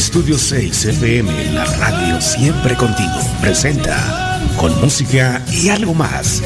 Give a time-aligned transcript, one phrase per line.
[0.00, 6.42] Estudio 6 FM, la radio siempre contigo, presenta con música y algo más.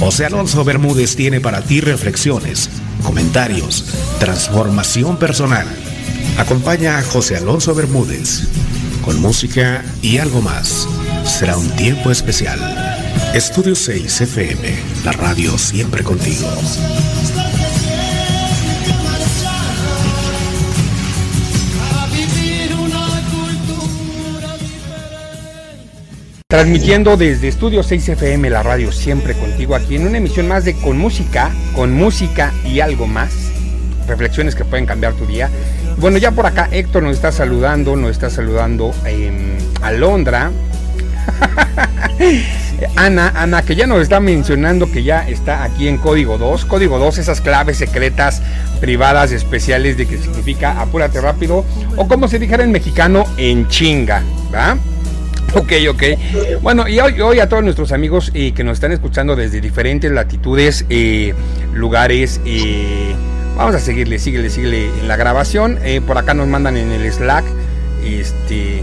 [0.00, 2.68] José Alonso Bermúdez tiene para ti reflexiones,
[3.04, 3.84] comentarios,
[4.18, 5.68] transformación personal.
[6.36, 8.48] Acompaña a José Alonso Bermúdez
[9.04, 10.88] con música y algo más.
[11.24, 12.58] Será un tiempo especial.
[13.34, 16.48] Estudio 6 FM, la radio siempre contigo.
[26.50, 30.72] Transmitiendo desde Estudio 6 FM, la radio siempre contigo, aquí en una emisión más de
[30.72, 33.50] Con Música, con Música y algo más.
[34.06, 35.50] Reflexiones que pueden cambiar tu día.
[35.98, 40.50] Bueno, ya por acá Héctor nos está saludando, nos está saludando eh, Alondra.
[42.96, 46.64] Ana, Ana, que ya nos está mencionando que ya está aquí en código 2.
[46.64, 48.40] Código 2, esas claves secretas,
[48.80, 51.66] privadas, especiales de que significa apúrate rápido.
[51.96, 54.78] O como se dijera en mexicano, en chinga, ¿va?
[55.54, 56.02] Ok, ok.
[56.62, 60.84] Bueno, y hoy, a todos nuestros amigos eh, que nos están escuchando desde diferentes latitudes,
[60.90, 61.34] eh,
[61.74, 63.14] lugares, eh,
[63.56, 65.78] vamos a seguirle, síguele, síguele en la grabación.
[66.06, 67.44] por acá nos mandan en el Slack,
[68.04, 68.82] este...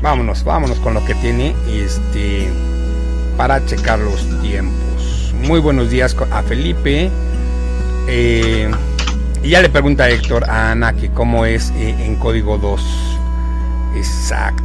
[0.00, 2.48] Vámonos, vámonos con lo que tiene, este,
[3.36, 5.32] para checar los tiempos.
[5.46, 7.08] Muy buenos días a Felipe.
[8.08, 8.68] Eh,
[9.42, 13.18] y ya le pregunta Héctor a Ana que cómo es eh, en código 2.
[13.96, 14.62] Exacto.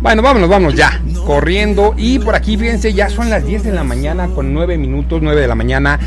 [0.00, 1.00] Bueno, vámonos, vámonos ya.
[1.26, 1.94] Corriendo.
[1.96, 5.20] Y por aquí, fíjense, ya son las 10 de la mañana con 9 minutos.
[5.22, 5.98] 9 de la mañana.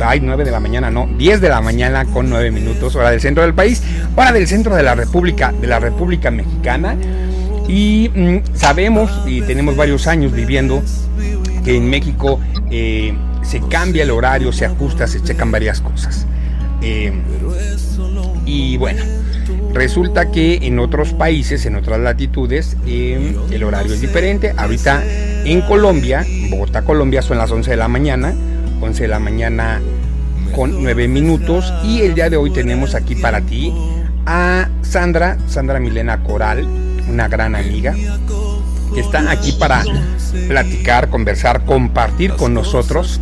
[0.00, 1.08] Ay, 9 de la mañana, no.
[1.16, 2.94] 10 de la mañana con 9 minutos.
[2.96, 3.82] Hora del centro del país.
[4.14, 6.96] Hora del centro de la República, de la República Mexicana.
[7.68, 10.82] Y mm, sabemos, y tenemos varios años viviendo,
[11.64, 12.38] que en México
[12.70, 16.26] eh, se cambia el horario, se ajusta, se checan varias cosas.
[16.82, 17.12] Eh,
[18.44, 19.02] y bueno,
[19.72, 24.52] resulta que en otros países, en otras latitudes, eh, el horario es diferente.
[24.56, 25.02] Ahorita
[25.44, 28.34] en Colombia, Bogotá, Colombia, son las 11 de la mañana,
[28.80, 29.80] 11 de la mañana
[30.54, 31.72] con 9 minutos.
[31.84, 33.72] Y el día de hoy tenemos aquí para ti
[34.26, 36.66] a Sandra, Sandra Milena Coral,
[37.08, 37.94] una gran amiga,
[38.94, 39.84] que está aquí para
[40.48, 43.20] platicar, conversar, compartir con nosotros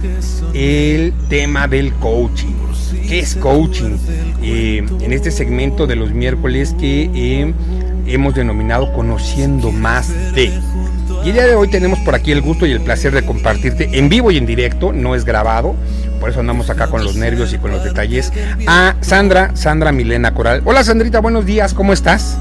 [0.52, 2.54] el tema del coaching.
[3.08, 3.96] ¿Qué es coaching?
[4.42, 7.54] Eh, en este segmento de los miércoles que eh,
[8.06, 10.52] hemos denominado Conociendo más de.
[11.24, 13.98] Y el día de hoy tenemos por aquí el gusto y el placer de compartirte
[13.98, 15.74] en vivo y en directo, no es grabado,
[16.20, 18.32] por eso andamos acá con los nervios y con los detalles,
[18.66, 20.62] a Sandra, Sandra Milena Coral.
[20.64, 22.38] Hola Sandrita, buenos días, ¿cómo estás?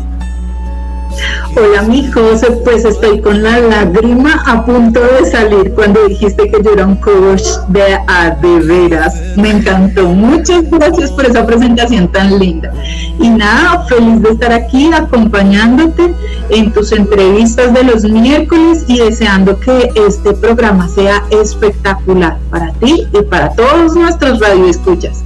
[1.56, 6.63] Hola mi José, pues estoy con la lágrima a punto de salir cuando dijiste que
[6.63, 9.16] yo era un coach de a de veras.
[9.35, 10.09] Me encantó.
[10.09, 12.73] Muchas gracias por esa presentación tan linda.
[13.19, 16.16] Y nada, feliz de estar aquí acompañándote
[16.50, 23.07] en tus entrevistas de los miércoles y deseando que este programa sea espectacular para ti
[23.13, 25.23] y para todos nuestros radioescuchas.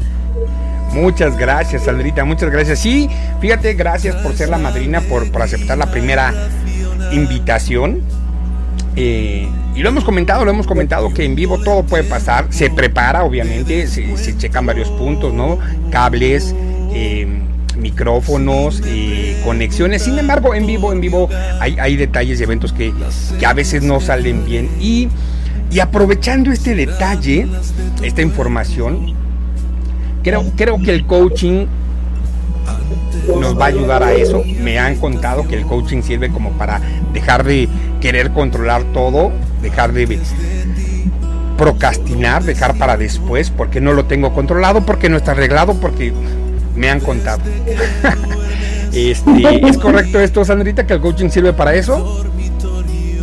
[0.98, 2.80] Muchas gracias, Sandrita, muchas gracias.
[2.80, 3.08] Sí,
[3.40, 6.34] fíjate, gracias por ser la madrina, por, aceptar la primera
[7.12, 8.02] invitación.
[8.96, 12.48] Eh, y lo hemos comentado, lo hemos comentado que en vivo todo puede pasar.
[12.50, 15.60] Se prepara, obviamente, se, checan varios puntos, ¿no?
[15.92, 16.56] Cables,
[16.94, 17.28] eh,
[17.78, 20.02] micrófonos, eh, conexiones.
[20.02, 21.30] Sin embargo, en vivo, en vivo
[21.60, 22.92] hay, hay detalles y eventos que,
[23.40, 24.68] que, a veces no salen bien.
[24.80, 25.10] Y,
[25.70, 27.46] y aprovechando este detalle,
[28.02, 29.27] esta información,
[30.24, 30.44] Creo,
[30.84, 31.68] que el coaching
[33.40, 34.44] nos va a ayudar a eso.
[34.62, 36.82] Me han contado que el coaching sirve como para
[37.14, 37.70] dejar de
[38.02, 40.20] querer controlar todo, dejar de
[41.58, 46.14] procrastinar, dejar para después, porque no lo tengo controlado, porque no está arreglado, porque
[46.76, 47.42] me han contado.
[48.94, 52.26] este, ¿Es correcto esto, Sandrita, que el coaching sirve para eso?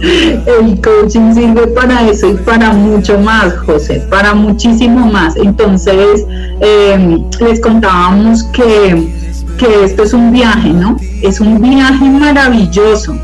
[0.05, 5.35] El coaching sirve para eso y para mucho más, José, para muchísimo más.
[5.37, 6.27] Entonces,
[6.61, 9.25] eh, les contábamos que,
[9.83, 10.97] esto es un viaje, ¿no?
[11.23, 13.17] Es un viaje maravilloso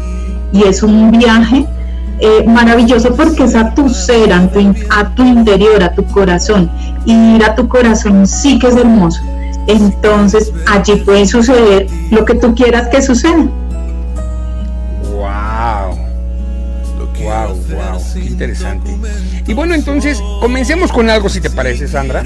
[0.55, 1.67] y es un viaje
[2.21, 6.71] eh, maravilloso porque es a tu ser, a tu, a tu interior, a tu corazón.
[7.05, 9.21] Y ir a tu corazón sí que es hermoso.
[9.67, 13.47] Entonces, allí puede suceder lo que tú quieras que suceda.
[18.41, 18.97] Interesante.
[19.47, 22.25] Y bueno, entonces comencemos con algo, si te parece, Sandra.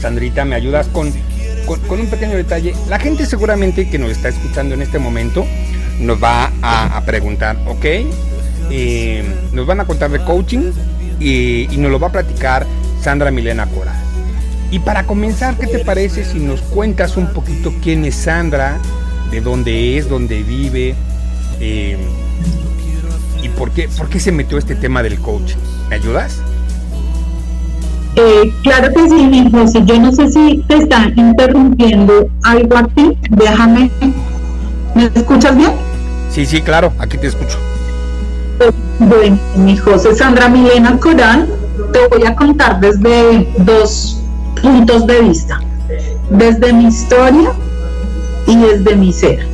[0.00, 1.12] Sandrita, me ayudas con,
[1.66, 2.74] con, un pequeño detalle.
[2.88, 5.46] La gente seguramente que nos está escuchando en este momento
[6.00, 7.84] nos va a, preguntar, ¿ok?
[8.70, 10.72] Eh, nos van a contar de coaching,
[11.20, 12.66] y, nos lo va a platicar
[13.02, 13.94] Sandra Milena Cora.
[14.70, 18.78] Y para comenzar, ¿qué te parece si nos cuentas un poquito quién es Sandra,
[19.30, 20.94] de dónde es, dónde vive
[21.60, 21.96] eh,
[23.42, 25.56] y por qué, por qué se metió este tema del coaching?
[25.88, 26.40] ¿Me ayudas?
[28.16, 29.82] Eh, claro que sí, mi José.
[29.84, 33.16] Yo no sé si te están interrumpiendo algo a ti.
[33.30, 33.90] Déjame.
[34.94, 35.72] ¿Me escuchas bien?
[36.30, 36.92] Sí, sí, claro.
[36.98, 37.58] Aquí te escucho.
[38.98, 41.46] Bueno, mi José Sandra Milena Coral,
[41.92, 44.22] te voy a contar desde dos
[44.62, 45.60] puntos de vista.
[46.30, 47.52] Desde mi historia
[48.46, 49.46] y desde mi ser.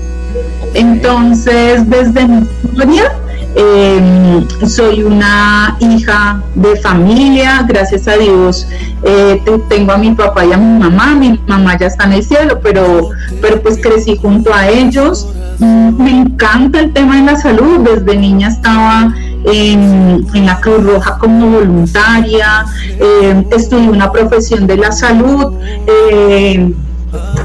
[0.74, 3.12] Entonces, desde mi historia,
[3.54, 8.66] eh, soy una hija de familia, gracias a Dios
[9.04, 12.22] eh, tengo a mi papá y a mi mamá, mi mamá ya está en el
[12.22, 13.10] cielo, pero,
[13.40, 15.28] pero pues crecí junto a ellos.
[15.58, 19.12] Mm, me encanta el tema de la salud, desde niña estaba
[19.44, 25.54] en, la Cruz Roja como voluntaria, eh, estudié una profesión de la salud.
[25.86, 26.72] Eh,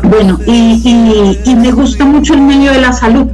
[0.10, 3.28] bueno, y, me gusta mucho el medio de la salud,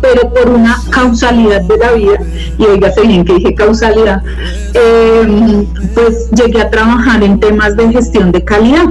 [0.00, 2.18] pero por una causalidad de la vida,
[2.58, 4.22] y oígase bien que dije causalidad,
[4.74, 8.86] em, pues llegué a trabajar en temas de gestión de calidad.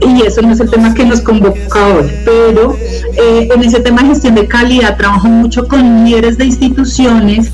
[0.00, 2.76] Y eso no es el tema que nos convoca hoy, pero
[3.16, 7.50] eh, en ese tema de gestión de calidad trabajo mucho con líderes de instituciones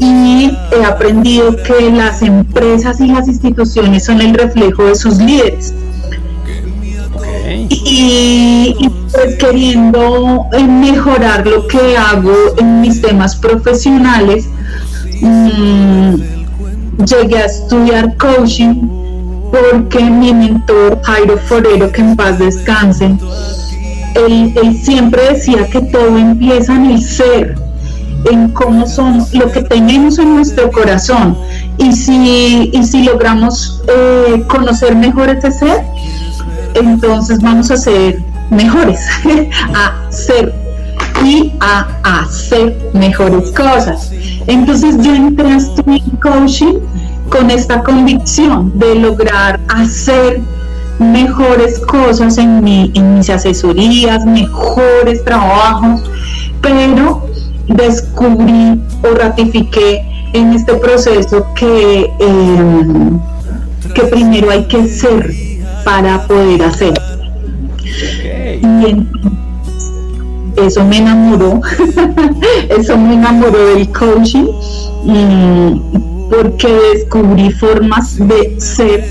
[0.00, 5.72] y he aprendido que las empresas y las instituciones son el reflejo de sus líderes.
[7.54, 14.48] Y, pues queriendo eh, mejorar lo que hago en mis temas profesionales,
[15.20, 16.14] mm,
[17.04, 18.88] llegué a estudiar coaching
[19.50, 23.14] porque mi mentor Jairo Forero, que en paz descanse,
[24.14, 27.54] él, siempre decía que todo empieza en el ser,
[28.30, 31.36] en cómo son, lo que tenemos en nuestro corazón.
[31.78, 35.84] Y si, y si logramos eh, conocer mejor ese ser,
[36.74, 38.18] entonces vamos a ser
[38.50, 39.00] mejores,
[39.74, 40.54] a ser
[41.24, 44.10] y a hacer mejores cosas.
[44.46, 46.80] Entonces yo entré a estudiar coaching
[47.30, 50.40] con esta convicción de lograr hacer
[50.98, 56.02] mejores cosas en, mi, en mis asesorías, mejores trabajos,
[56.60, 57.26] pero
[57.68, 63.18] descubrí o ratifiqué en este proceso que, em,
[63.94, 65.43] que primero hay que ser
[65.84, 66.94] para poder hacer.
[67.84, 69.06] Y
[70.56, 71.60] eso me enamoró,
[72.68, 74.46] eso me enamoró del coaching,
[76.30, 79.04] porque descubrí formas de ser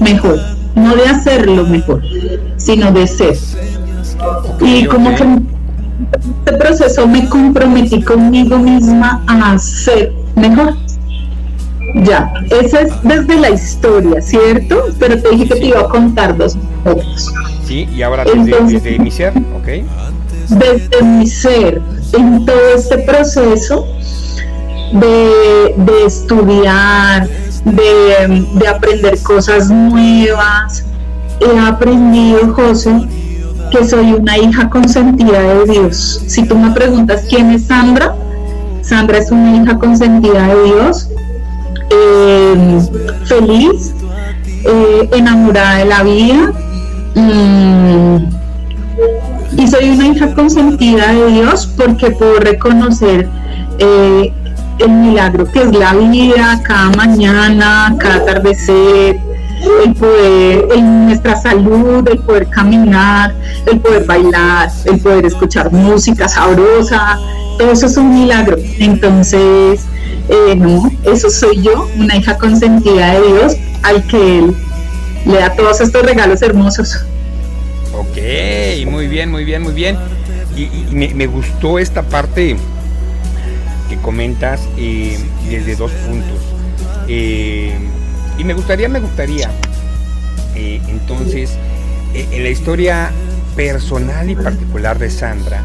[0.00, 0.38] mejor,
[0.74, 2.02] no de hacerlo mejor,
[2.56, 3.36] sino de ser.
[4.60, 5.48] y como que en
[6.44, 10.74] este proceso me comprometí conmigo misma a ser mejor.
[12.04, 14.84] Ya, esa es desde la historia, ¿cierto?
[14.98, 17.26] Pero te dije que te iba a contar dos cosas.
[17.64, 19.68] Sí, y ahora desde, mi ser, ¿ok?
[20.48, 23.86] Desde mi ser, en todo este proceso
[24.92, 25.74] de,
[26.06, 27.28] estudiar,
[27.64, 30.84] de, de aprender cosas nuevas,
[31.40, 32.92] he aprendido, José,
[33.70, 36.22] que soy una hija consentida de Dios.
[36.26, 38.14] Si tú me preguntas quién es Sandra,
[38.82, 41.08] Sandra es una hija consentida de Dios
[41.90, 42.80] eh,
[43.24, 43.94] feliz,
[44.64, 46.52] eh, enamorada de la vida.
[47.14, 48.38] Mm,
[49.56, 53.28] y soy una hija consentida de Dios porque puedo reconocer
[53.78, 54.32] eh,
[54.78, 59.18] el milagro que es la vida, cada mañana, cada atardecer,
[59.84, 63.34] el poder, en nuestra salud, el poder caminar,
[63.66, 67.18] el poder bailar, el poder escuchar música sabrosa,
[67.58, 68.56] todo eso es un milagro.
[68.78, 69.84] Entonces,
[70.28, 74.54] eh, no, eso soy yo, una hija consentida de Dios, al que Él
[75.24, 77.04] le da todos estos regalos hermosos.
[77.94, 78.16] Ok,
[78.86, 79.96] muy bien, muy bien, muy bien.
[80.56, 82.56] Y, me, gustó esta parte
[83.88, 85.18] que comentas eh,
[85.48, 86.40] desde dos puntos.
[87.06, 87.72] Eh,
[88.36, 89.50] y me gustaría, me gustaría,
[90.54, 91.52] entonces,
[92.14, 93.10] en la historia
[93.56, 95.62] personal y particular de Sandra,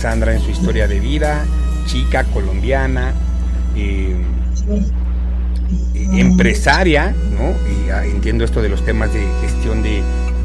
[0.00, 1.44] Sandra en su historia de vida,
[1.86, 3.14] chica colombiana,
[3.76, 4.16] eh,
[6.14, 7.50] empresaria, ¿no?
[7.50, 10.02] Y ah, entiendo esto de los temas de gestión de,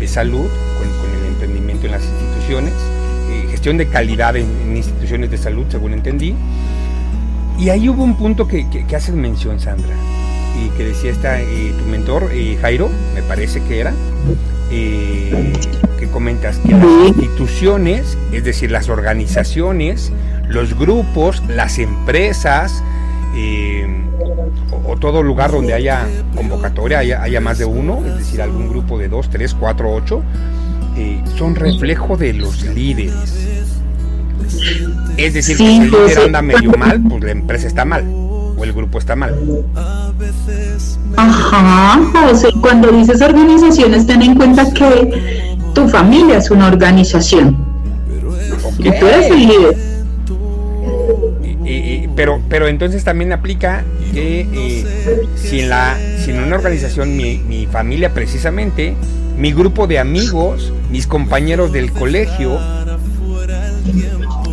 [0.07, 0.47] salud
[0.79, 2.73] con, el emprendimiento en las instituciones,
[3.29, 6.35] eh, gestión de calidad en, instituciones de salud, según entendí.
[7.59, 9.93] Y ahí hubo un punto que, que, haces mención, Sandra,
[10.59, 13.93] y que decía esta, eh, tu mentor, Jairo, me parece que era,
[14.71, 20.11] que comentas que las instituciones, es decir, las organizaciones,
[20.47, 22.83] los grupos, las empresas,
[23.35, 23.87] eh,
[24.85, 29.07] o, todo lugar donde haya convocatoria, haya, más de uno, es decir, algún grupo de
[29.07, 30.23] dos, tres, cuatro, ocho,
[30.97, 33.13] eh, son reflejo de los líderes.
[35.17, 38.05] Es decir, si el líder anda medio mal, pues la empresa está mal
[38.57, 39.35] o el grupo está mal.
[41.17, 47.57] Ajá, José, cuando dices organizaciones, ten en cuenta que tu familia es una organización.
[48.79, 49.90] Y tú eres el líder
[52.21, 57.39] pero, pero entonces también aplica que eh, si, en la, si en una organización mi,
[57.39, 58.93] mi familia precisamente,
[59.39, 62.59] mi grupo de amigos, mis compañeros del colegio,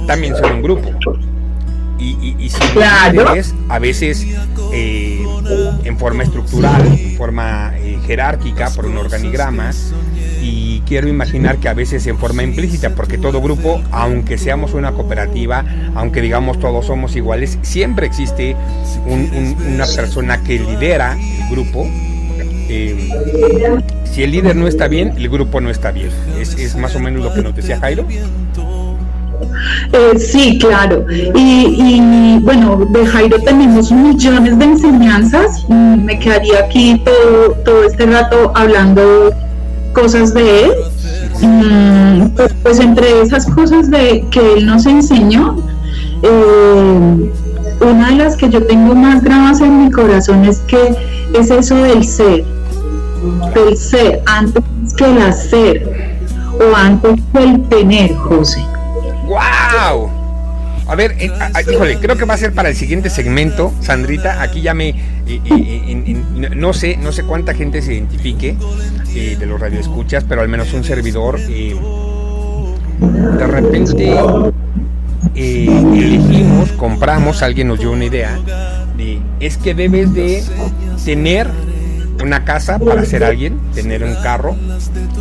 [0.07, 0.89] también son un grupo.
[1.99, 2.59] Y, y, y si
[3.69, 4.27] a veces
[4.73, 5.23] eh,
[5.85, 9.73] en forma estructural, en forma eh, jerárquica, por un organigrama,
[10.40, 14.92] y quiero imaginar que a veces en forma implícita, porque todo grupo, aunque seamos una
[14.92, 15.64] cooperativa,
[15.95, 18.57] aunque digamos todos somos iguales, siempre existe
[19.07, 21.87] una persona que lidera el grupo.
[22.71, 23.09] Eh,
[24.04, 26.11] si el líder no está bien, el grupo no está bien.
[26.38, 28.07] Es, más o menos lo que nos decía Jairo.
[29.92, 31.07] Eh, sí, claro.
[31.11, 35.68] Y, bueno, de Jairo tenemos millones de enseñanzas.
[35.68, 39.35] Me quedaría aquí todo, todo este rato hablando
[39.92, 40.73] cosas de él.
[41.40, 42.28] Mm,
[42.62, 45.57] pues, entre esas cosas de que él nos enseñó,
[46.23, 47.30] eh,
[47.80, 50.97] una de las que yo tengo más grabadas en mi corazón es que
[51.35, 52.45] es eso del ser,
[53.54, 54.62] del ser antes
[54.97, 56.18] que el hacer
[56.61, 58.64] o antes que el tener, José.
[59.26, 60.18] ¡Wow!
[60.88, 61.30] A ver, eh,
[61.71, 64.40] híjole, creo que va a ser para el siguiente segmento, Sandrita.
[64.40, 64.95] Aquí ya me.
[66.57, 68.57] no sé no sé cuánta gente se identifique
[69.14, 71.38] eh, de los radioescuchas, pero al menos un servidor.
[71.50, 71.76] Eh,
[73.38, 74.18] de repente
[75.35, 78.38] elegimos, compramos, alguien nos dio una idea.
[78.97, 80.42] De, es que debes de
[81.04, 81.49] tener
[82.23, 84.57] una casa para ser alguien, tener un carro,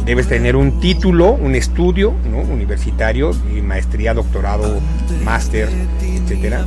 [0.06, 2.14] debes tener un título, un estudio
[2.52, 3.32] universitario,
[3.64, 4.80] maestría, doctorado,
[5.24, 5.70] máster,
[6.02, 6.66] etcétera.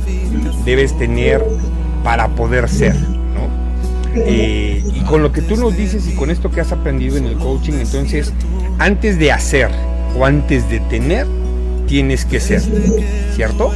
[0.65, 1.43] Debes tener
[2.03, 2.95] para poder ser,
[4.15, 7.25] eh, y con lo que tú nos dices y con esto que has aprendido en
[7.25, 8.33] el coaching, entonces,
[8.79, 9.69] antes de hacer
[10.17, 11.27] o antes de tener,
[11.87, 12.61] tienes que ser,
[13.35, 13.71] ¿cierto?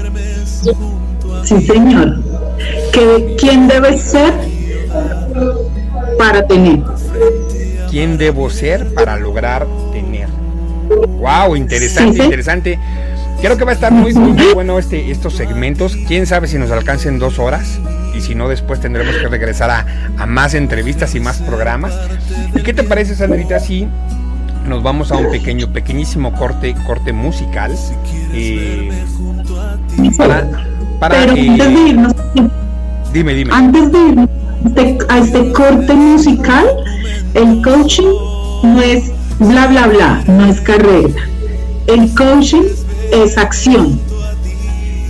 [1.43, 2.23] Sí, señor.
[3.37, 4.33] ¿Quién debe ser?
[6.25, 6.81] Para tener.
[7.91, 10.27] ¿Quién debo ser para lograr tener?
[11.19, 12.79] Wow, interesante, interesante.
[13.41, 15.95] Creo que va a estar muy, muy, bueno este, estos segmentos.
[16.07, 17.79] Quién sabe si nos alcancen dos horas.
[18.15, 21.93] Y si no, después tendremos que regresar a, más entrevistas y más programas.
[22.55, 23.87] ¿Y qué te parece, Sandrita, si
[24.67, 27.75] nos vamos a un pequeño, pequeñísimo corte, corte musical?
[28.33, 28.89] Eh,
[30.17, 30.47] para,
[30.99, 31.25] para
[33.13, 33.53] dime, dime.
[33.53, 34.44] Antes de irnos
[35.09, 36.65] a este corte musical,
[37.33, 38.13] el coaching
[38.63, 41.13] no es bla, bla, bla, no es carrera.
[41.87, 42.63] El coaching
[43.11, 43.99] es acción.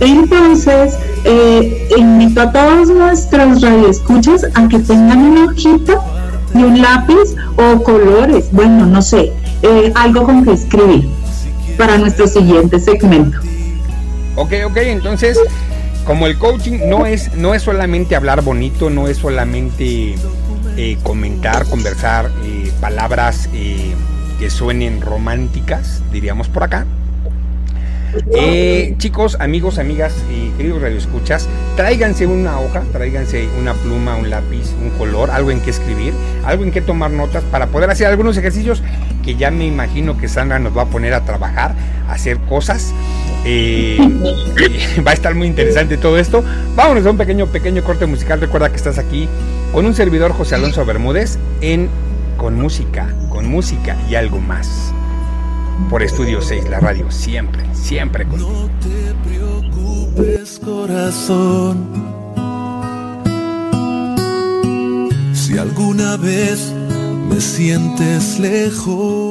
[0.00, 6.00] Entonces, eh, invito a todos nuestros radioescuchas a que tengan una hojita
[6.54, 11.08] y un lápiz o colores, bueno, no sé, eh, algo con que escribir
[11.78, 13.38] para nuestro siguiente segmento.
[14.36, 15.38] Ok, ok, entonces
[16.06, 20.14] como el coaching no es, no es solamente hablar bonito, no es solamente
[20.76, 23.92] eh, comentar, conversar eh, palabras eh,
[24.38, 26.86] que suenen románticas, diríamos por acá.
[28.98, 34.90] chicos, amigos, amigas y queridos radioescuchas, tráiganse una hoja, tráiganse una pluma, un lápiz, un
[34.90, 38.80] color, algo en que escribir, algo en que tomar notas para poder hacer algunos ejercicios
[39.24, 41.74] que ya me imagino que Sandra nos va a poner a trabajar,
[42.08, 42.94] a hacer cosas
[43.48, 43.96] eh,
[45.06, 46.42] va a estar muy interesante todo esto.
[46.74, 48.40] Vámonos a un pequeño, pequeño corte musical.
[48.40, 49.28] Recuerda que estás aquí
[49.72, 51.88] con un servidor José Alonso Bermúdez en
[52.36, 54.92] Con Música, con Música y algo más.
[55.88, 58.50] Por Estudio 6, la radio, siempre, siempre contigo.
[58.50, 61.86] No te preocupes, corazón.
[65.34, 66.72] Si alguna vez
[67.28, 69.25] me sientes lejos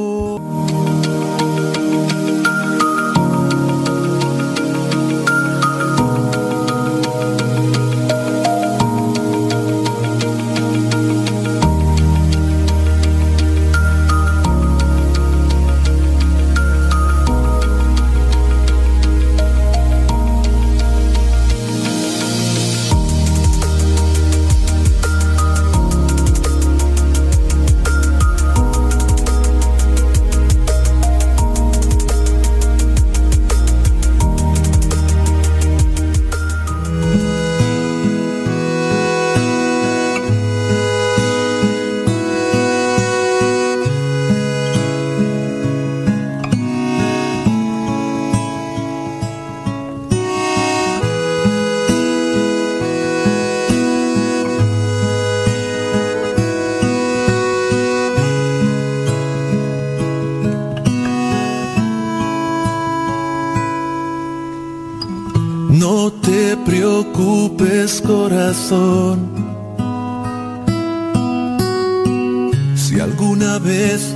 [72.75, 74.15] Si alguna vez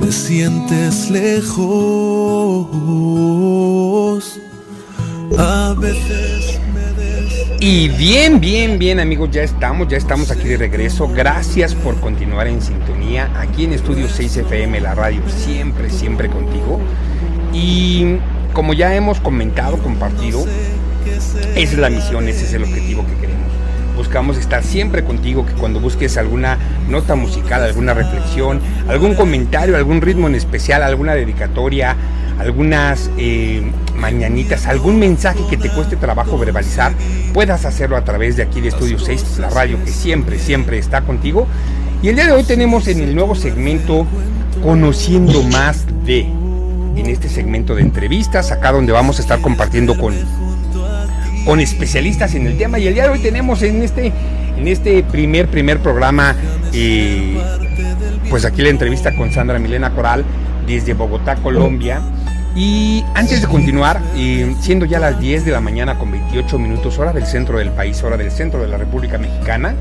[0.00, 1.60] me sientes lejos,
[5.38, 6.60] a veces
[7.66, 11.08] y bien, bien, bien amigos, ya estamos, ya estamos aquí de regreso.
[11.08, 16.78] Gracias por continuar en sintonía aquí en Estudio 6 FM, la radio siempre, siempre contigo.
[17.54, 18.16] Y
[18.52, 20.44] como ya hemos comentado, compartido,
[21.06, 23.23] esa es la misión, ese es el objetivo que.
[23.96, 26.58] Buscamos estar siempre contigo, que cuando busques alguna
[26.88, 31.96] nota musical, alguna reflexión, algún comentario, algún ritmo en especial, alguna dedicatoria,
[32.38, 33.62] algunas eh,
[33.96, 36.92] mañanitas, algún mensaje que te cueste trabajo verbalizar,
[37.32, 41.02] puedas hacerlo a través de aquí de Estudio 6, la radio que siempre, siempre está
[41.02, 41.46] contigo.
[42.02, 44.06] Y el día de hoy tenemos en el nuevo segmento
[44.62, 50.14] Conociendo más de, en este segmento de entrevistas, acá donde vamos a estar compartiendo con,
[51.44, 52.78] con especialistas en el tema.
[52.78, 54.12] Y el día de hoy tenemos en este,
[54.56, 56.34] en este primer, primer programa,
[56.72, 57.38] eh,
[58.30, 60.24] pues aquí la entrevista con Sandra Milena Coral
[60.66, 62.00] desde Bogotá, Colombia.
[62.56, 64.00] Y antes de continuar,
[64.60, 68.00] siendo ya las 10 de la mañana con 28 minutos, hora del centro del país,
[68.04, 69.74] hora del centro de la República Mexicana,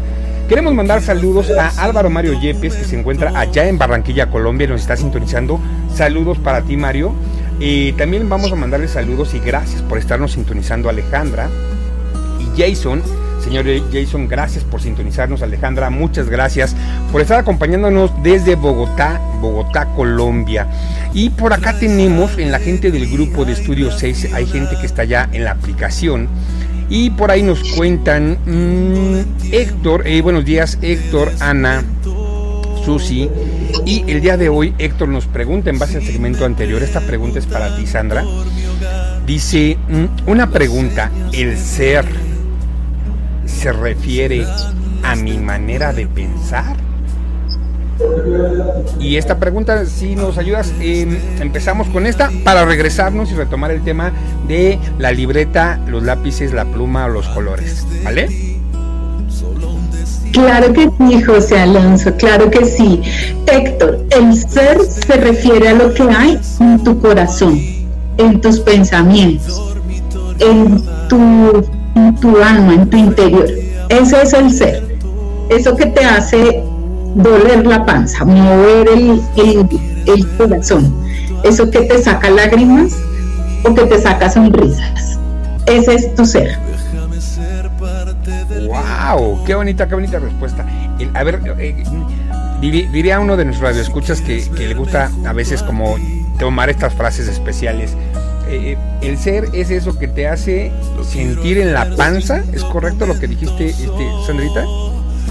[0.49, 4.69] queremos mandar saludos a Álvaro Mario Yepes, que se encuentra allá en Barranquilla, Colombia, y
[4.71, 5.59] nos está sintonizando.
[5.93, 7.13] Saludos para ti, Mario.
[7.59, 11.49] Y también vamos a mandarle saludos y gracias por estarnos sintonizando, Alejandra
[12.39, 13.01] y Jason
[13.43, 15.41] Señor Jason, gracias por sintonizarnos.
[15.41, 16.75] Alejandra, muchas gracias
[17.11, 20.67] por estar acompañándonos desde Bogotá, Bogotá, Colombia.
[21.13, 24.85] Y por acá tenemos en la gente del grupo de Estudio 6, hay gente que
[24.85, 26.29] está ya en la aplicación.
[26.89, 31.83] Y por ahí nos cuentan mm, Héctor, eh, buenos días Héctor, Ana,
[32.85, 33.29] Susi.
[33.85, 37.39] Y el día de hoy Héctor nos pregunta en base al segmento anterior, esta pregunta
[37.39, 38.23] es para ti Sandra.
[39.25, 42.05] Dice, mm, una pregunta, el ser
[43.45, 44.45] se refiere
[45.03, 46.77] a mi manera de pensar?
[48.99, 53.83] Y esta pregunta, si nos ayudas, em, empezamos con esta para regresarnos y retomar el
[53.83, 54.11] tema
[54.47, 57.85] de la libreta, los lápices, la pluma o los colores.
[58.03, 58.42] ¿Vale?
[60.33, 62.99] Claro que sí, José Alonso, claro que sí.
[63.45, 67.61] Héctor, el ser se refiere a lo que hay en tu corazón,
[68.17, 69.75] en tus pensamientos,
[70.39, 70.83] en
[72.19, 73.45] tu alma, en tu interior.
[73.89, 74.97] Ese es el ser.
[75.49, 76.63] Eso que te hace
[77.15, 79.21] doler la panza, mover el,
[80.07, 80.95] el, corazón.
[81.43, 82.93] Eso que te saca lágrimas
[83.63, 85.19] o que te saca sonrisas.
[85.67, 86.57] Ese es tu ser.
[88.67, 89.43] ¡Wow!
[89.45, 90.65] ¡Qué bonita, qué bonita respuesta!
[91.13, 91.83] a ver, eh,
[92.61, 95.97] diría uno de nuestros radioescuchas que, que le gusta a veces como
[96.39, 97.95] tomar estas frases especiales
[98.49, 100.71] eh, el ser es eso que te hace
[101.09, 104.65] sentir en la panza, ¿es correcto lo que dijiste, este, Sandrita?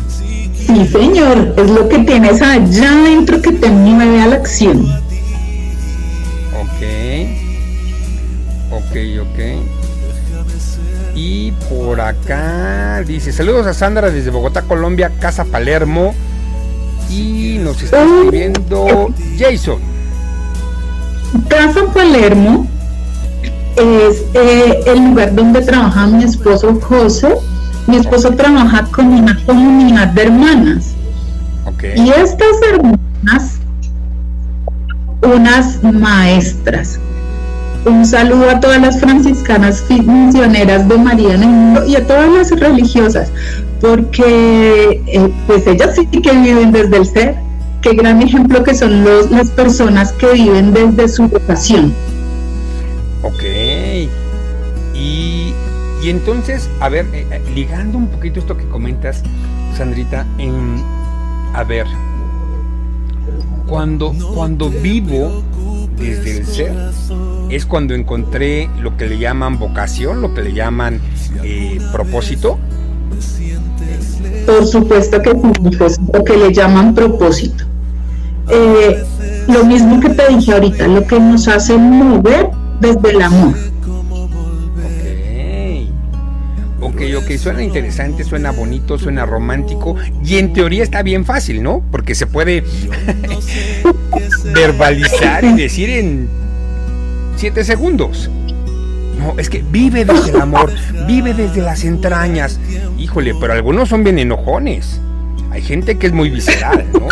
[0.08, 4.86] Sí, señor, es lo que tienes allá adentro que te mueve a la acción.
[6.58, 6.82] Ok,
[8.70, 9.38] ok, ok.
[11.14, 16.14] Y por acá dice, saludos a Sandra desde Bogotá, Colombia, Casa Palermo.
[17.10, 19.78] Y nos está escribiendo Jason.
[21.48, 22.66] Casa Palermo
[23.76, 27.34] es eh, el lugar donde trabaja mi esposo José.
[27.86, 30.94] Mi esposo trabaja con una comunidad de hermanas.
[31.96, 33.58] Y estas hermanas,
[35.22, 36.98] unas maestras.
[37.84, 42.30] Un saludo a todas las franciscanas misioneras de María en el mundo y a todas
[42.30, 43.32] las religiosas,
[43.80, 47.34] porque eh, pues ellas sí que viven desde el ser.
[47.80, 51.92] Qué gran ejemplo que son los, las personas que viven desde su vocación.
[53.22, 53.42] Ok.
[54.94, 55.54] Y,
[56.04, 59.22] entonces, a ver, eh, eh, ligando un poquito esto que comentas,
[59.76, 60.82] Sandrita, en,
[61.54, 61.86] a ver,
[63.66, 65.42] cuando, cuando vivo
[65.96, 66.72] desde el ser,
[67.50, 71.00] es cuando encontré lo que le llaman vocación, lo que le llaman
[71.42, 72.58] eh, propósito.
[74.46, 77.64] Por supuesto que sí, lo que le llaman propósito.
[79.48, 82.50] lo mismo que te dije ahorita, lo que nos hace mover
[82.80, 83.54] desde el amor.
[86.80, 91.80] Ok, ok, suena interesante, suena bonito, suena romántico y en teoría está bien fácil, ¿no?
[91.92, 92.64] Porque se puede
[94.44, 96.28] verbalizar y decir en
[97.36, 98.30] siete segundos.
[99.18, 100.72] No, es que vive desde el amor,
[101.06, 102.58] vive desde las entrañas.
[102.98, 105.00] Híjole, pero algunos son bien enojones.
[105.50, 107.08] Hay gente que es muy visceral, ¿no?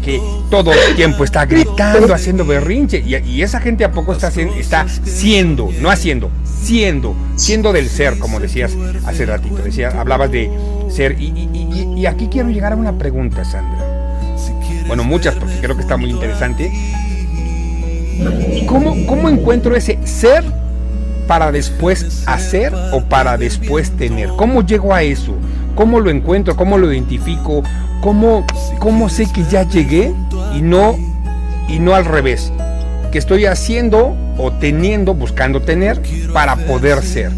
[0.00, 3.02] que todo el tiempo está gritando, haciendo berrinche.
[3.06, 8.40] Y, esa gente a poco está, está siendo, no haciendo, siendo, siendo del ser, como
[8.40, 8.72] decías
[9.06, 9.56] hace ratito.
[9.56, 10.50] Decía, hablabas de
[10.90, 11.16] ser.
[11.20, 13.99] Y, aquí quiero llegar a una pregunta, Sandra.
[14.90, 16.72] Bueno, muchas, porque creo que está muy interesante.
[18.66, 20.42] ¿Cómo, cómo encuentro ese ser
[21.28, 24.30] para después hacer o para después tener?
[24.30, 25.36] ¿Cómo llego a eso?
[25.76, 26.56] ¿Cómo lo encuentro?
[26.56, 27.62] ¿Cómo lo identifico?
[28.00, 28.44] ¿Cómo,
[28.80, 30.12] cómo sé que ya llegué
[30.56, 30.96] y no,
[31.68, 32.52] y no al revés?
[33.12, 37.30] Que estoy haciendo o teniendo, buscando tener para poder ser.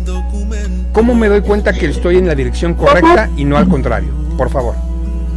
[0.95, 4.09] ¿Cómo me doy cuenta que estoy en la dirección correcta y no al contrario?
[4.39, 4.92] Por favor.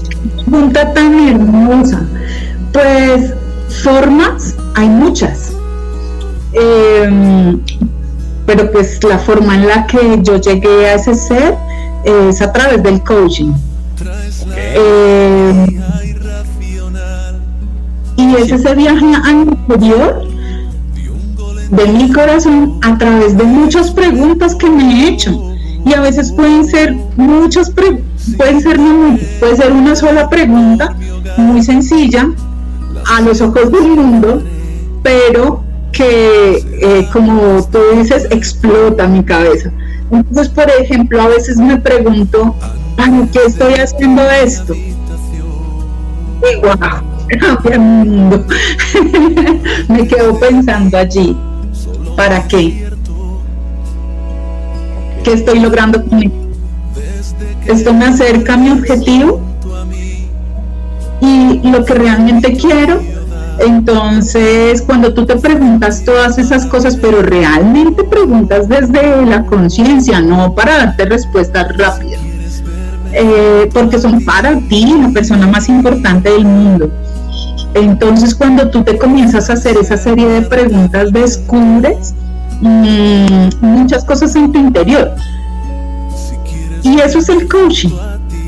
[0.09, 2.05] Pregunta tan hermosa.
[2.71, 3.33] Pues
[3.83, 5.51] formas hay muchas.
[6.53, 7.59] Em,
[8.45, 11.55] pero pues la forma en la que yo llegué a ese ser
[12.03, 13.53] es a través del coaching.
[14.55, 15.81] Eh,
[18.17, 20.27] y es ese viaje al interior
[21.71, 25.55] de mi corazón a través de muchas preguntas que me he hecho.
[25.85, 27.69] Y a veces pueden ser muchas
[28.37, 28.79] pueden ser
[29.39, 30.95] puede ser una sola pregunta
[31.37, 32.29] muy sencilla
[33.05, 34.43] a los ojos del mundo,
[35.03, 39.71] pero que eh, como tú dices explota mi cabeza.
[40.11, 42.55] Entonces, por ejemplo, a veces me pregunto,
[42.95, 44.75] ¿para qué estoy haciendo esto?
[44.75, 44.91] Y
[46.61, 48.45] wow, el mundo.
[49.87, 51.35] me quedo pensando allí,
[52.15, 52.87] ¿para qué?
[55.23, 56.44] ¿Qué estoy logrando con esto?
[57.65, 59.41] Esto me acerca a mi objetivo
[61.21, 62.99] y lo que realmente quiero
[63.59, 70.53] entonces, cuando tú te preguntas todas esas cosas, pero realmente preguntas desde la conciencia, no
[70.53, 72.19] para darte respuestas rápidas,
[73.13, 76.91] eh, porque son para ti la persona más importante del mundo.
[77.73, 82.13] Entonces, cuando tú te comienzas a hacer esa serie de preguntas, descubres
[82.61, 85.11] mm, muchas cosas en tu interior.
[86.85, 87.95] Y eso es el coaching.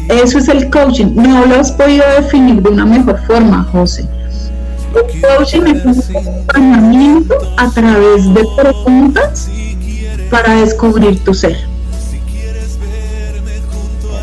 [0.09, 1.15] Eso es el coaching.
[1.15, 4.07] No lo has podido definir de una mejor forma, José
[4.97, 9.49] el coaching es un acompañamiento a través de preguntas
[10.29, 11.57] para descubrir tu ser.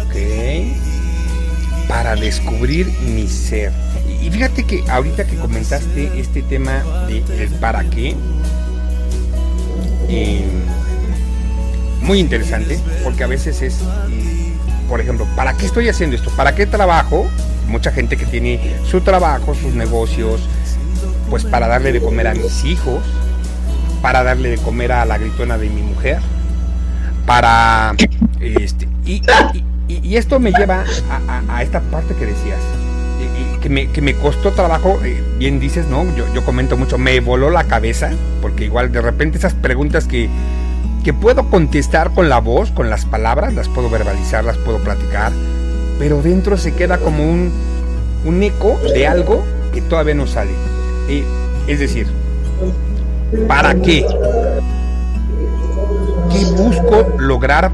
[0.05, 0.17] Ok.
[1.89, 3.73] Para descubrir mi ser.
[4.23, 8.17] Y fíjate que ahorita que comentaste este tema de el para qué,
[10.09, 10.45] eh,
[12.05, 13.79] muy interesante, porque a veces es,
[14.89, 16.31] por ejemplo, ¿para qué estoy haciendo esto?
[16.37, 17.27] ¿Para qué trabajo?
[17.69, 20.43] Mucha gente que tiene su trabajo, sus negocios,
[21.31, 23.03] pues para darle de comer a mis hijos,
[24.03, 26.19] para darle de comer a la gritona de mi mujer,
[27.27, 27.95] para
[28.41, 29.23] este, y,
[30.17, 30.85] esto me lleva
[31.49, 32.61] a, esta parte que decías,
[33.63, 36.05] que, me, que, me, costó trabajo, eh, bien dices, ¿no?
[36.15, 38.11] Yo, yo comento mucho, me voló la cabeza,
[38.43, 40.29] porque igual de repente esas preguntas que,
[41.03, 45.33] que puedo contestar con la voz, con las palabras, las puedo verbalizar, las puedo platicar,
[45.99, 47.53] pero dentro se queda como un,
[48.25, 50.53] un eco de algo que todavía no sale
[51.67, 52.07] es decir,
[53.47, 54.07] ¿para qué?
[56.31, 57.71] ¿Qué busco lograr?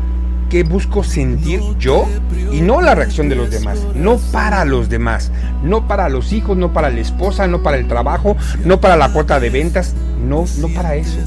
[0.48, 2.06] ¿Qué busco sentir yo?
[2.50, 5.30] Y no la reacción de los demás, no para los demás,
[5.62, 9.12] no para los hijos, no para la esposa, no para el trabajo, no para la
[9.12, 11.18] cuota de ventas, no, no para eso.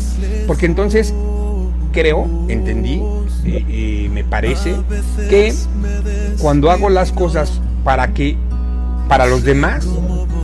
[0.45, 1.13] Porque entonces
[1.93, 3.01] creo, entendí,
[3.45, 4.75] y me parece
[5.29, 5.53] que
[6.39, 8.35] cuando hago las cosas para que
[9.07, 9.87] para los demás,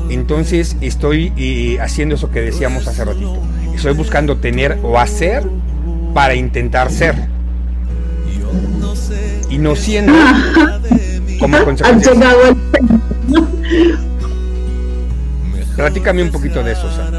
[0.10, 3.38] entonces estoy eh, haciendo eso que decíamos hace ratito.
[3.74, 5.44] Estoy buscando tener o hacer
[6.14, 7.16] para intentar ser.
[9.50, 10.14] Y no siendo
[11.40, 12.14] como consecuencia.
[15.76, 17.19] Platícame un poquito de eso, Sandra.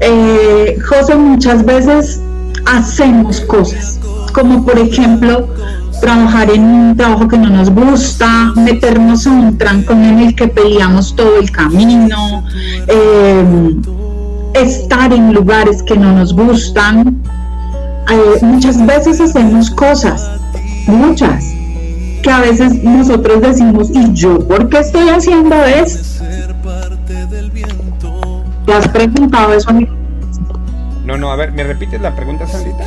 [0.00, 2.20] Eh, José, muchas veces
[2.66, 3.98] hacemos cosas,
[4.32, 5.48] como por ejemplo
[6.00, 10.48] trabajar en un trabajo que no nos gusta, meternos en un trancón en el que
[10.48, 12.44] peleamos todo el camino,
[12.86, 13.80] em,
[14.54, 17.22] estar en lugares que no nos gustan.
[18.10, 20.28] Eh, muchas veces hacemos cosas,
[20.86, 21.44] muchas,
[22.22, 26.24] que a veces nosotros decimos, ¿y yo por qué estoy haciendo esto?
[28.66, 29.94] ¿Te has preguntado eso, amigo?
[31.04, 32.84] No, no, a ver, ¿me repites la pregunta, Sandita?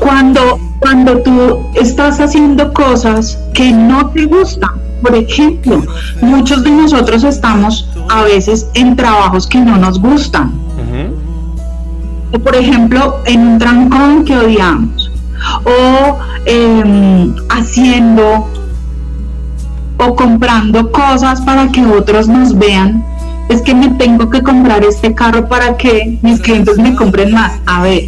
[0.00, 4.70] Cuando, cuando tú estás haciendo cosas que no te gustan,
[5.02, 5.82] por ejemplo,
[6.22, 10.52] muchos de nosotros estamos a veces en trabajos que no nos gustan.
[12.32, 15.12] O por ejemplo, en un trancón que odiamos.
[15.64, 18.48] O em, haciendo
[19.98, 23.04] o comprando cosas para que otros nos vean.
[23.52, 27.60] Es que me tengo que comprar este carro para que mis clientes me compren más.
[27.66, 28.04] A ver,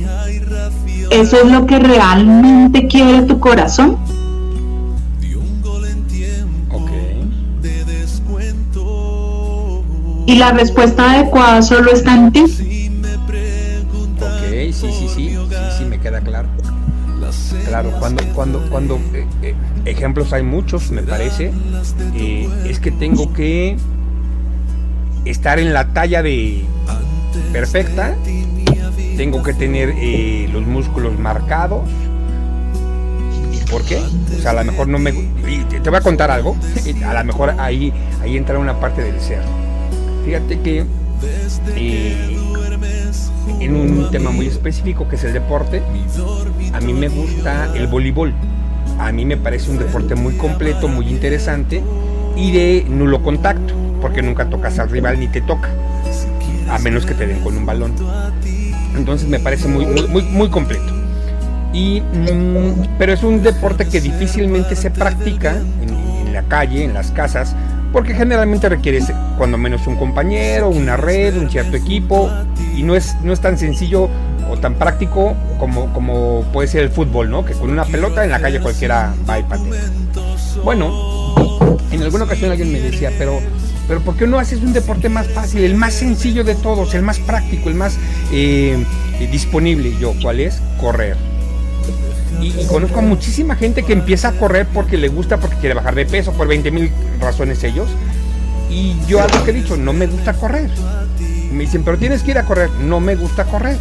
[1.11, 3.99] ¿eso es lo que realmente quiere tu corazón?
[10.27, 12.41] Y la respuesta adecuada solo está en ti.
[12.41, 12.49] Ok,
[14.73, 15.37] sí, sí, sí, sí,
[15.77, 16.49] sí, me queda claro.
[17.67, 19.55] Claro, cuando, cuando, cuando eh, eh,
[19.85, 21.53] ejemplos hay muchos, me parece,
[22.15, 23.77] eh, es que tengo que
[25.25, 26.65] estar en la talla de
[27.53, 28.15] perfecta,
[29.17, 29.95] tengo que tener
[30.51, 31.89] los músculos marcados.
[33.71, 33.99] ¿Por qué?
[33.99, 35.13] O sea, a lo mejor no me...
[35.13, 36.57] Te voy a contar algo,
[37.07, 39.43] a lo mejor ahí, ahí entra una parte del ser
[40.25, 40.85] Fíjate que
[41.77, 42.39] eh,
[43.61, 45.83] en un tema muy específico que es el deporte,
[46.73, 48.33] a mí me gusta el voleibol.
[48.99, 51.83] A mí me parece un deporte muy completo, muy interesante
[52.37, 55.69] y de nulo contacto, porque nunca tocas al rival ni te toca,
[56.71, 57.93] a menos que te den con un balón.
[58.97, 60.93] Entonces me parece muy, muy, muy, completo.
[61.73, 67.11] Y, mm, pero es un deporte que difícilmente se practica en la calle, en las
[67.11, 67.57] casas,
[67.93, 72.31] porque generalmente requieres cuando menos un compañero, una red, un cierto equipo,
[72.77, 74.09] y no es, no es tan sencillo
[74.51, 77.45] o tan práctico como, como puede ser el fútbol, ¿no?
[77.45, 79.83] Que con una pelota en la calle cualquiera va y patea.
[80.65, 81.24] Bueno, en
[82.05, 83.41] alguna ocasión alguien me decía, pero,
[83.89, 87.03] pero ¿por qué no haces un deporte más fácil, el más sencillo de todos, el
[87.03, 87.99] más práctico, el más
[88.33, 88.85] eh,
[89.31, 89.95] disponible?
[89.99, 90.61] Yo, ¿cuál es?
[90.81, 91.17] Correr
[92.41, 95.95] y, conozco a muchísima gente que empieza a correr porque le gusta, porque quiere bajar
[95.95, 96.91] de peso, por 20 mil
[97.21, 97.89] razones ellos.
[98.71, 100.71] Y yo algo que he dicho, no me gusta correr.
[101.53, 102.71] Me dicen, pero tienes que ir a correr.
[102.81, 103.77] No me gusta correr.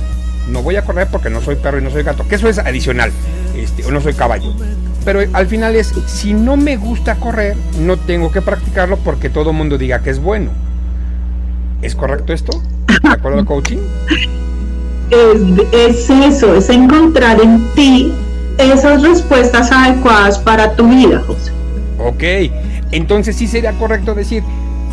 [0.50, 2.28] No voy a correr porque no soy perro y no soy gato.
[2.28, 3.12] Que eso es adicional.
[3.56, 4.54] Este, o no soy caballo.
[5.06, 9.50] Pero al final es, si no me gusta correr, no tengo que practicarlo porque todo
[9.52, 10.52] el mundo diga que es bueno.
[11.82, 12.62] ¿Es correcto esto?
[12.88, 13.80] ¿De acuerdo al coaching?
[15.10, 15.42] Es,
[15.74, 18.14] es eso, es encontrar en ti
[18.58, 21.52] esas respuestas adecuadas para tu vida, José.
[22.00, 22.52] Ok,
[22.92, 24.44] entonces sí sería correcto decir,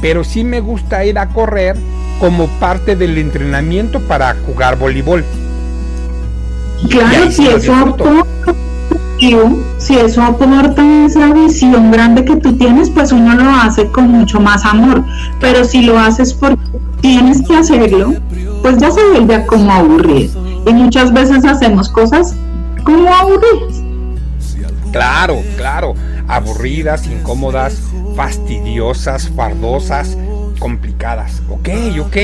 [0.00, 1.76] pero sí me gusta ir a correr
[2.18, 5.24] como parte del entrenamiento para jugar voleibol.
[6.88, 8.54] Claro, si eso aporta,
[9.76, 14.40] si eso aporta esa visión grande que tú tienes, pues uno lo hace con mucho
[14.40, 15.04] más amor.
[15.40, 16.62] Pero si lo haces porque
[17.02, 18.14] tienes que hacerlo,
[18.62, 20.30] pues ya se vuelve como aburrir.
[20.66, 22.34] Y muchas veces hacemos cosas
[22.82, 23.82] como aburridas.
[24.90, 25.94] Claro, claro,
[26.26, 27.78] aburridas, incómodas,
[28.16, 30.16] fastidiosas, fardosas,
[30.58, 31.42] complicadas.
[31.50, 31.68] Ok,
[32.00, 32.16] ok.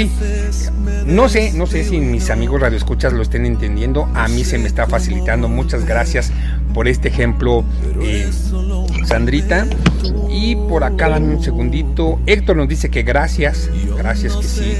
[1.06, 4.08] No sé, no sé si mis amigos radioescuchas lo estén entendiendo.
[4.14, 5.48] A mí se me está facilitando.
[5.48, 6.32] Muchas gracias
[6.76, 7.64] por este ejemplo,
[8.02, 8.30] eh,
[9.06, 9.66] Sandrita.
[10.30, 12.20] Y por acá, dame un segundito.
[12.26, 13.70] Héctor nos dice que gracias.
[13.96, 14.74] Gracias que sí.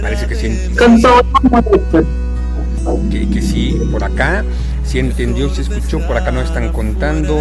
[0.00, 0.56] parece que sí.
[0.78, 1.24] Con todo
[3.10, 4.44] que, que sí, por acá,
[4.84, 7.34] si entendió, si escuchó, por acá nos están contando.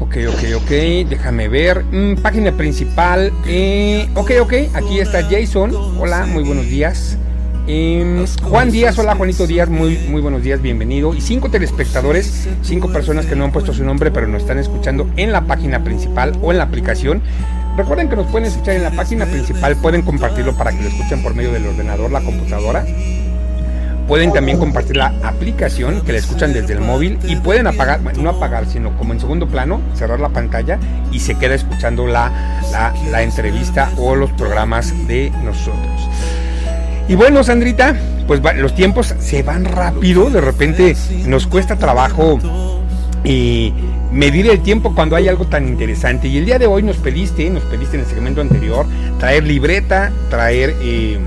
[0.00, 0.70] Ok, ok, ok,
[1.08, 1.84] déjame ver.
[1.84, 3.32] Mm, página principal.
[3.46, 5.72] Eh, ok, ok, aquí está Jason.
[5.96, 7.16] Hola, muy buenos días.
[7.66, 11.14] Em, Juan Díaz, hola Juanito Díaz, muy, muy buenos días, bienvenido.
[11.14, 15.08] Y cinco telespectadores, cinco personas que no han puesto su nombre, pero nos están escuchando
[15.16, 17.22] en la página principal o en la aplicación.
[17.76, 21.22] Recuerden que nos pueden escuchar en la página principal, pueden compartirlo para que lo escuchen
[21.22, 22.84] por medio del ordenador, la computadora
[24.10, 28.30] pueden también compartir la aplicación que la escuchan desde el móvil y pueden apagar, no
[28.30, 30.80] apagar, sino como en segundo plano, cerrar la pantalla
[31.12, 32.60] y se queda escuchando la,
[33.12, 36.08] la, entrevista o los programas de nosotros.
[37.10, 37.96] Y bueno, Sandrita,
[38.28, 40.94] pues los tiempos se van rápido, de repente
[41.26, 42.38] nos cuesta trabajo
[43.24, 46.28] medir el tiempo cuando hay algo tan interesante.
[46.28, 48.86] Y el día de hoy nos pediste, nos pediste en el segmento anterior,
[49.18, 50.76] traer libreta, traer...
[50.82, 51.18] Eh,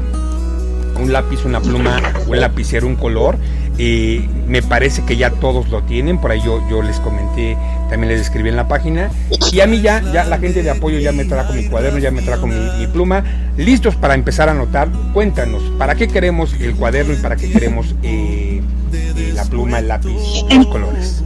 [1.02, 3.36] un lápiz, una pluma, un lapicero, un color.
[3.78, 7.58] y me parece que ya todos lo tienen, por ahí yo les comenté,
[7.93, 9.12] también les escribí en la página.
[9.51, 12.10] Y a mí ya, ya la gente de apoyo ya me trajo mi cuaderno, ya
[12.10, 13.23] me trajo mi, mi pluma,
[13.56, 14.89] listos para empezar a anotar.
[15.13, 19.89] Cuéntanos, ¿para qué queremos el cuaderno y para qué queremos eh, eh, la pluma, el
[19.89, 20.10] lápiz,
[20.49, 21.23] los colores?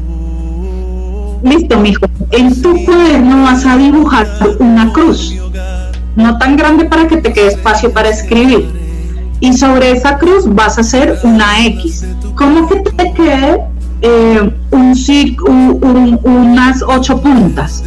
[1.42, 2.06] Listo, mijo.
[2.32, 4.28] En tu cuaderno vas a dibujar
[4.60, 5.38] una cruz,
[6.18, 8.70] no tan grande para que te quede espacio para escribir
[9.40, 12.06] y sobre esa cruz vas a hacer una X.
[12.36, 13.62] ¿Cómo que te quede
[14.02, 17.84] eh, un, unas ocho puntas?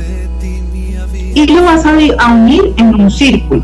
[1.34, 3.62] Y lo vas a, a unir en un círculo.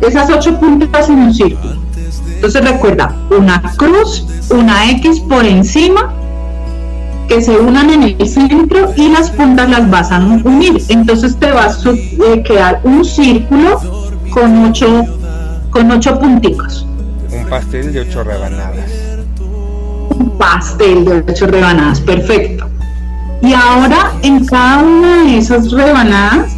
[0.00, 1.74] Esas ocho puntas en un círculo.
[2.34, 6.14] Entonces recuerda, una cruz, una X por encima
[7.28, 10.82] que se unan en el centro y las puntas las vas a unir.
[10.88, 13.78] Entonces te va a eh, quedar un círculo
[14.30, 15.04] con ocho,
[15.70, 16.86] con ocho punticos.
[17.30, 18.90] Un pastel de ocho rebanadas.
[20.10, 22.68] Un pastel de ocho rebanadas, perfecto.
[23.42, 26.52] Y ahora en cada una de esas rebanadas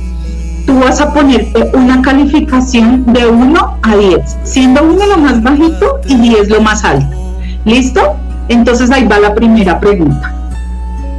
[0.67, 6.01] tú vas a ponerte una calificación de 1 a 10, siendo 1 lo más bajito
[6.07, 7.17] y 10 lo más alto.
[7.65, 8.17] ¿Listo?
[8.49, 10.35] Entonces ahí va la primera pregunta.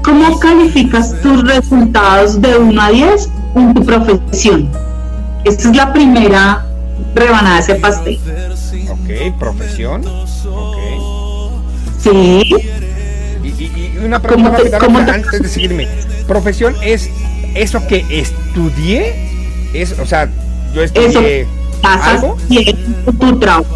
[0.03, 4.69] ¿Cómo calificas tus resultados de 1 a 10 en tu profesión?
[5.45, 6.65] Esta es la primera
[7.15, 8.19] rebanada de ese pastel.
[8.89, 10.01] Ok, profesión.
[12.03, 12.55] Sí.
[13.43, 14.59] Y, una pregunta
[15.13, 15.87] antes de seguirme.
[16.27, 17.09] Profesión es
[17.55, 19.15] eso que estudié,
[19.73, 20.29] es, o sea,
[20.73, 21.47] yo estudié
[21.83, 22.37] algo.
[23.19, 23.67] tu trabajo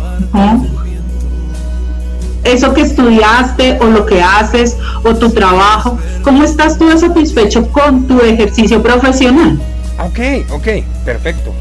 [2.48, 8.08] eso que estudiaste o lo que haces o tu trabajo, ¿cómo estás tú satisfecho con
[8.08, 9.60] tu ejercicio profesional?
[10.00, 10.68] Ok, ok,
[11.04, 11.54] perfecto.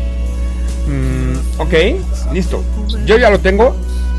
[0.86, 1.74] Mm, ok,
[2.32, 2.62] listo.
[3.04, 3.76] Yo ya lo tengo.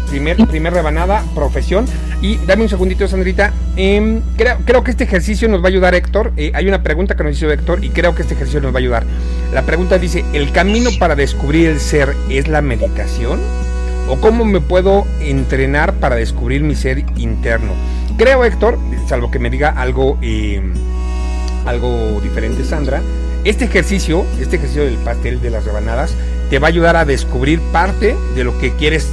[0.10, 1.86] Primer, primer rebanada, profesión.
[2.22, 3.54] Y dame un segundito, Sandrita.
[3.76, 4.22] Em,
[4.66, 6.34] creo, que este ejercicio nos va a ayudar, Héctor.
[6.38, 8.78] Eh, hay una pregunta que nos hizo Héctor y creo que este ejercicio nos va
[8.78, 9.04] a ayudar.
[9.54, 13.40] La pregunta dice, ¿el camino para descubrir el ser es la meditación?
[14.10, 17.74] ¿O cómo me puedo entrenar para descubrir mi ser interno?
[18.18, 20.62] Creo, Héctor, salvo que me diga algo, eh,
[21.66, 23.02] algo diferente, Sandra,
[23.44, 26.14] este ejercicio, este ejercicio del pastel de las rebanadas,
[26.50, 29.10] te va a ayudar a descubrir parte de lo que quieres,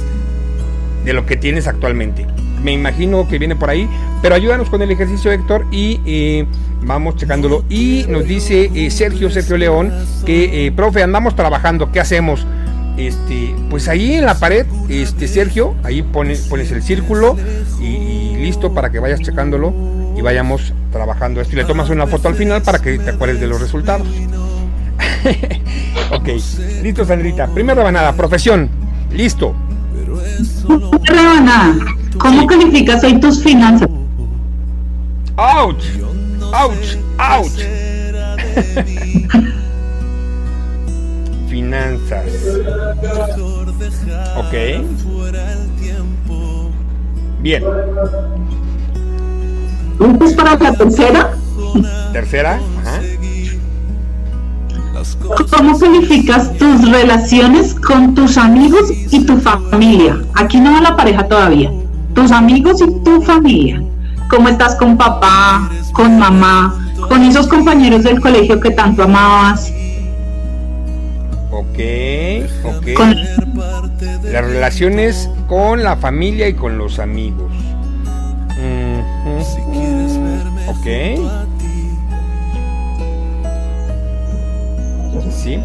[1.05, 2.25] de lo que tienes actualmente.
[2.63, 3.87] Me imagino que viene por ahí,
[4.21, 6.45] pero ayúdanos con el ejercicio, Héctor, y eh,
[6.81, 7.63] vamos checándolo.
[7.69, 9.93] Y nos dice eh, Sergio, Sergio León,
[10.25, 12.45] que, profe, andamos trabajando, ¿qué hacemos?
[12.97, 17.37] este, pues ahí en la pared, este, Sergio, ahí pones, pones el círculo
[17.79, 19.73] y, listo para que vayas checándolo
[20.15, 21.53] y vayamos trabajando esto.
[21.53, 24.07] Y le tomas una foto al final para que te acuerdes de los resultados.
[26.11, 26.27] ok,
[26.83, 27.47] listo, Sandrita.
[27.47, 28.69] Primera rebanada, profesión.
[29.11, 29.55] Listo.
[31.03, 31.75] Rebanada.
[32.17, 33.89] ¿Cómo calificas hoy tus finanzas?
[35.37, 35.75] ¡Auch!
[36.53, 36.97] ¡Auch!
[37.17, 37.51] ¡Auch!
[41.49, 42.25] finanzas.
[44.35, 44.53] Ok.
[47.41, 47.63] Bien.
[49.97, 51.33] ¿Puntos para la tercera?
[52.11, 52.59] Tercera.
[52.81, 53.01] Ajá.
[55.49, 60.21] ¿Cómo calificas tus relaciones con tus amigos y tu familia?
[60.35, 61.71] Aquí no va la pareja todavía.
[62.13, 63.81] Tus amigos y tu familia.
[64.29, 69.71] ¿Cómo estás con papá, con mamá, con esos compañeros del colegio que tanto amabas?
[71.51, 71.79] Ok,
[72.63, 72.99] ok.
[74.31, 77.51] Las relaciones con la familia y con los amigos.
[80.67, 80.87] Ok.
[85.35, 85.59] Sí.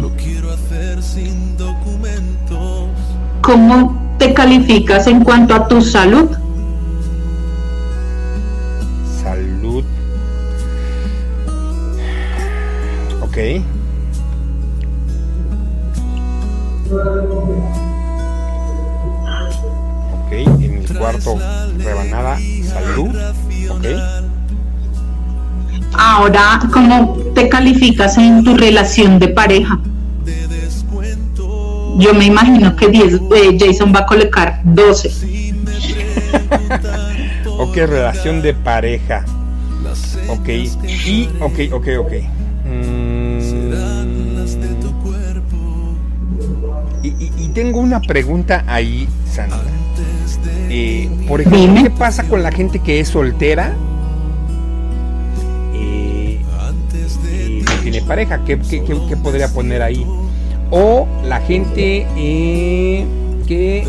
[0.00, 2.88] Lo quiero hacer sin documentos.
[3.42, 6.30] ¿Cómo te calificas en cuanto a tu salud?
[9.22, 9.84] Salud.
[13.22, 13.38] Ok.
[20.12, 21.38] Ok, en mi cuarto
[21.78, 23.10] rebanada salud.
[23.70, 23.86] Ok.
[25.96, 29.78] Ahora, ¿cómo te calificas en tu relación de pareja?
[31.98, 35.52] Yo me imagino que eh, Jason va a colocar 12.
[37.58, 39.24] ok, relación de pareja.
[40.28, 42.12] Ok, y, ok, ok, ok.
[47.02, 49.60] Y, tengo una pregunta ahí, Sandra.
[50.68, 53.74] Eh, por ejemplo, ¿qué pasa con la gente que es soltera?
[58.04, 60.06] No tiene pareja, ¿qué, podría poner ahí?
[60.70, 63.04] O la gente eh,
[63.46, 63.86] que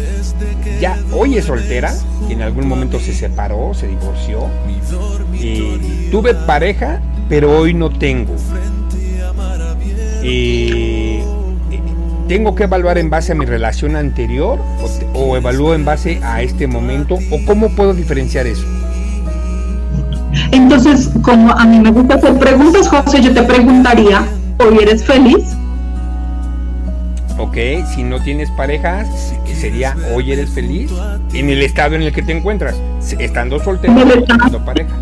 [0.79, 1.93] ya hoy es soltera,
[2.27, 4.49] que en algún momento se separó, se divorció.
[6.11, 8.35] tuve pareja, pero hoy no tengo.
[10.23, 11.23] Eh,
[12.27, 14.59] ¿Tengo que evaluar en base a mi relación anterior
[15.13, 17.15] o, evalúo en base a este momento?
[17.29, 18.65] ¿O cómo puedo diferenciar eso?
[20.51, 24.23] Entonces, como a mí me gusta hacer preguntas, José, yo te preguntaría,
[24.59, 25.55] ¿hoy eres feliz?
[27.37, 27.57] Ok,
[27.93, 29.05] si no tienes pareja,
[29.55, 30.91] sería hoy eres feliz
[31.33, 32.75] en el estado en el que te encuentras,
[33.19, 34.95] estando soltero, estando pareja.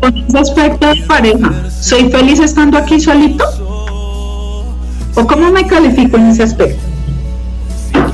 [0.00, 3.44] Con ese aspecto de pareja, ¿soy feliz estando aquí solito?
[5.16, 6.82] ¿O cómo me califico en ese aspecto?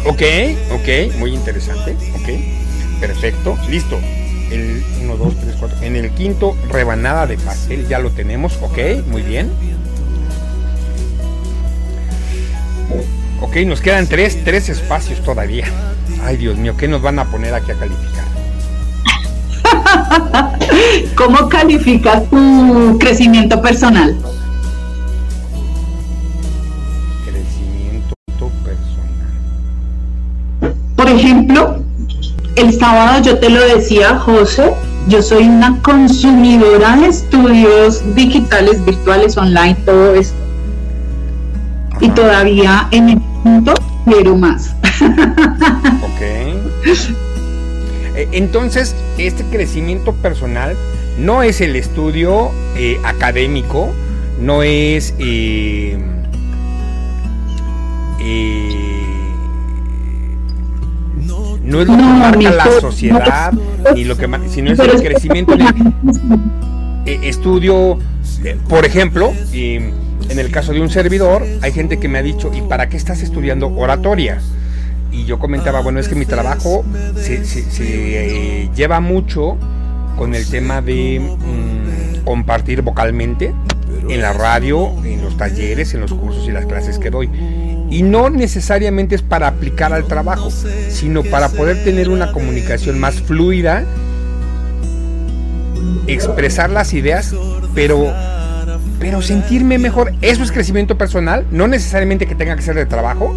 [0.04, 0.22] Ok,
[0.72, 1.96] ok, muy interesante.
[2.14, 3.98] Ok, perfecto, listo.
[4.50, 5.78] El 1, 2, 3, 4.
[5.82, 9.50] En el quinto, rebanada de pastel, ya lo tenemos, ok, muy bien.
[13.40, 15.64] Ok, nos quedan tres, tres espacios todavía.
[16.22, 18.24] Ay, Dios mío, ¿qué nos van a poner aquí a calificar?
[21.16, 24.16] ¿Cómo calificas tu crecimiento personal?
[27.24, 28.14] Crecimiento
[28.64, 29.30] personal.
[30.96, 31.79] Por ejemplo,
[32.60, 34.72] el sábado yo te lo decía, José,
[35.08, 40.36] yo soy una consumidora de estudios digitales, virtuales, online, todo esto.
[42.00, 44.74] Y todavía en el punto quiero más.
[46.02, 46.20] Ok.
[48.16, 50.76] Eh, entonces, este crecimiento personal
[51.18, 53.90] no es el estudio eh, académico,
[54.40, 55.98] no es eh,
[61.70, 63.52] no es lo que marca la sociedad
[63.94, 67.98] ni lo que sino es el crecimiento del estudio
[68.68, 72.62] por ejemplo en el caso de un servidor hay gente que me ha dicho y
[72.62, 74.40] para qué estás estudiando oratoria
[75.12, 76.84] y yo comentaba, bueno, es que mi trabajo
[77.16, 77.42] se,
[77.80, 79.56] eh, lleva mucho
[80.16, 83.52] con el tema de mm, compartir vocalmente
[84.08, 87.28] en la radio, en los talleres, en los cursos y las clases que doy.
[87.90, 90.50] Y no necesariamente es para aplicar al trabajo,
[90.88, 93.84] sino para poder tener una comunicación más fluida,
[96.06, 97.34] expresar las ideas,
[97.74, 98.12] pero
[99.00, 103.34] pero sentirme mejor, eso es crecimiento personal, no necesariamente que tenga que ser de trabajo,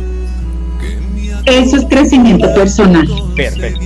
[1.45, 3.08] eso es crecimiento personal.
[3.36, 3.80] Perfecto.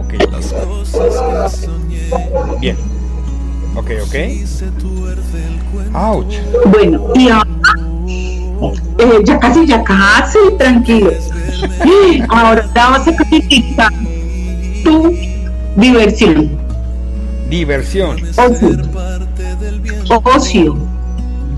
[0.00, 0.14] Ok.
[2.60, 2.76] Bien.
[3.74, 4.14] Ok, ok.
[5.94, 6.34] Ouch.
[6.70, 7.48] Bueno, y ahora,
[8.98, 11.12] eh, ya casi, ya casi, tranquilo.
[12.28, 13.92] Ahora vamos a calificar
[14.84, 15.14] tu
[15.76, 16.50] diversión.
[17.48, 18.16] Diversión.
[18.36, 18.70] Ocio.
[20.24, 20.76] Ocio.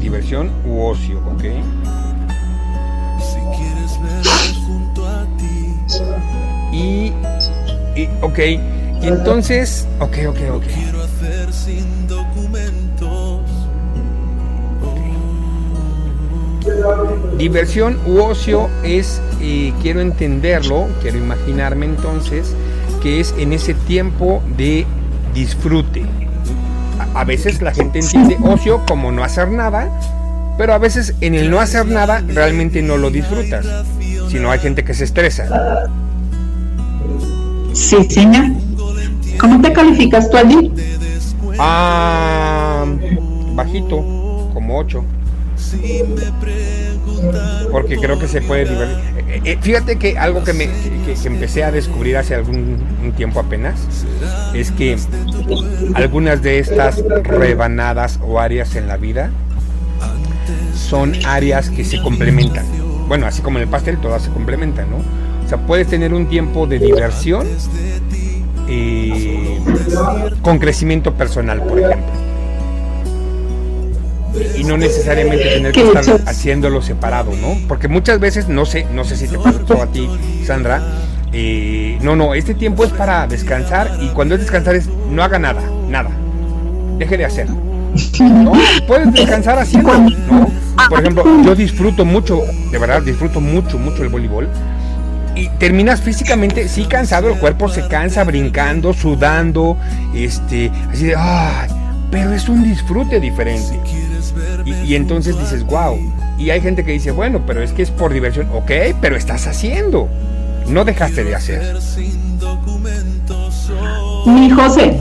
[0.01, 1.45] Diversión u ocio, ok.
[6.73, 7.13] Y,
[7.95, 10.65] y ok, y entonces, ok, ok, ok.
[17.39, 22.55] Diversión u ocio es, eh, quiero entenderlo, quiero imaginarme entonces,
[23.03, 24.87] que es en ese tiempo de
[25.35, 26.05] disfrute.
[27.15, 29.91] A, a veces la gente entiende ocio como no hacer nada,
[30.57, 33.67] pero a veces en el no hacer nada realmente no lo disfrutas,
[34.29, 35.89] sino hay gente que se estresa.
[37.73, 38.45] Sí, señor.
[39.39, 40.73] ¿Cómo te calificas tú allí?
[41.59, 42.85] Ah,
[43.55, 43.97] bajito,
[44.53, 45.05] como 8.
[47.71, 48.97] Porque creo que se puede divertir.
[49.29, 53.75] Eh, eh, fíjate que algo que, me, que, empecé a descubrir hace algún tiempo apenas
[54.55, 54.97] es que
[55.95, 59.31] algunas de estas rebanadas o áreas en la vida
[60.75, 62.65] son áreas que se complementan.
[63.09, 64.99] Bueno, así como en el pastel todas se complementan, ¿no?
[65.45, 67.47] O sea, puedes tener un tiempo de diversión
[68.69, 69.59] eh,
[70.43, 72.24] con crecimiento personal, por ejemplo.
[74.57, 77.57] Y no necesariamente tener que estar haciéndolo separado, ¿no?
[77.69, 80.09] Porque muchas veces, no sé, no sé si te pasó a ti,
[80.45, 80.83] Sandra,
[81.33, 85.39] eh, no, no, este tiempo es para descansar y cuando es descansar es no haga
[85.39, 86.11] nada, nada.
[86.99, 87.49] Deje de hacer.
[88.21, 88.53] No,
[88.87, 90.49] puedes descansar haciendo, ¿no?
[90.89, 94.49] Por ejemplo, yo disfruto mucho, de verdad, disfruto mucho, mucho el voleibol
[95.35, 99.77] y terminas físicamente, sí cansado, el cuerpo se cansa brincando, sudando,
[100.15, 101.69] este, así de, ay,
[102.15, 103.81] pero es un disfrute diferente.
[104.65, 105.99] Y, y, entonces dices, wow.
[106.39, 108.49] Y hay gente que dice, bueno, pero es que es por diversión.
[108.55, 110.09] Ok, pero estás haciendo.
[110.69, 111.77] No dejaste de hacer.
[114.27, 114.97] Mi José,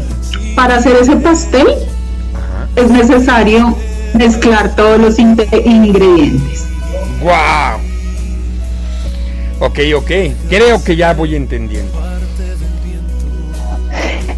[0.55, 1.67] para hacer ese pastel
[2.33, 2.67] Ajá.
[2.75, 3.77] es necesario
[4.15, 6.65] mezclar todos los ingredientes.
[7.21, 7.79] ¡Wow!
[9.59, 10.11] Ok, ok.
[10.49, 12.12] Creo que ya voy entendiendo.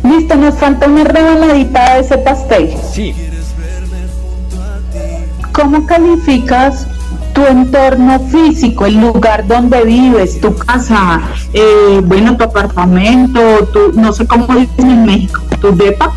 [0.06, 2.74] Listo, nos falta una rebanadita de ese pastel.
[2.92, 3.16] Sí.
[5.52, 6.88] ¿Cómo calificas
[7.34, 11.22] tu entorno físico, el lugar donde vives, tu casa,
[11.54, 13.40] eh, bueno, tu apartamento,
[13.74, 16.14] tu, no sé cómo dicen en México, tu depa?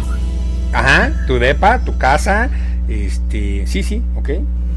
[0.73, 2.49] Ajá, tu depa, tu casa,
[2.89, 4.31] este, sí, sí, ok.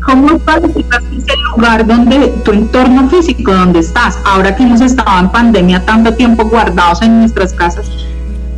[0.04, 4.18] ¿Cómo calificas ese lugar donde, tu entorno físico donde estás?
[4.26, 7.86] Ahora que hemos estado en pandemia tanto tiempo guardados en nuestras casas,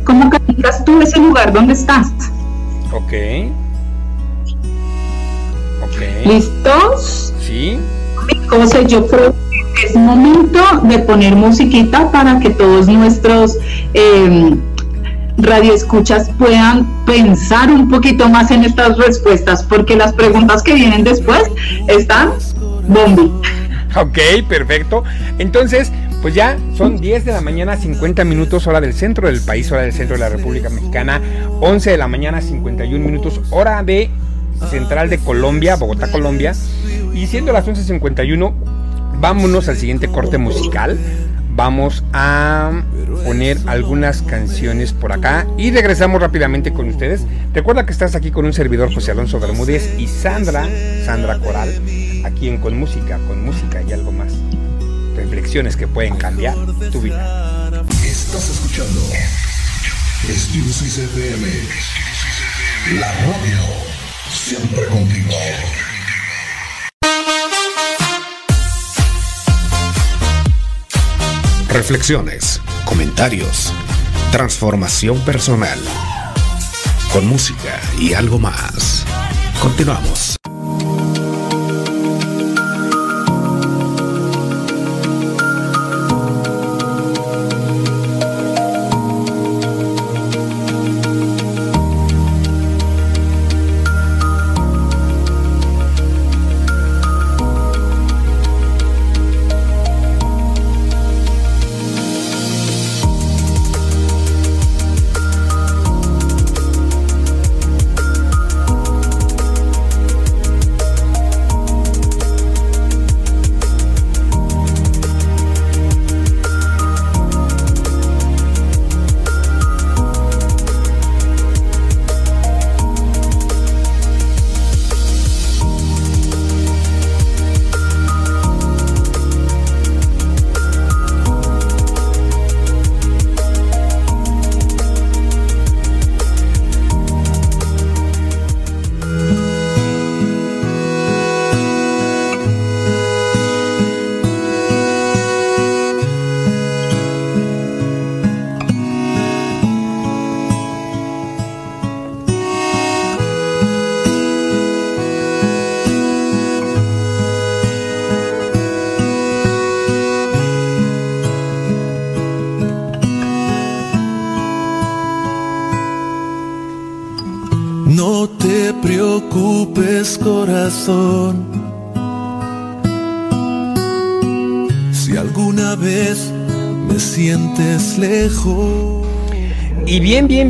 [0.04, 2.08] ¿cómo calificas tú ese lugar donde estás?
[2.92, 3.12] Ok.
[5.82, 6.26] Ok.
[6.26, 7.32] ¿Listos?
[7.40, 7.78] Sí.
[8.48, 9.34] José, yo creo
[9.74, 13.58] que es momento de poner musiquita para que todos nuestros
[13.94, 14.54] eh,
[15.38, 21.42] radioescuchas puedan pensar un poquito más en estas respuestas, porque las preguntas que vienen después
[21.88, 22.32] están
[22.86, 23.32] bombi.
[23.96, 25.04] Ok, perfecto.
[25.38, 25.92] Entonces,
[26.24, 29.82] pues ya son 10 de la mañana, 50 minutos, hora del centro del país, hora
[29.82, 31.20] del centro de la República Mexicana,
[31.60, 34.08] 11 de la mañana, 51 minutos, hora de
[34.70, 36.54] central de Colombia, Bogotá, Colombia.
[37.12, 38.54] Y siendo las 11.51,
[39.20, 40.98] vámonos al siguiente corte musical
[41.56, 42.82] vamos a
[43.24, 47.26] poner algunas canciones por acá y regresamos rápidamente con ustedes.
[47.52, 50.66] Recuerda que estás aquí con un servidor José Alonso Bermúdez y Sandra,
[51.04, 51.68] Sandra Coral,
[52.24, 54.10] aquí en Con Música, con Música y algo
[55.54, 56.56] que pueden cambiar
[56.90, 57.70] tu vida.
[58.04, 59.00] Estás escuchando
[60.98, 61.46] FM,
[62.98, 63.58] la radio,
[64.32, 65.32] siempre contigo.
[71.68, 73.72] Reflexiones, comentarios,
[74.32, 75.78] transformación personal,
[77.12, 79.04] con música y algo más.
[79.62, 80.36] Continuamos.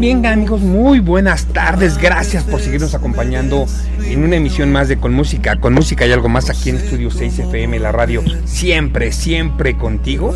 [0.04, 1.96] Bien, amigos, muy buenas tardes.
[1.96, 3.64] Gracias por seguirnos acompañando
[4.04, 5.56] en una emisión más de Con Música.
[5.56, 8.22] Con Música y algo más aquí en Estudio 6 FM, la radio.
[8.44, 10.34] Siempre, siempre contigo.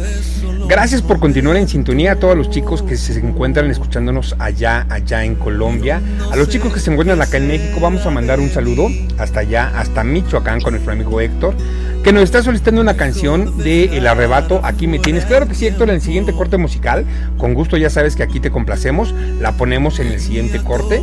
[0.68, 5.24] Gracias por continuar en sintonía a todos los chicos que se encuentran escuchándonos allá, allá
[5.24, 6.00] en Colombia.
[6.32, 8.88] A los chicos que se encuentran acá en México, vamos a mandar un saludo
[9.18, 11.54] hasta allá, hasta Michoacán con nuestro amigo Héctor,
[12.04, 15.24] que nos está solicitando una canción de El Arrebato, Aquí me tienes.
[15.24, 17.04] Claro que sí, Héctor, en el siguiente corte musical,
[17.48, 21.02] con gusto ya sabes que aquí te complacemos, la ponemos en el siguiente corte.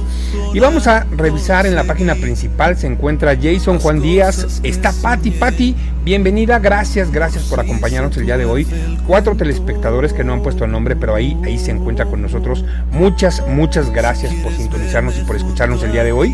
[0.53, 5.31] Y vamos a revisar en la página principal, se encuentra Jason Juan Díaz, está Patti,
[5.31, 8.67] Patti, bienvenida, gracias, gracias por acompañarnos el día de hoy.
[9.07, 12.63] Cuatro espectadores que no han puesto nombre, pero ahí, ahí se encuentra con nosotros.
[12.91, 16.31] Muchas, muchas gracias por sintonizarnos y por escucharnos el día de hoy.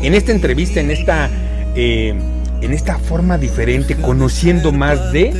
[0.00, 1.28] En esta entrevista, en esta,
[1.74, 2.14] eh,
[2.60, 5.34] en esta forma diferente, conociendo más de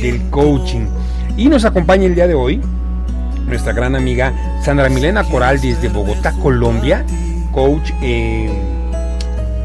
[0.00, 0.86] del coaching.
[1.36, 2.60] Y nos acompaña el día de hoy
[3.48, 4.32] nuestra gran amiga
[4.62, 7.04] Sandra Milena Coral desde Bogotá, Colombia,
[7.52, 7.90] coach.
[8.02, 8.50] Eh,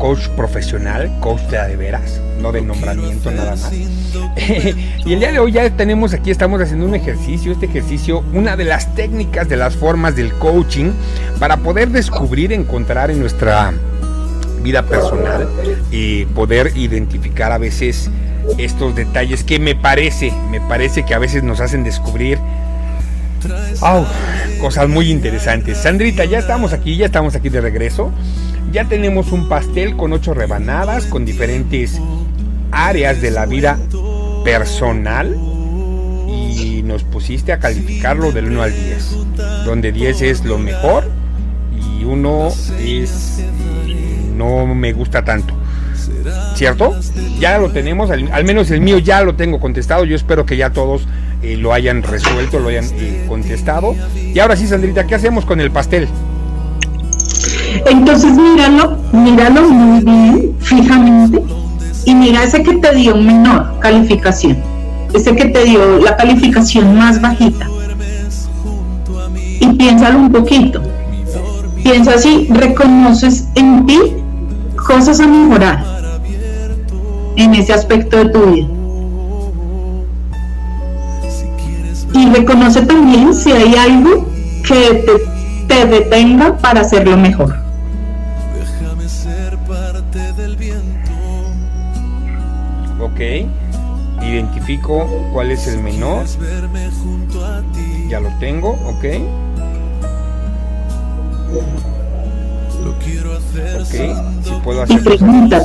[0.03, 3.71] coach profesional, coach de, veras, no de nombramiento nada más.
[5.05, 8.57] y el día de hoy ya tenemos aquí, estamos haciendo un ejercicio, este ejercicio, una
[8.57, 10.91] de las técnicas, de las formas del coaching
[11.39, 13.71] para poder descubrir, encontrar en nuestra
[14.61, 15.47] vida personal
[15.89, 18.09] y poder identificar a veces
[18.57, 22.39] estos detalles que me parece, me parece que a veces nos hacen descubrir
[24.59, 25.77] cosas muy interesantes.
[25.77, 28.11] Sandrita, ya estamos aquí, ya estamos aquí de regreso.
[28.71, 31.99] Ya tenemos un pastel con ocho rebanadas, con diferentes
[32.71, 33.77] áreas de la vida
[34.43, 35.37] personal.
[36.27, 39.15] Y nos pusiste a calificarlo del 1 al 10.
[39.65, 41.05] Donde 10 es lo mejor
[41.99, 43.43] y 1 es
[44.33, 45.53] no me gusta tanto.
[46.55, 46.95] ¿Cierto?
[47.39, 50.05] Ya lo tenemos, al, menos el mío ya lo tengo contestado.
[50.05, 51.07] Yo espero que ya todos
[51.43, 53.95] lo hayan resuelto, lo hayan eh, contestado.
[54.15, 56.07] Y ahora sí, Sandrita, ¿qué hacemos con el pastel?
[57.85, 61.43] Entonces míralo, míralo muy bien, fijamente,
[62.05, 64.57] y mira ese que te dio menor calificación,
[65.13, 67.67] ese que te dio la calificación más bajita.
[69.59, 70.81] Y piénsalo un poquito.
[71.83, 73.99] Piensa si reconoces en ti
[74.75, 75.83] cosas a mejorar
[77.35, 78.72] en ese aspecto de tu vida.
[82.13, 84.27] Y reconoce también si hay algo
[84.67, 87.55] que te, te detenga para hacerlo mejor.
[88.57, 91.11] Déjame ser parte del viento.
[93.01, 93.19] Ok.
[94.23, 96.25] Identifico cuál es el menor.
[98.09, 99.03] Ya lo tengo, ok.
[102.83, 104.45] Lo quiero hacer Ok.
[104.45, 105.03] Si puedo Y hacer.
[105.03, 105.63] pregunta.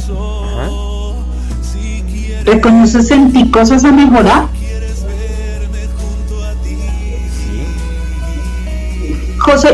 [1.60, 4.46] Si quieres ¿reconoces en ti cosas a mejorar?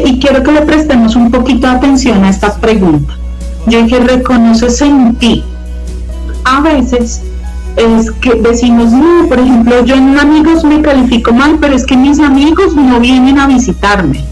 [0.05, 3.13] Y quiero que le prestemos un poquito de atención a esta pregunta.
[3.67, 5.19] Yo dije, reconoces en.
[6.45, 7.23] A veces
[7.77, 11.97] es que decimos, no, por ejemplo, yo en amigos me califico mal, pero es que
[11.97, 14.25] mis amigos no vienen a visitarme.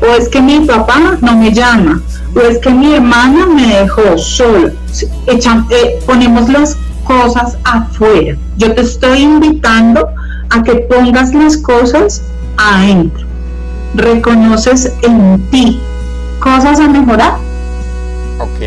[0.00, 2.02] O es que mi papá no me llama.
[2.34, 4.72] O es que mi hermana me dejó sola.
[5.28, 8.36] Eh, ponemos las cosas afuera.
[8.56, 10.08] Yo te estoy invitando
[10.50, 12.22] a que pongas las cosas
[12.56, 13.31] adentro
[13.94, 15.80] reconoces en ti
[16.40, 17.34] cosas a mejorar.
[18.38, 18.60] Ok.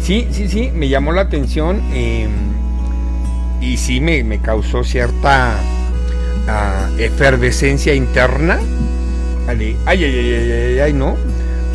[0.00, 2.28] Sí, sí, sí, me llamó la atención eh,
[3.60, 5.54] y sí me, me causó cierta
[6.48, 8.58] ah, efervescencia interna.
[9.46, 11.16] Ay, ay, ay, ay, ay, ay, ¿no?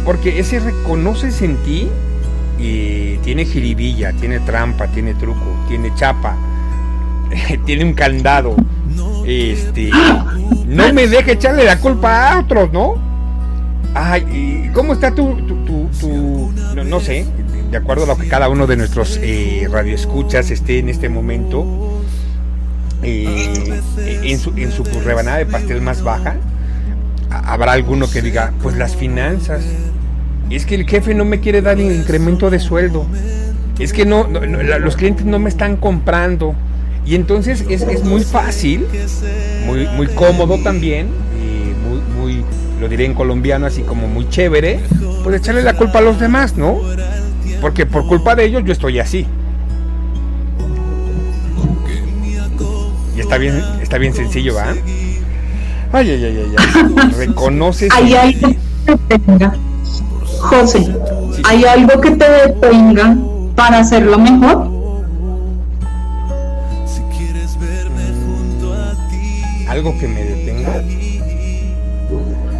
[0.03, 1.89] Porque ese reconoces en ti
[2.59, 6.35] y tiene jiribilla, tiene trampa, tiene truco, tiene chapa,
[7.65, 8.55] tiene un candado.
[9.25, 9.89] Este,
[10.67, 12.95] no me deje echarle la culpa a otros, ¿no?
[13.93, 14.25] Ay,
[14.67, 17.25] ¿y ¿cómo está tu, tu, tu- tu- no, no sé,
[17.71, 21.65] de acuerdo a lo que cada uno de nuestros eh, radioescuchas esté en este momento,
[23.03, 23.81] eh,
[24.23, 26.35] en, su, en su rebanada de pastel más baja,
[27.29, 29.63] habrá alguno que diga, pues las finanzas,
[30.49, 33.05] es que el jefe no me quiere dar el incremento de sueldo,
[33.79, 34.41] es que no, no-
[34.79, 36.53] los clientes no me están comprando,
[37.05, 38.87] y entonces es, es muy fácil,
[39.65, 41.07] muy, muy cómodo también,
[41.39, 42.45] y muy, muy,
[42.81, 44.79] lo diré en colombiano, así como muy chévere,
[45.23, 46.79] pues echarle la culpa a los demás, ¿no?
[47.61, 49.27] Porque por culpa de ellos yo estoy así.
[53.15, 54.73] Y está bien, está bien sencillo, ¿va?
[55.93, 57.11] Ay, ay, ay, ay, ay.
[57.17, 57.89] Reconoces.
[57.93, 58.49] Hay algo
[58.85, 59.53] que te detenga.
[60.39, 60.87] José,
[61.43, 63.15] ¿hay algo que te detenga
[63.55, 64.74] para hacerlo mejor?
[69.75, 70.81] Algo que me detenga.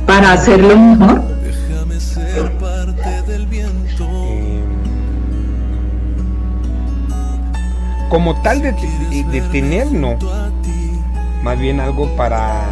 [0.06, 1.22] Para hacerlo mejor.
[1.42, 4.04] Déjame ser parte del viento.
[4.04, 4.64] eh,
[8.10, 10.18] como tal de, de, de tener, no.
[11.42, 12.64] Más bien algo para.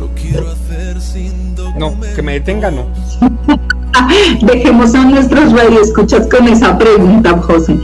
[0.00, 2.86] Lo quiero hacer sin No, que me detenga, no.
[4.42, 7.78] Dejemos a nuestros radioescuchas con esa pregunta, José.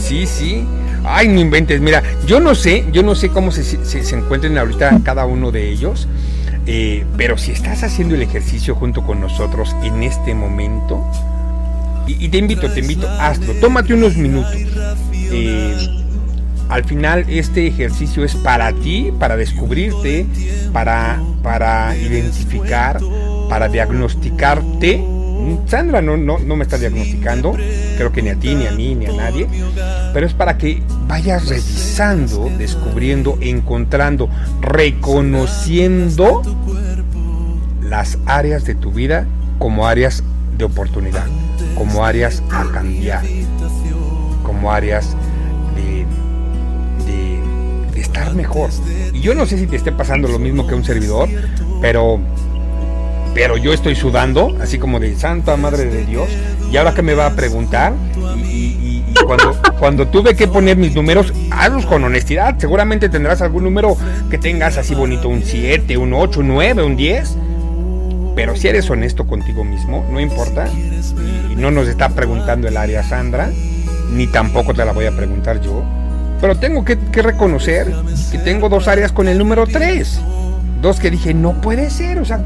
[0.00, 0.64] Sí, sí.
[1.14, 1.80] Ay, no inventes.
[1.80, 5.68] Mira, yo no sé, yo no sé cómo se, se- encuentren ahorita cada uno de
[5.70, 6.08] ellos.
[6.66, 11.04] eh, pero si estás haciendo el ejercicio junto con nosotros en este momento,
[12.06, 13.52] y, y te invito, te invito, hazlo.
[13.60, 14.54] Tómate unos minutos.
[15.12, 15.74] Eh,
[16.68, 20.26] al final este ejercicio es para ti, para descubrirte,
[20.72, 22.98] para, para identificar,
[23.48, 25.04] para diagnosticarte.
[25.66, 27.52] Sandra no, no, no me está diagnosticando,
[27.96, 29.48] creo que ni a ti, ni a mí, ni a nadie,
[30.12, 34.28] pero es para que vayas revisando, descubriendo, encontrando,
[34.60, 36.42] reconociendo
[37.82, 39.26] las áreas de tu vida
[39.58, 40.22] como áreas
[40.56, 41.26] de oportunidad,
[41.76, 43.22] como áreas a cambiar,
[44.42, 45.16] como áreas
[45.76, 46.06] de,
[47.06, 48.70] de, de estar mejor.
[49.12, 51.28] Y yo no sé si te esté pasando lo mismo que un servidor,
[51.80, 52.20] pero,
[53.34, 56.28] pero yo estoy sudando, así como de Santa Madre de Dios,
[56.70, 57.94] y ahora que me va a preguntar,
[58.36, 59.02] y,
[59.78, 63.96] cuando tuve que poner mis números, hazlos con honestidad, seguramente tendrás algún número
[64.30, 67.36] que tengas así bonito, un 7, un 8, un 9, un 10.
[68.34, 70.66] Pero si eres honesto contigo mismo, no importa.
[71.50, 73.50] Y no nos está preguntando el área Sandra,
[74.12, 75.82] ni tampoco te la voy a preguntar yo.
[76.40, 77.92] Pero tengo que, que reconocer
[78.30, 80.20] que tengo dos áreas con el número 3.
[80.80, 82.44] Dos que dije, no puede ser, o sea,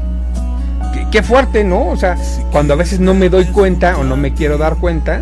[0.97, 1.87] qué, qué fuerte, ¿no?
[1.87, 2.17] O sea,
[2.51, 5.21] cuando a veces no me doy cuenta o no me quiero dar cuenta,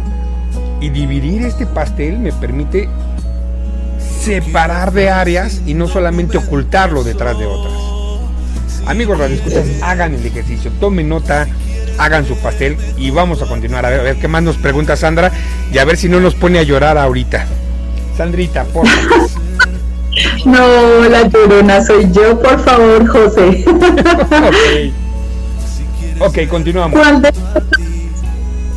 [0.82, 2.90] y dividir este pastel me permite
[4.22, 7.74] separar de áreas y no solamente ocultarlo detrás de otras.
[8.86, 11.48] Amigos radioescuchas, hagan el ejercicio, tomen nota,
[11.98, 13.86] hagan su pastel y vamos a continuar.
[13.86, 15.32] A ver, a ver qué más nos pregunta Sandra
[15.72, 17.46] y a ver si no nos pone a llorar ahorita.
[18.18, 19.30] Sandrita, por favor.
[20.46, 23.66] No, la llorona soy yo, por favor, José.
[26.20, 26.98] Ok, continuamos.
[26.98, 27.32] ¿Cuál de,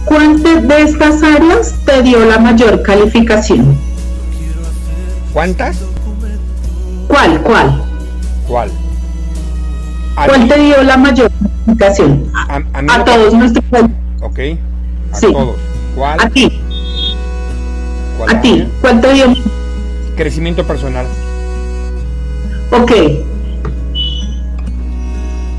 [0.05, 3.77] cuál de- estas áreas te dio la mayor calificación?
[5.33, 5.79] ¿Cuántas?
[7.07, 7.83] ¿Cuál, cuál?
[8.47, 8.71] ¿Cuál?
[10.27, 11.31] ¿Cuál mí- te dio la mayor
[11.65, 12.25] calificación?
[12.35, 13.65] a, todos nuestros
[14.21, 14.39] Ok.
[15.13, 15.33] A Sí.
[15.33, 15.57] todos.
[15.95, 16.21] ¿Cuál?
[16.21, 16.61] a ti,
[18.19, 18.69] ¿Cuál a ti?
[18.81, 19.27] ¿cuál te dio?
[20.17, 21.07] Crecimiento personal.
[22.73, 22.91] Ok.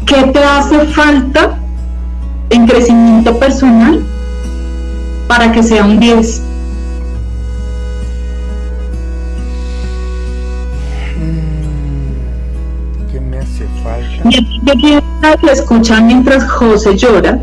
[0.06, 1.59] ¿Qué te hace falta
[2.50, 4.04] en crecimiento personal
[5.28, 6.42] para que sea un 10?
[13.12, 14.30] ¿Qué me hace falta?
[14.30, 14.60] Y
[15.42, 17.40] que escucha mientras José llora.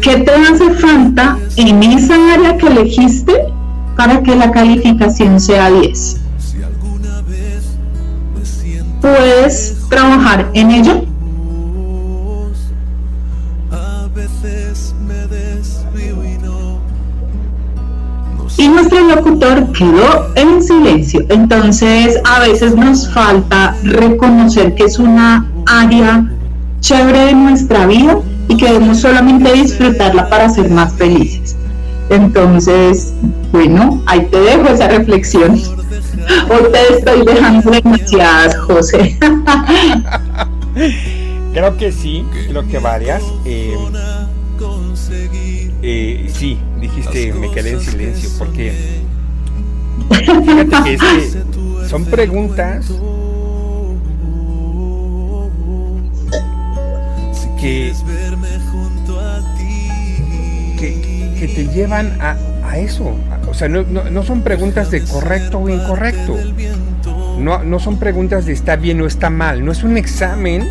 [0.00, 3.32] ¿Qué te hace falta en esa área que elegiste
[3.96, 6.20] para que la calificación sea 10?
[9.00, 11.15] ¿Puedes trabajar en ello?
[18.66, 21.24] Y nuestro locutor quedó en silencio.
[21.28, 26.28] Entonces, a veces nos falta reconocer que es una área
[26.80, 31.54] chévere de nuestra vida y que debemos solamente disfrutarla para ser más felices.
[32.10, 33.14] Entonces,
[33.52, 35.52] bueno, ahí te dejo esa reflexión.
[35.52, 39.16] Hoy te estoy dejando demasiadas, José.
[41.52, 43.22] Creo que sí, creo que varias.
[43.44, 43.76] Eh,
[45.82, 46.58] eh, sí,
[47.20, 48.72] dijiste, me quedé en silencio, porque
[50.10, 52.90] fíjate que es que son preguntas
[57.60, 57.92] que,
[61.38, 63.14] que te llevan a, a eso.
[63.48, 66.36] O sea, no, no- no son preguntas de correcto o incorrecto.
[67.38, 69.64] No, no son preguntas de está bien o está mal.
[69.64, 70.68] No es un examen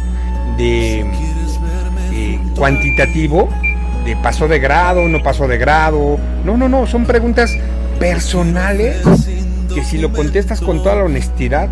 [0.58, 1.02] de
[2.14, 3.50] eh, cuantitativo
[4.22, 6.18] pasó de grado, no pasó de grado.
[6.44, 6.86] No, no, no.
[6.86, 7.52] Son preguntas
[8.00, 8.98] personales
[9.74, 11.70] que si lo contestas con toda la honestidad.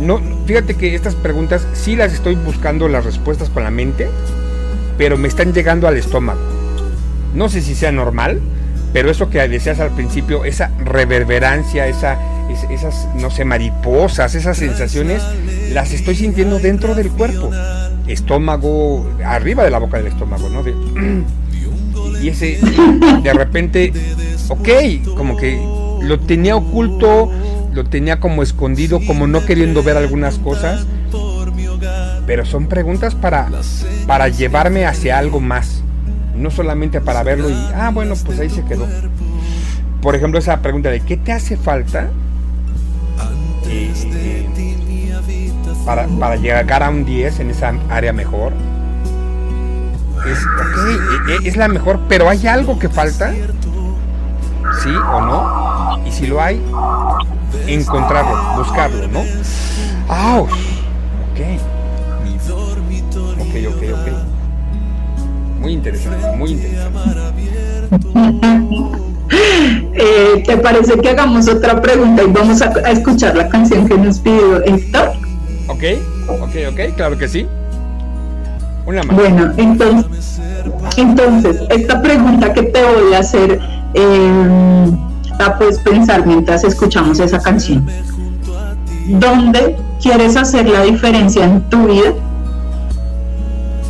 [0.00, 4.08] No, fíjate que estas preguntas sí las estoy buscando las respuestas con la mente,
[4.98, 6.40] pero me están llegando al estómago.
[7.34, 8.40] No sé si sea normal,
[8.92, 12.18] pero eso que decías al principio, esa reverberancia, esa,
[12.50, 15.22] es- esas, no sé, mariposas, esas sensaciones,
[15.72, 17.50] las estoy sintiendo dentro del cuerpo.
[18.06, 20.62] Estómago, arriba de la boca del estómago, ¿no?
[22.22, 22.60] Y ese,
[23.22, 23.92] de repente,
[24.48, 24.68] ok,
[25.16, 25.60] como que
[26.02, 27.28] lo tenía oculto,
[27.72, 30.86] lo tenía como escondido, como no queriendo ver algunas cosas,
[32.26, 33.50] pero son preguntas para,
[34.06, 35.82] para llevarme hacia algo más,
[36.36, 38.86] no solamente para verlo y, ah, bueno, pues ahí se quedó.
[40.00, 42.10] Por ejemplo, esa pregunta de ¿qué te hace falta
[45.84, 48.52] para, para llegar a un 10 en esa área mejor?
[50.24, 50.34] Eh,
[51.28, 53.32] eh, es la mejor, pero ¿hay algo que falta?
[54.82, 56.06] ¿Sí o no?
[56.06, 56.62] Y si lo hay,
[57.66, 59.22] encontrarlo, buscarlo, ¿no?
[60.08, 60.40] ¡Ah!
[60.40, 60.50] Ok.
[63.40, 64.08] Ok, ok, ok.
[65.60, 66.98] Muy interesante, muy interesante.
[69.94, 73.96] Eh, ¿Te parece que hagamos otra pregunta y vamos a, a escuchar la canción que
[73.96, 75.11] nos pidió Héctor?
[75.72, 75.84] Ok,
[76.28, 77.46] ok, ok, claro que sí.
[78.84, 79.16] Una más.
[79.16, 80.38] Bueno, entonces,
[80.98, 83.58] entonces esta pregunta que te voy a hacer
[83.94, 84.90] eh,
[85.38, 87.86] la puedes pensar mientras escuchamos esa canción.
[89.06, 92.12] ¿Dónde quieres hacer la diferencia en tu vida?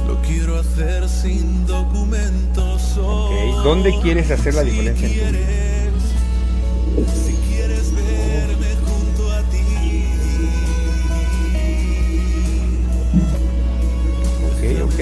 [0.07, 2.97] Lo quiero hacer sin documentos.
[2.97, 5.39] Ok, ¿dónde quieres hacer la diferencia en tu vida?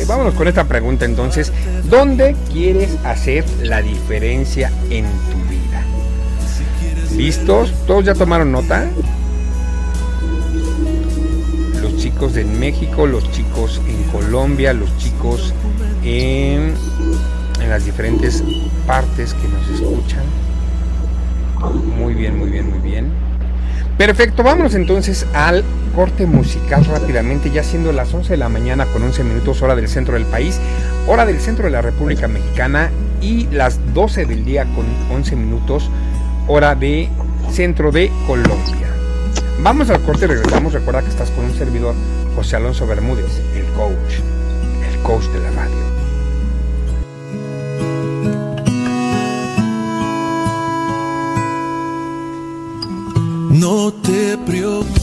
[0.07, 1.53] Vámonos con esta pregunta entonces.
[1.89, 5.85] ¿Dónde quieres hacer la diferencia en tu vida?
[7.17, 7.73] ¿Listos?
[7.87, 8.89] ¿Todos ya tomaron nota?
[11.83, 15.53] Los chicos de México, los chicos en Colombia, los chicos
[16.03, 16.75] en,
[17.61, 18.43] en las diferentes
[18.87, 20.25] partes que nos escuchan.
[21.99, 23.30] Muy bien, muy bien, muy bien.
[24.01, 25.63] Perfecto, vámonos entonces al
[25.95, 29.89] corte musical rápidamente, ya siendo las 11 de la mañana con 11 minutos hora del
[29.89, 30.59] centro del país,
[31.07, 32.91] hora del centro de la República Mexicana
[33.21, 35.91] y las 12 del día con 11 minutos
[36.49, 37.11] hora de
[37.53, 38.89] centro de Colombia.
[39.63, 40.73] Vamos al corte regresamos.
[40.73, 41.95] Recuerda que estás con un servidor,
[42.35, 44.21] José Alonso Bermúdez, el coach,
[44.91, 45.80] el coach de la radio.
[53.51, 55.03] No te preocupes.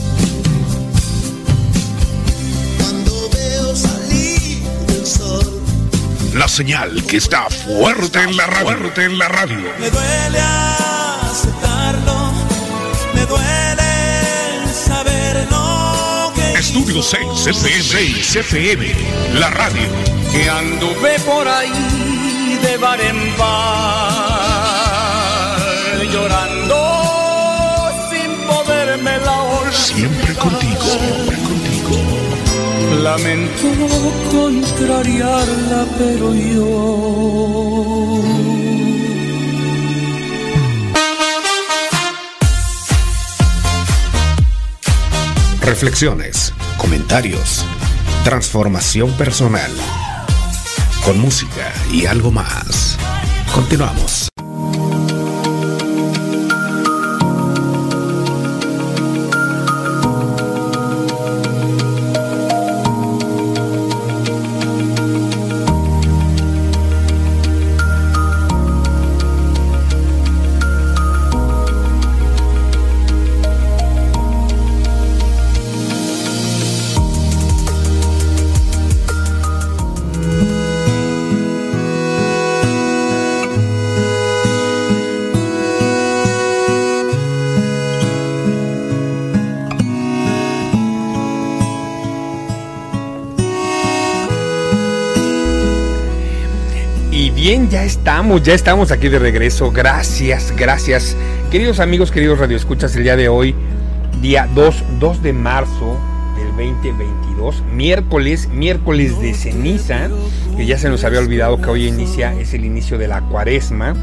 [2.80, 5.62] Cuando veo salir el sol,
[6.34, 8.66] La señal que está fuerte en la radio.
[8.78, 9.58] Fuerte en la radio.
[9.80, 10.40] me duele
[11.30, 12.32] aceptarlo,
[13.14, 18.96] me duele saber lo que Estudio 6 FM, 6 FM,
[19.40, 19.88] la radio.
[20.32, 23.58] que anduve por ahí de bar en bar,
[26.12, 26.47] llorando
[29.04, 29.72] la.
[29.72, 31.98] Siempre contigo, siempre contigo.
[33.04, 33.68] Lamento
[34.32, 37.78] contrariarla, pero yo.
[45.62, 47.66] Reflexiones, comentarios,
[48.24, 49.72] transformación personal,
[51.06, 52.98] con música y algo más.
[53.54, 54.17] Continuamos.
[97.88, 99.72] Estamos, ya estamos aquí de regreso.
[99.72, 101.16] Gracias, gracias.
[101.50, 103.56] Queridos amigos, queridos radioescuchas, el día de hoy,
[104.22, 105.98] día 2, 2 de marzo
[106.36, 110.10] del 2022, miércoles, miércoles de ceniza,
[110.58, 113.96] que ya se nos había olvidado que hoy inicia, es el inicio de la cuaresma.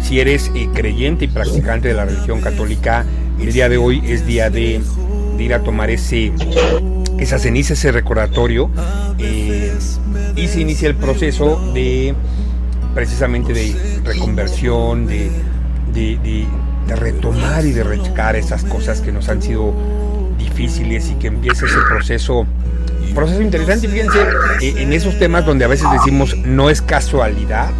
[0.00, 3.04] Si eres eh, creyente y practicante de la religión católica,
[3.38, 4.80] el día de hoy es día de,
[5.38, 6.32] ir a tomar ese,
[7.18, 8.70] esa ceniza, ese recordatorio,
[9.18, 9.70] eh,
[10.34, 12.14] y se inicia el proceso de
[12.98, 15.30] precisamente de reconversión, de,
[15.94, 16.46] de-
[16.96, 19.72] retomar y de rechecar esas cosas que nos han sido
[20.36, 22.44] difíciles y que empiece ese proceso,
[23.14, 24.18] proceso interesante, fíjense,
[24.62, 27.70] eh, en esos temas donde a veces decimos no es casualidad,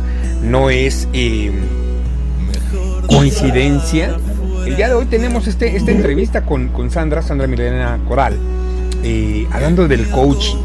[0.45, 1.51] no es eh,
[3.09, 4.15] coincidencia.
[4.67, 8.37] El día de hoy tenemos este, esta entrevista con, con Sandra, Sandra Milena Coral,
[9.03, 10.59] eh, hablando del coaching.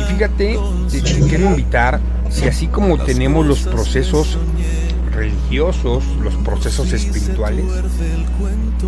[0.00, 0.58] Y fíjate,
[0.90, 2.00] te, te quiero invitar,
[2.30, 4.38] si así como tenemos los procesos
[5.12, 7.64] religiosos, los procesos espirituales,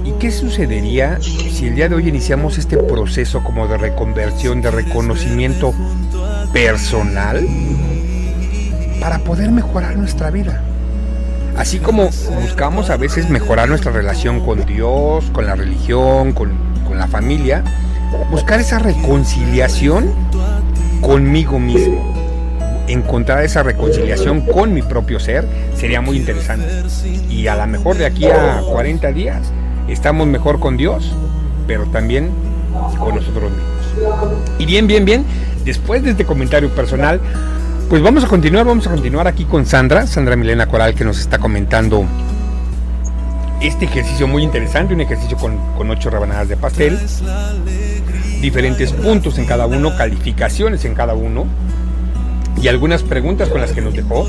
[0.04, 4.70] ¿y qué sucedería si el día de hoy iniciamos este proceso como de reconversión, de
[4.70, 5.72] reconocimiento
[6.52, 7.46] personal
[9.00, 10.62] para poder mejorar nuestra vida?
[11.56, 12.10] Así como
[12.40, 16.52] buscamos a veces mejorar nuestra relación con Dios, con la religión, con,
[16.86, 17.64] con la familia,
[18.30, 20.12] buscar esa reconciliación
[21.00, 22.07] conmigo mismo.
[22.88, 26.66] Encontrar esa reconciliación con mi propio ser sería muy interesante.
[27.28, 29.52] Y a lo mejor de aquí a 40 días
[29.88, 31.12] estamos mejor con Dios,
[31.66, 32.30] pero también
[32.98, 34.58] con nosotros mismos.
[34.58, 35.24] Y bien, bien, bien,
[35.64, 37.20] después de este comentario personal,
[37.90, 41.20] pues vamos a continuar, vamos a continuar aquí con Sandra, Sandra Milena Coral, que nos
[41.20, 42.06] está comentando
[43.60, 46.98] este ejercicio muy interesante, un ejercicio con, con ocho rebanadas de pastel,
[48.40, 51.46] diferentes puntos en cada uno, calificaciones en cada uno
[52.62, 54.28] y algunas preguntas con las que nos dejó.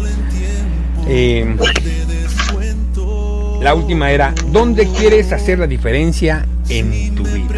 [1.08, 1.56] Eh,
[3.62, 7.56] la última era, ¿dónde quieres hacer la diferencia en tu vida?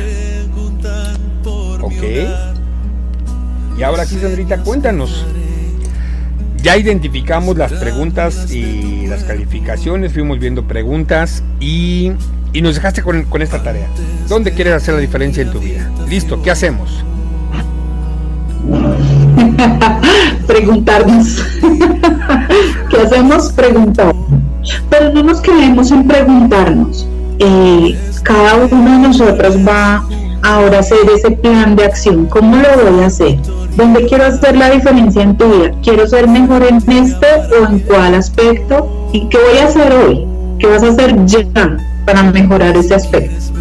[1.82, 2.04] Ok.
[3.78, 5.26] Y ahora sí, Sandrita, cuéntanos.
[6.58, 12.12] Ya identificamos las preguntas y las calificaciones, fuimos viendo preguntas y,
[12.54, 13.88] y nos dejaste con, con esta tarea.
[14.28, 15.92] ¿Dónde quieres hacer la diferencia en tu vida?
[16.08, 17.04] Listo, ¿qué hacemos?
[20.48, 21.44] preguntarnos.
[22.90, 23.52] ¿Qué hacemos?
[23.54, 24.16] Preguntar.
[24.90, 27.08] Pero no nos quedemos en preguntarnos.
[27.40, 30.06] Eh, cada uno de nosotros va
[30.44, 32.26] ahora a hacer ese plan de acción.
[32.28, 33.40] ¿Cómo lo voy a hacer?
[33.76, 35.72] ¿Dónde quiero hacer la diferencia en tu vida?
[35.82, 37.28] ¿Quiero ser mejor en este
[37.60, 39.10] o en cuál aspecto?
[39.14, 40.28] ¿Y qué voy a hacer hoy?
[40.60, 43.54] ¿Qué vas a hacer ya para mejorar ese aspecto?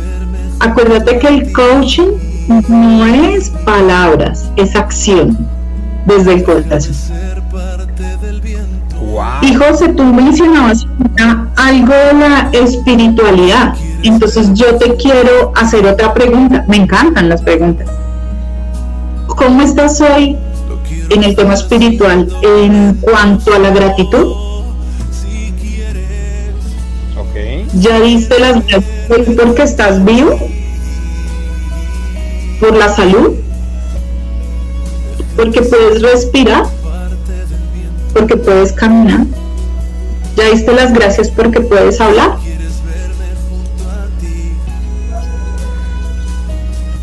[0.59, 2.09] Acuérdate que el coaching
[2.68, 5.39] no es palabras, es acción
[6.07, 6.94] desde el corazón.
[9.01, 9.22] ¡Wow!
[9.42, 10.86] Y José, tú mencionabas
[11.57, 13.74] algo de la espiritualidad.
[14.03, 16.64] Entonces yo te quiero hacer otra pregunta.
[16.68, 17.88] Me encantan las preguntas.
[19.26, 20.36] ¿Cómo estás hoy
[21.11, 24.51] en el tema espiritual en cuanto a la gratitud?
[27.74, 28.84] Ya diste las gracias
[29.38, 30.36] porque estás vivo,
[32.59, 33.36] por la salud,
[35.37, 36.64] porque puedes respirar,
[38.12, 39.26] porque puedes caminar.
[40.37, 42.37] Ya diste las gracias porque puedes hablar.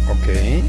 [0.10, 0.64] Ok.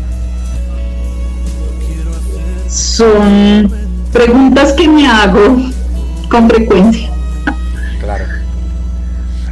[2.68, 3.72] Son
[4.12, 5.56] preguntas que me hago
[6.30, 7.10] con frecuencia.
[8.00, 8.24] Claro.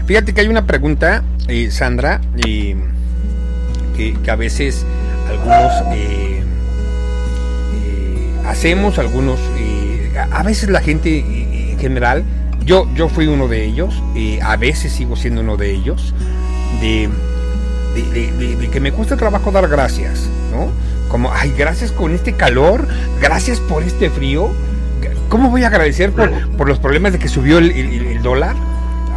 [0.07, 2.77] Fíjate que hay una pregunta, eh, Sandra, eh,
[3.97, 4.85] que, que a veces
[5.29, 6.46] algunos eh,
[8.47, 9.39] hacemos, algunos,
[10.31, 11.19] a veces la gente
[11.73, 12.25] en general,
[12.65, 16.15] yo, yo fui uno de ellos, eh, a veces sigo siendo uno de ellos,
[16.81, 17.09] de,
[18.73, 20.69] que me cuesta trabajo dar gracias, ¿no?
[21.09, 22.87] Como, ay, gracias con este calor,
[23.21, 24.51] gracias por este frío.
[25.29, 28.55] ¿Cómo voy a agradecer por, por los problemas de que subió el dólar?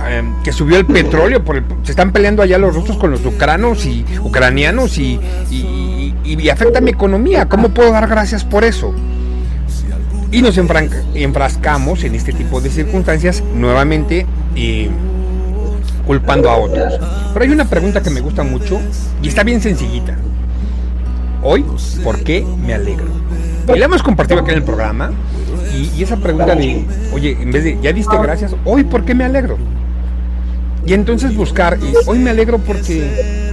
[0.08, 3.26] Em, que subió el petróleo, por el- se están peleando allá los rusos con los
[3.26, 5.20] ucranos y ucranianos y,
[5.52, 7.47] y- afecta mi economía.
[7.47, 8.93] ¿Cómo puedo dar gracias por eso?
[10.32, 10.58] Y nos
[11.16, 14.26] enfrascamos en este tipo de circunstancias nuevamente
[14.56, 14.89] eh,
[16.06, 17.00] culpando a otros.
[17.34, 18.80] Pero hay una pregunta que me gusta mucho
[19.22, 20.16] y está bien sencillita.
[21.41, 21.66] Hoy,
[22.04, 23.06] ¿por qué me alegro?
[23.74, 25.12] Y la hemos compartido aquí en el programa.
[25.97, 29.24] Y esa pregunta de, oye, en vez de, ya diste gracias, hoy, ¿por qué me
[29.24, 29.58] alegro?
[30.86, 33.52] Y entonces buscar, y hoy me alegro porque,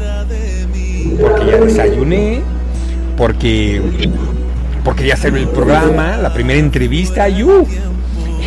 [1.20, 2.40] porque ya desayuné,
[3.16, 3.82] porque,
[4.84, 7.66] porque ya salió el programa, la primera entrevista, y uh,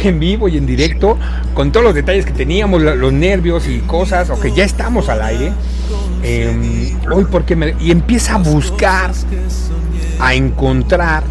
[0.04, 1.18] en vivo y en directo,
[1.54, 5.22] con todos los detalles que teníamos, los nervios y cosas, o que ya estamos al
[5.22, 5.52] aire.
[6.24, 7.76] eh, hoy, porque me.?
[7.80, 9.12] Y empieza a buscar,
[10.20, 11.24] a encontrar,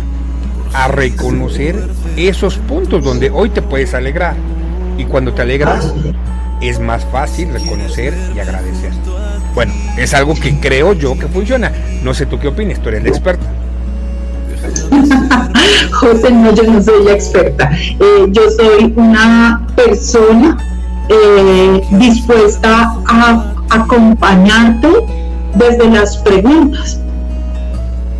[0.72, 1.76] a reconocer
[2.16, 4.36] esos puntos donde hoy te puedes alegrar.
[4.96, 5.92] Y cuando te alegras,
[6.60, 8.92] es más fácil reconocer y agradecer.
[9.54, 11.72] Bueno, es algo que creo yo que funciona.
[12.02, 13.46] No sé tú qué opinas, tú eres la experta.
[15.92, 17.70] José, no, yo no soy la experta.
[17.72, 20.56] Eh, yo soy una persona
[21.08, 24.88] eh, dispuesta a acompañarte
[25.54, 27.00] desde las preguntas,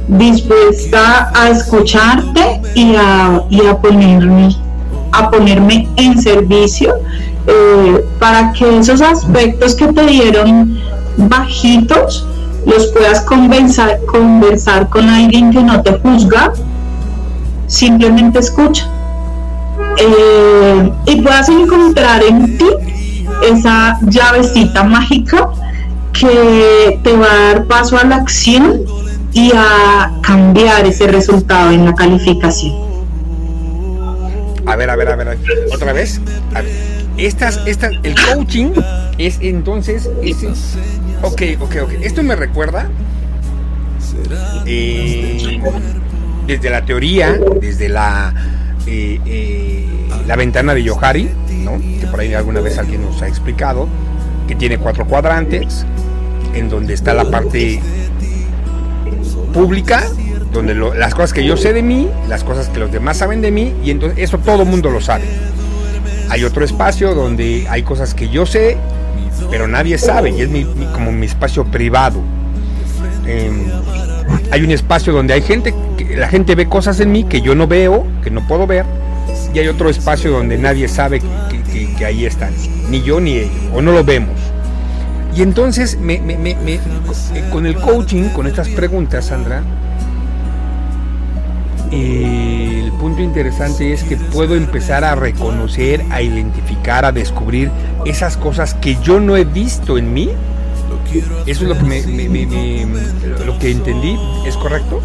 [0.09, 4.49] dispuesta a escucharte y a, y a ponerme,
[5.13, 6.95] a ponerme en servicio
[7.49, 10.79] eh, para que esos aspectos que te dieron
[11.17, 12.27] bajitos
[12.67, 16.53] los puedas conversar, conversar con alguien que no te juzga,
[17.67, 18.87] simplemente escucha.
[19.97, 22.69] Eh, y puedas encontrar en ti
[23.51, 25.51] esa llavecita mágica
[26.13, 28.83] que te va a dar paso a la acción
[29.33, 32.75] y a cambiar ese resultado en la calificación.
[34.67, 35.39] A ver, a ver, a ver,
[35.73, 36.21] otra vez.
[37.19, 38.71] Estas, estas, el coaching
[39.19, 40.49] es entonces ese.
[41.23, 41.91] Ok, ok, ok.
[42.01, 42.89] Esto me recuerda
[44.67, 45.61] eh,
[46.47, 48.33] desde la teoría, desde la
[48.87, 49.85] eh, eh,
[50.27, 51.29] la ventana de Yohari,
[51.65, 51.79] ¿no?
[52.01, 53.89] Que por ahí alguna vez alguien nos ha explicado,
[54.47, 55.85] que tiene cuatro cuadrantes,
[56.55, 57.81] en donde está la parte
[59.53, 60.05] pública,
[60.53, 63.41] donde lo- las cosas que yo sé de mí, las cosas que los demás saben
[63.41, 65.25] de mí, y entonces eso todo el mundo lo sabe.
[66.31, 68.77] Hay otro espacio donde hay cosas que yo sé,
[69.51, 70.49] pero nadie sabe, y es
[70.93, 72.21] como mi espacio privado.
[73.27, 73.65] Em,
[74.51, 77.55] hay un espacio donde hay gente, que la gente ve cosas en mí que yo
[77.55, 78.85] no veo, que no puedo ver,
[79.55, 81.21] y hay otro espacio donde nadie sabe
[81.97, 82.53] que, ahí están,
[82.91, 84.37] ni yo ni ellos, o no lo vemos.
[85.35, 86.57] Y entonces, me, me-
[87.53, 89.63] con el coaching, con estas preguntas, Sandra,
[91.91, 97.71] eh, el punto interesante es que puedo empezar a reconocer, a identificar, a descubrir
[98.05, 100.31] esas cosas que yo no he visto en mí.
[101.47, 104.17] Eso es lo que, me- lo que entendí,
[104.47, 105.01] ¿es correcto?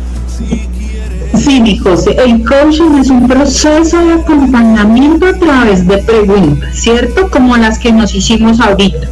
[1.35, 7.29] Sí, mi José, el coaching es un proceso de acompañamiento a través de preguntas, ¿cierto?
[7.31, 9.07] Como las que nos hicimos ahorita.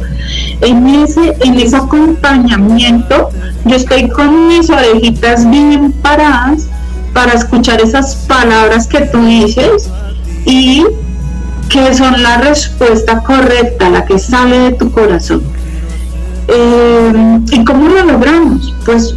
[0.60, 3.30] En ese, en ese acompañamiento,
[3.64, 6.68] yo estoy con mis orejitas bien paradas
[7.12, 9.90] para escuchar esas palabras que tú dices
[10.44, 10.84] y
[11.68, 15.42] que son la respuesta correcta, la que sale de tu corazón.
[16.48, 18.74] Eh, ¿Y cómo lo logramos?
[18.84, 19.14] Pues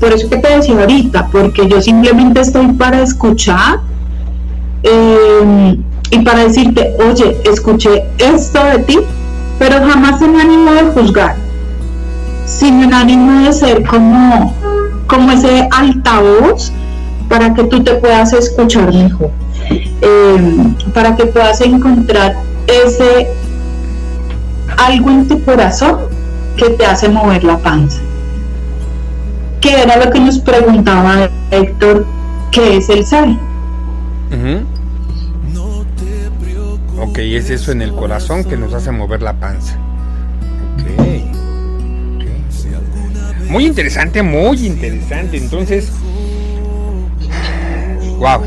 [0.00, 3.80] por eso que te decía ahorita, porque yo simplemente estoy para escuchar
[4.82, 5.78] eh,
[6.10, 8.98] y para decirte, oye, escuché esto de ti,
[9.58, 11.36] pero jamás en ánimo de juzgar,
[12.44, 14.54] sino en ánimo de ser como,
[15.06, 16.72] como ese altavoz
[17.28, 19.30] para que tú te puedas escuchar mejor,
[19.70, 23.28] eh, para que puedas encontrar ese
[24.76, 25.98] algo en tu corazón
[26.56, 28.00] que te hace mover la panza.
[29.60, 32.06] Que era lo que nos preguntaba Héctor,
[32.50, 33.38] ¿qué es el sal?
[34.30, 34.64] Ujú.
[37.00, 39.76] Ok, es eso en el corazón que nos hace mover la panza.
[40.74, 40.82] Ok.
[42.16, 43.50] ok.
[43.50, 45.36] Muy interesante, muy interesante.
[45.36, 45.90] Entonces,
[48.24, 48.40] wow,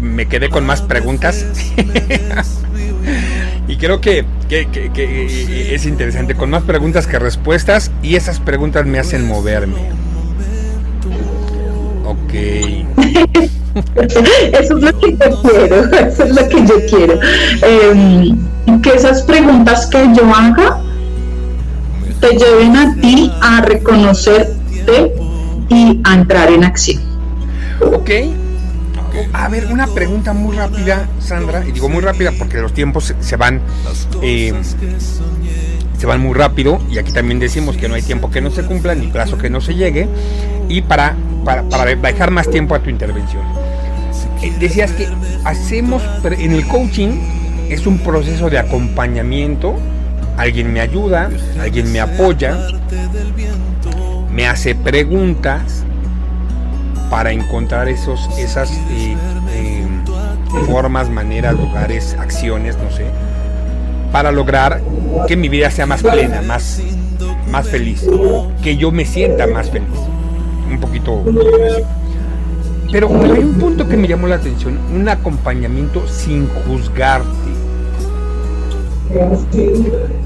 [0.00, 1.46] me quedé con más preguntas.
[3.68, 7.90] y creo que, que- que- que es interesante, con más preguntas que respuestas.
[8.02, 9.76] Y esas preguntas me hacen moverme.
[12.04, 12.34] Ok.
[13.94, 17.18] Eso es lo que yo quiero, eso es lo que yo quiero.
[17.62, 18.34] Eh,
[18.82, 20.82] que esas preguntas que yo haga
[22.20, 25.14] te lleven a ti a reconocerte
[25.70, 27.00] y a entrar en acción.
[27.80, 28.10] Ok.
[29.32, 31.64] A ver, una pregunta muy rápida, Sandra.
[31.66, 33.60] Y digo muy rápida porque los tiempos se- van.
[34.22, 34.52] eh,
[35.98, 36.80] se van muy rápido.
[36.90, 39.50] Y aquí también decimos que no hay tiempo que no se cumpla, ni plazo que
[39.50, 40.08] no se llegue.
[40.68, 43.42] Y para, para, para dejar más tiempo a tu intervención.
[44.42, 45.08] Eh, decías que
[45.44, 47.20] hacemos en el coaching
[47.68, 49.74] es un proceso de acompañamiento.
[50.36, 52.56] Alguien me ayuda, alguien me apoya,
[54.30, 55.84] me hace preguntas
[57.12, 59.14] para encontrar esos, esas eh,
[59.50, 59.86] eh,
[60.64, 63.04] formas, maneras, lugares, acciones, no sé,
[64.10, 64.80] para lograr
[65.28, 66.80] que mi vida sea más plena, más,
[67.50, 68.06] más feliz,
[68.62, 69.90] que yo me sienta más feliz.
[70.70, 71.22] Un poquito
[71.70, 71.82] así.
[72.90, 77.28] Pero, hay un punto que me llamó la atención, un acompañamiento sin juzgarte.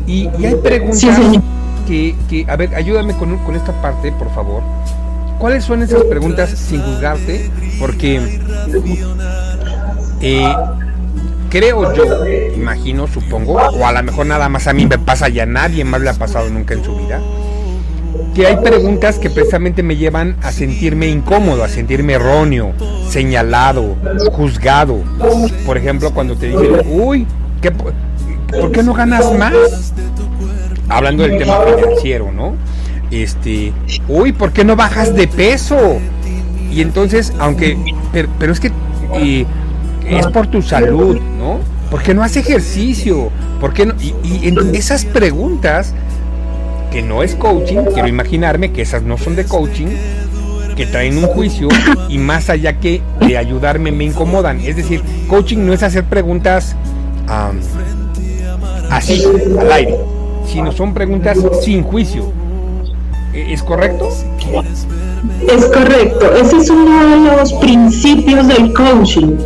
[0.07, 1.41] Y, y hay preguntas Sí,
[1.89, 4.63] que, que, a ver, ayúdame con, con esta parte, por favor.
[5.39, 7.51] ¿Cuáles son esas preguntas sin juzgarte?
[7.79, 8.41] Porque
[10.21, 10.55] eh,
[11.51, 12.05] creo yo,
[12.55, 15.85] imagino, supongo, o a lo mejor nada más a mí me pasa y a nadie
[15.85, 17.21] más le ha pasado nunca en su vida,
[18.35, 22.73] que hay preguntas que precisamente me llevan a sentirme incómodo, a sentirme erróneo,
[23.09, 23.97] señalado,
[24.33, 25.01] juzgado.
[25.67, 27.27] Por ejemplo, cuando te dicen, uy,
[27.61, 27.93] ¿qué, po-
[28.59, 29.93] ¿por qué no ganas más?
[30.89, 32.55] Hablando del tema financiero, ¿no?
[33.11, 33.73] Este,
[34.09, 35.99] uy, ¿por qué no bajas de peso?
[36.73, 37.77] Y entonces, aunque,
[38.13, 38.73] pero, pero es que
[40.09, 41.61] es por tu salud, ¿no?
[41.91, 43.31] ¿Por qué no haces ejercicio?
[43.61, 43.95] ¿Por qué no?
[44.01, 44.15] Y,
[44.77, 45.95] esas preguntas,
[46.91, 49.89] que no es coaching, quiero imaginarme que esas no son de coaching,
[50.77, 51.69] que traen un juicio
[52.09, 54.61] y más allá que de ayudarme me incomodan.
[54.61, 56.77] Es decir, coaching no es hacer preguntas
[57.29, 57.61] am,
[58.91, 59.23] así,
[59.59, 59.97] al aire,
[60.47, 62.33] sino son preguntas sin juicio.
[63.37, 64.09] ¿E- ¿Es correcto?
[65.47, 69.37] Es correcto, ese es uno de los principios del coaching.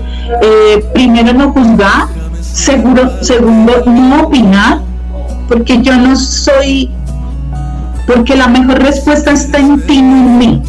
[0.42, 2.06] Eh, primero, no juzgar,
[2.40, 4.80] seguro, segundo, no opinar,
[5.48, 6.90] porque yo no soy,
[8.06, 10.62] porque la mejor respuesta está en ti, no en mí.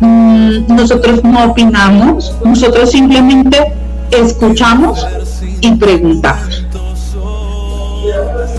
[0.00, 3.72] Mm, nosotros no opinamos, nosotros simplemente
[4.10, 5.06] escuchamos
[5.62, 6.65] y preguntamos.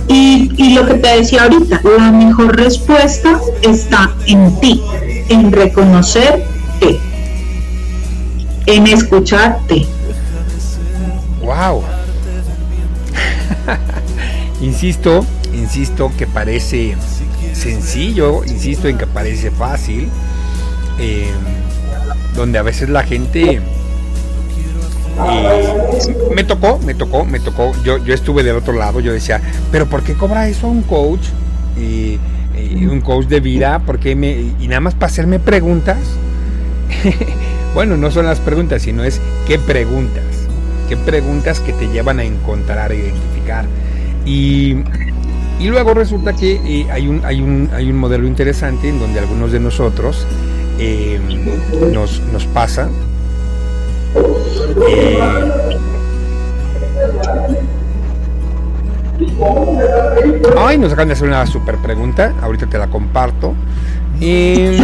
[0.07, 4.81] Y, y lo que te decía ahorita, la mejor respuesta está en ti,
[5.29, 6.99] en reconocerte,
[8.65, 9.85] en escucharte.
[11.41, 11.83] Wow.
[14.61, 16.95] insisto, insisto que parece
[17.53, 20.09] sencillo, insisto en que parece fácil,
[20.99, 21.31] eh,
[22.35, 23.61] donde a veces la gente
[25.29, 25.86] eh,
[26.35, 27.71] me tocó, me tocó, me tocó.
[27.83, 29.41] Yo, yo estuve del otro lado, yo decía,
[29.71, 31.27] pero ¿por qué cobra eso un coach?
[31.77, 32.19] Y,
[32.89, 35.99] un coach de vida, ¿por qué me, y nada más para hacerme preguntas.
[37.75, 40.23] bueno, no son las preguntas, sino es qué preguntas.
[40.89, 43.65] Qué preguntas que te llevan a encontrar, a identificar.
[44.25, 44.77] Y,
[45.59, 49.19] y luego resulta que eh, hay, un, hay, un, hay un modelo interesante en donde
[49.19, 50.25] algunos de nosotros
[50.79, 51.19] eh,
[51.93, 52.89] nos, nos pasa
[54.87, 55.19] eh,
[60.57, 62.33] ay, nos acaban de hacer una super pregunta.
[62.41, 63.53] Ahorita te la comparto.
[64.21, 64.79] Eh,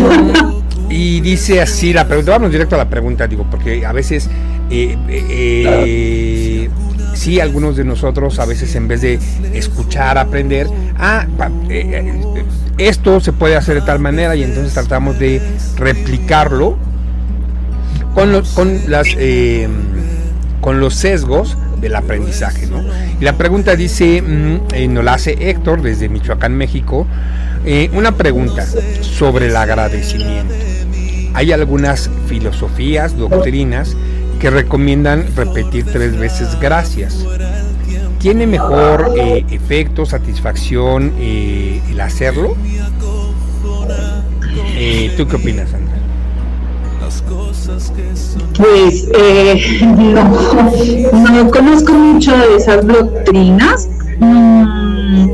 [0.89, 2.31] y dice así la pregunta.
[2.31, 4.30] Vamos directo a la pregunta, digo, porque a veces
[4.69, 6.69] eh, eh,
[7.14, 9.19] sí, algunos de nosotros, a veces en vez de
[9.53, 11.27] escuchar, aprender, ah,
[11.69, 12.34] eh,
[12.77, 15.41] esto se puede hacer de tal manera y entonces tratamos de
[15.77, 16.77] replicarlo
[18.14, 19.68] con los, con las eh,
[20.61, 22.81] con los sesgos del aprendizaje, ¿no?
[23.19, 27.06] Y la pregunta dice, mm, eh, nos la hace Héctor desde Michoacán, México,
[27.65, 28.65] eh, una pregunta
[29.02, 30.53] sobre el agradecimiento.
[31.34, 33.98] Hay algunas filosofías, doctrinas
[34.40, 37.26] que recomiendan repetir tres veces gracias.
[38.23, 42.56] ¿tiene mejor eh, efecto, satisfacción eh, el hacerlo?
[44.77, 45.68] Eh, ¿Tú qué opinas?
[48.57, 49.07] Pues
[49.81, 55.27] no, no conozco mucho de esas doctrinas, mm,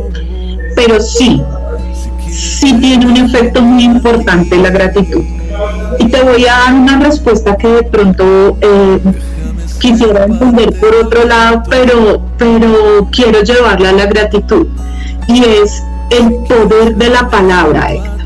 [0.75, 1.41] pero sí,
[2.29, 5.23] sí tiene un efecto muy importante la gratitud.
[5.99, 8.99] Y te voy a dar una respuesta que de pronto eh,
[9.79, 14.67] quisiera entender por otro lado, pero, pero quiero llevarla a la gratitud.
[15.27, 18.19] Y es el poder de la palabra, Héctor.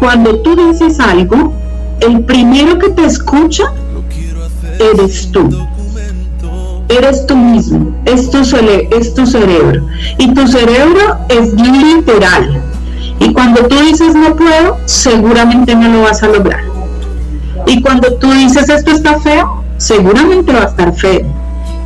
[0.00, 1.52] Cuando tú dices algo,
[2.00, 3.64] el primero que te escucha
[4.78, 5.48] eres tú.
[6.88, 9.86] Eres tú mismo, es tu, cerebro.
[10.16, 12.62] Y tu cerebro es literal.
[13.20, 16.62] Y cuando tú dices no puedo, seguramente no lo vas a lograr.
[17.66, 21.26] Y cuando tú dices esto está feo, seguramente va a estar feo.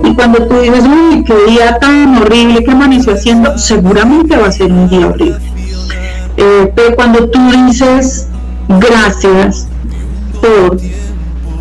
[0.04, 4.52] Y cuando tú dices, uy, qué día tan horrible que amaneció haciendo, seguramente va a
[4.52, 5.40] ser un día horrible.
[6.36, 8.28] Eh, pero cuando tú dices,
[8.68, 9.68] gracias
[10.42, 10.76] por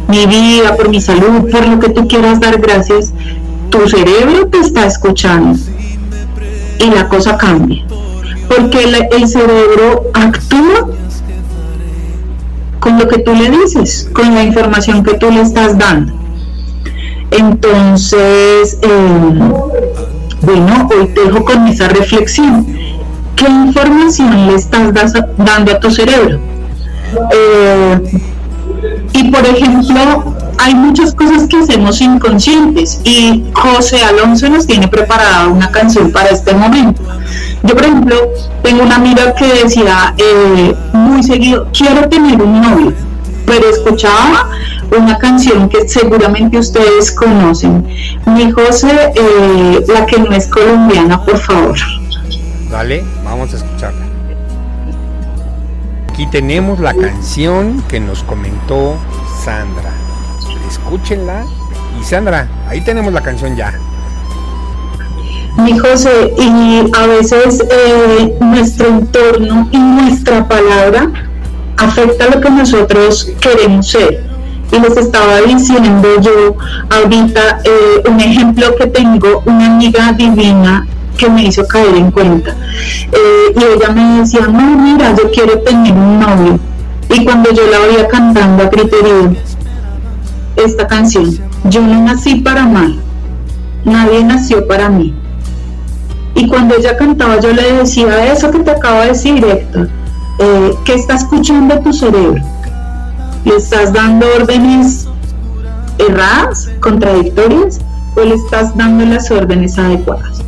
[0.10, 3.14] mi vida, por mi salud, por lo que tú quieras dar gracias,
[3.70, 5.58] tu cerebro te está escuchando
[6.80, 7.86] y la cosa cambia
[8.56, 10.88] porque el, cerebro actúa
[12.80, 16.14] con lo que tú le dices, con la información que tú le estás dando.
[17.32, 19.40] Entonces, eh,
[20.42, 22.66] bueno, hoy te dejo con esa reflexión.
[23.36, 26.40] ¿Qué información le estás dando a tu cerebro?
[27.32, 28.00] Eh,
[29.14, 35.48] y por ejemplo, hay muchas cosas que hacemos inconscientes y José Alonso nos tiene preparada
[35.48, 37.02] una canción para este momento.
[37.64, 38.16] Yo, por ejemplo,
[38.64, 42.94] tengo una amiga que decía eh, muy seguido, quiero tener un novio,
[43.46, 44.50] pero escuchaba
[44.98, 47.88] una canción que seguramente ustedes conocen.
[48.26, 51.78] Mi José, eh, la que no es colombiana, por favor.
[52.70, 54.01] Dale, vamos a escucharla.
[56.22, 58.96] Aquí tenemos la canción que nos comentó
[59.44, 59.90] Sandra.
[60.70, 61.46] Escúchenla.
[62.00, 63.74] Y Sandra, ahí tenemos la canción ya.
[65.58, 71.12] Mi José, y a veces eh, nuestro entorno y nuestra palabra
[71.78, 74.24] afecta lo que nosotros queremos ser.
[74.72, 76.56] Y les estaba diciendo yo
[76.92, 80.86] ahorita eh, un ejemplo que tengo, una amiga divina
[81.22, 82.56] que me hizo caer en cuenta.
[83.12, 86.60] Eh, y ella me decía, no, mira, yo quiero tener un novio.
[87.10, 89.36] Y cuando yo la oía cantando a criterio
[90.56, 93.00] esta canción, yo no nací para mal,
[93.86, 95.14] nadie nació para mí
[96.34, 99.90] y cuando ella cantaba, yo le decía, eso que te acabo de decir, Héctor,
[100.40, 102.42] eh, ¿qué está escuchando tu cerebro?
[103.46, 105.08] ¿Le estás dando órdenes
[105.98, 107.80] erradas, contradictorias,
[108.16, 110.42] o le estás dando las órdenes adecuadas?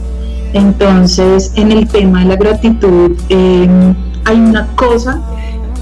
[0.53, 5.21] Entonces, en el tema de la gratitud, em, hay una cosa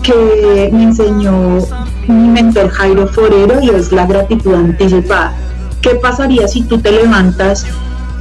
[0.01, 1.59] que me enseñó
[2.07, 5.33] mi mentor Jairo Forero y es la gratitud anticipada.
[5.81, 7.65] ¿Qué pasaría si tú te levantas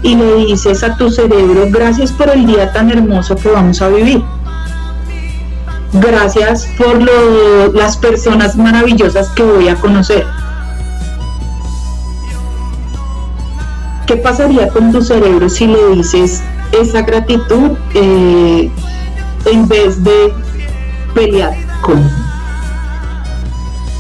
[0.03, 3.89] y le dices a tu cerebro, gracias por el día tan hermoso que vamos a
[3.89, 4.23] vivir.
[5.93, 7.01] Gracias por
[7.75, 10.25] las personas maravillosas que voy a conocer.
[14.11, 16.43] ¿Qué pasaría con tu cerebro si le dices
[16.73, 18.69] esa gratitud eh,
[19.45, 20.35] en vez de
[21.15, 22.11] pelear con?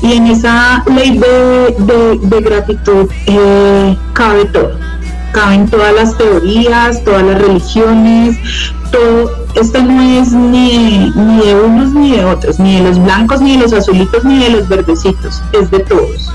[0.02, 4.72] Y en esa ley de, gratitud eh, cabe todo
[5.32, 8.36] caben todas las teorías, todas las religiones,
[8.90, 12.98] todo, esto no es ni de, ni de unos ni de otros, ni de los
[12.98, 16.29] blancos, ni de los azulitos, ni de los verdecitos, es de todos.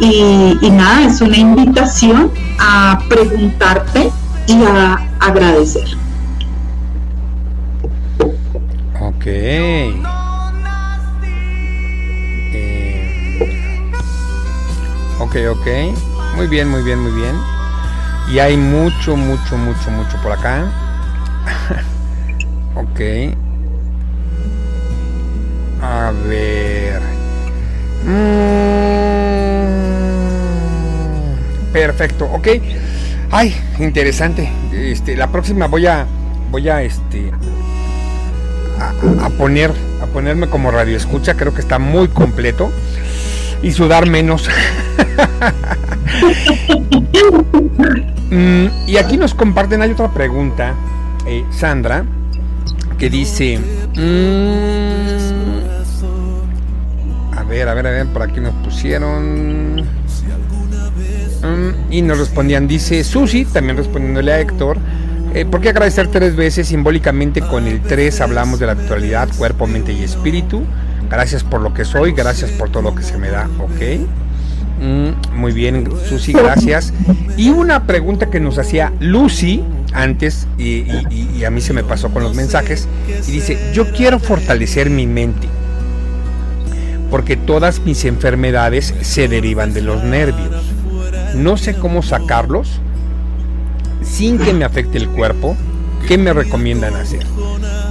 [0.00, 2.30] Y, nada, es una invitación
[2.60, 4.10] a preguntarte
[4.46, 5.88] y a agradecer.
[9.00, 9.26] Ok.
[9.26, 10.02] Eh,
[15.18, 15.66] ok, ok.
[16.36, 17.34] Muy bien, muy bien, muy bien.
[18.30, 20.66] Y hay mucho, mucho, mucho, mucho por acá.
[22.76, 23.00] ok.
[25.82, 27.00] A ver.
[28.04, 29.17] Mm,
[31.78, 32.48] perfecto, ok.
[33.30, 34.50] Ay, interesante.
[34.72, 36.06] Este, la próxima voy a,
[36.50, 37.30] voy a, este,
[38.80, 39.70] a, poner,
[40.02, 41.34] a ponerme como radio escucha.
[41.34, 42.72] Creo que está muy completo
[43.62, 44.48] y sudar menos.
[48.30, 50.74] Mm, y aquí nos comparten, hay otra pregunta,
[51.26, 52.04] eh, Sandra,
[52.98, 53.58] que dice...
[53.96, 54.98] Mm,
[57.34, 59.82] a ver, a ver, a ver, por aquí nos pusieron...
[61.42, 64.78] Mm, y nos respondían, dice Susi, también respondiéndole a Héctor,
[65.34, 66.68] eh, ¿por qué agradecer tres veces?
[66.68, 70.62] Simbólicamente con el tres hablamos de la actualidad, cuerpo, mente y espíritu.
[71.10, 74.80] Gracias por lo que soy, gracias por todo lo que se me da, ok.
[74.80, 76.92] Mm, muy bien, Susi, gracias.
[77.36, 79.62] Y una pregunta que nos hacía Lucy
[79.92, 82.88] antes, y, y a mí se me pasó con los mensajes,
[83.26, 85.48] y dice, yo quiero fortalecer mi mente
[87.10, 90.67] porque todas mis enfermedades se derivan de los nervios.
[91.34, 92.80] No sé cómo sacarlos
[94.02, 95.56] sin que me afecte el cuerpo.
[96.06, 97.26] ¿Qué me recomiendan hacer?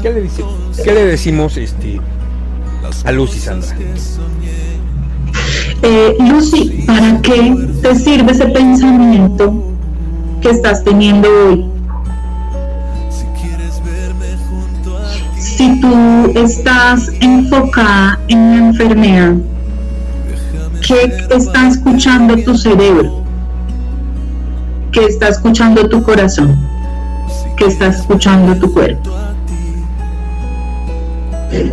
[0.02, 2.00] ¿Qué le, decimos este,
[3.04, 3.76] a Lucy Sandra?
[5.84, 9.64] Eh, Lucy, ¿para qué te sirve ese pensamiento
[10.42, 11.66] que estás teniendo hoy?
[15.58, 19.34] si tú estás enfocada en la enfermedad,
[20.86, 23.27] ¿qué está escuchando tu cerebro?
[24.98, 26.58] ¿Qué está escuchando tu corazón?
[27.56, 29.12] ¿Qué está escuchando tu cuerpo?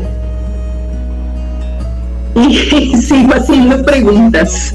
[2.36, 4.74] Y sigo haciendo preguntas.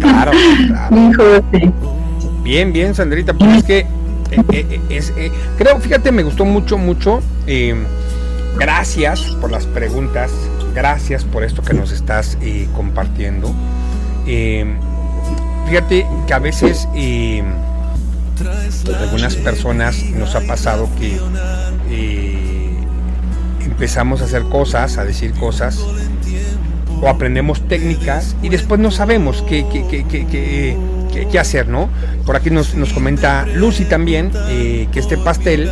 [0.00, 0.32] Claro,
[0.66, 1.42] claro.
[2.42, 3.86] Bien, bien, Sandrita, pues es que eh,
[4.52, 7.22] eh, es, eh, creo, fíjate, me gustó mucho, mucho.
[8.58, 10.30] Gracias por las preguntas,
[10.74, 12.36] gracias por esto que nos estás
[12.76, 13.50] compartiendo.
[15.66, 16.86] Fíjate que a veces
[18.98, 21.18] algunas personas nos ha pasado que
[23.64, 25.78] empezamos a hacer cosas, a decir cosas,
[27.00, 31.88] o aprendemos técnicas y después no sabemos qué, qué, hacer, ¿no?
[32.26, 35.70] Por aquí nos, nos comenta Lucy también que este pastel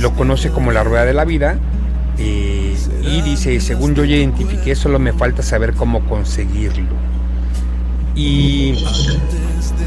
[0.00, 1.58] lo conoce como la rueda de la vida
[2.18, 6.96] eh, y dice, según yo identifiqué, solo me falta saber cómo conseguirlo.
[8.14, 8.84] Y,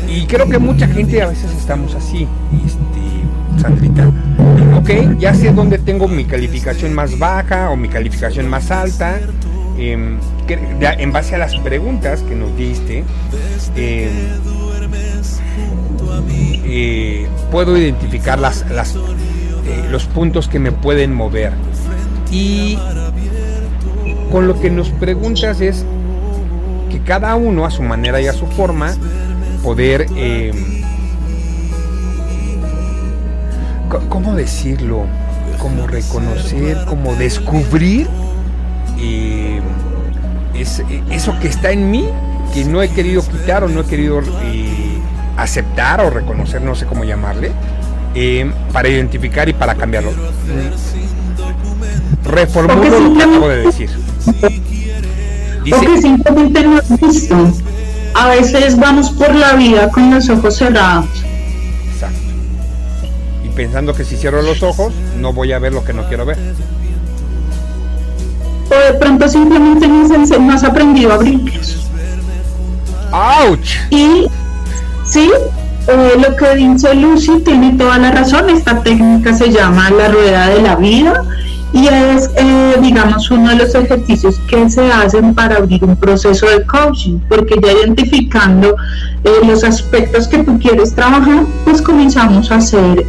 [0.08, 2.28] y creo que mucha gente a veces estamos así,
[2.66, 4.12] este, Sandrita.
[4.76, 9.20] Ok, ya sé dónde tengo mi calificación más baja o mi calificación más alta.
[9.78, 10.18] Em,
[10.48, 13.04] en base a las preguntas que nos diste,
[13.76, 14.10] em,
[16.66, 21.52] eh, puedo identificar las, las eh, los puntos que me pueden mover.
[22.32, 22.78] Y
[24.32, 25.86] con lo que nos preguntas es
[26.92, 28.96] que cada uno a su manera y a su forma
[29.66, 30.52] poder, eh,
[34.10, 35.08] ¿cómo decirlo?
[35.58, 38.08] Como reconocer, como descubrir
[39.00, 39.60] eh,
[40.54, 42.08] eso que está en mí,
[42.54, 44.22] que no he querido quitar o no he querido
[45.36, 47.52] aceptar o reconocer, no sé cómo llamarle,
[48.14, 50.12] eh, para identificar y para cambiarlo.
[52.24, 53.90] Reformulo lo que acabo de decir.
[55.64, 57.52] Dice, porque simplemente no es visto.
[58.16, 61.06] A veces vamos por la vida con los ojos cerrados.
[61.94, 62.18] Exacto.
[63.44, 66.26] Y pensando que si cierro los ojos, no voy a ver lo que no quiero
[66.26, 66.38] ver.
[68.72, 71.78] O de pronto simplemente no has aprendido a abrirlos.
[73.12, 73.60] ¡Auch!
[73.90, 74.28] Y
[75.06, 75.30] sí,
[75.88, 78.50] eh, lo que dice Lucy tiene toda la razón.
[78.50, 81.22] Esta técnica se llama la rueda de la vida
[81.76, 86.48] y es, eh, digamos, uno de los ejercicios que se hacen para abrir un proceso
[86.48, 88.78] de coaching, porque ya identificando
[89.26, 93.06] eh, los aspectos que tú quieres trabajar, pues comenzamos a hacer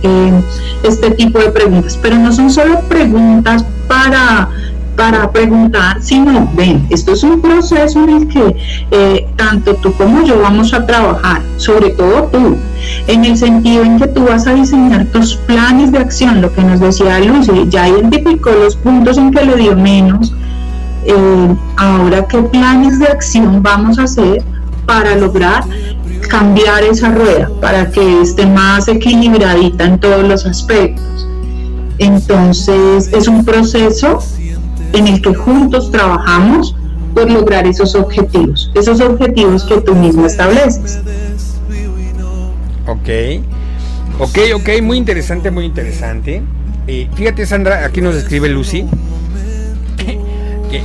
[0.82, 1.96] este tipo de preguntas.
[2.02, 4.48] Pero no son solo preguntas para
[4.96, 8.56] para preguntar, si no, ven, esto es un proceso en el que
[8.90, 12.56] eh, tanto tú como yo vamos a trabajar, sobre todo tú,
[13.06, 16.62] en el sentido en que tú vas a diseñar tus planes de acción, lo que
[16.62, 20.32] nos decía Lucy, ya identificó los puntos en que le dio menos,
[21.04, 24.42] eh, ahora qué planes de acción vamos a hacer
[24.86, 25.64] para lograr
[26.28, 31.28] cambiar esa rueda, para que esté más equilibradita en todos los aspectos.
[31.98, 34.18] Entonces es un proceso
[34.92, 36.74] en el que juntos trabajamos
[37.14, 41.00] por lograr esos objetivos, esos objetivos que tú mismo estableces.
[42.86, 43.08] Ok,
[44.18, 46.42] ok, ok, muy interesante, muy interesante.
[46.86, 48.86] Eh, fíjate Sandra, aquí nos escribe Lucy,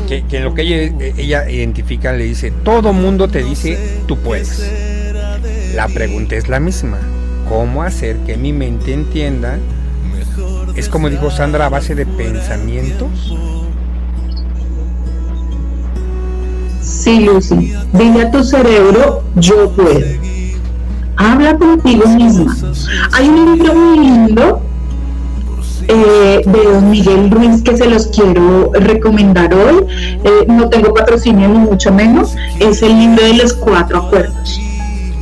[0.07, 4.71] que, en lo que ella, ella identifica le dice, todo mundo te dice, tú puedes.
[5.75, 6.99] La pregunta es la misma,
[7.49, 9.57] ¿cómo hacer que mi mente entienda?
[10.75, 13.35] Es como dijo Sandra, a base de pensamientos
[16.81, 20.05] Sí, Lucy, dile a tu cerebro, yo puedo.
[21.15, 22.55] Habla contigo misma.
[23.13, 24.61] Hay un libro muy lindo
[25.87, 29.85] eh, de don Miguel Ruiz que se los quiero recomendar hoy.
[30.23, 32.35] Eh, no tengo patrocinio ni mucho menos.
[32.59, 34.59] Es el libro de los cuatro acuerdos.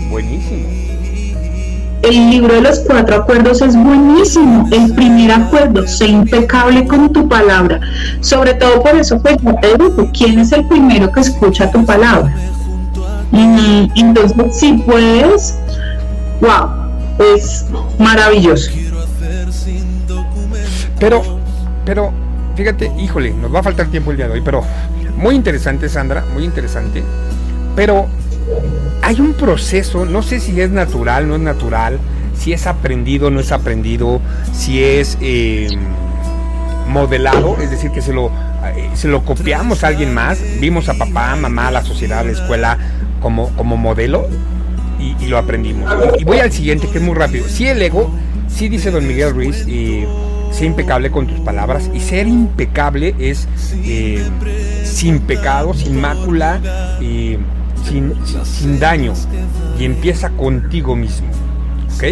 [0.09, 0.78] Buenísimo.
[2.01, 4.67] El libro de los cuatro acuerdos es buenísimo.
[4.71, 7.81] El primer acuerdo, sé impecable con tu palabra.
[8.21, 12.33] Sobre todo por eso, pues, te digo, ¿quién es el primero que escucha tu palabra?
[13.31, 15.57] Y entonces, si puedes,
[16.41, 16.69] wow,
[17.35, 17.65] es
[17.97, 18.71] maravilloso.
[20.99, 21.21] Pero,
[21.85, 22.11] pero,
[22.55, 24.63] fíjate, híjole, nos va a faltar tiempo el día de hoy, pero
[25.17, 27.03] muy interesante, Sandra, muy interesante.
[27.75, 28.07] Pero
[29.01, 31.99] hay un proceso, no sé si es natural, no es natural,
[32.37, 34.21] si es aprendido, no es aprendido,
[34.53, 35.69] si es eh,
[36.87, 40.93] modelado, es decir, que se lo, eh, se lo copiamos a alguien más, vimos a
[40.93, 42.77] papá, mamá, la sociedad, la escuela
[43.21, 44.27] como, como modelo
[44.99, 45.91] y, y lo aprendimos.
[46.17, 47.47] Y voy al siguiente, que es muy rápido.
[47.47, 48.11] Si el ego,
[48.47, 50.05] sí dice don Miguel Ruiz, y
[50.51, 53.47] sé impecable con tus palabras, y ser impecable es
[53.83, 54.23] eh,
[54.83, 56.59] sin pecado, sin mácula,
[57.01, 57.37] eh,
[57.89, 59.13] sin, daño,
[59.79, 61.27] y empieza contigo mismo.
[61.95, 62.03] ¿Ok?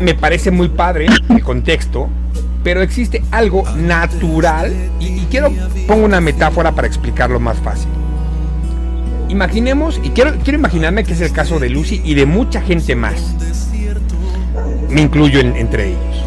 [0.00, 2.08] Me parece muy padre el contexto,
[2.62, 5.50] pero existe algo natural, y, quiero
[5.86, 7.88] pongo una metáfora para explicarlo más fácil.
[9.28, 12.94] Imaginemos, y quiero, quiero imaginarme que es el caso de Lucy y de mucha gente
[12.94, 13.34] más.
[14.90, 16.24] Me incluyo en- entre ellos.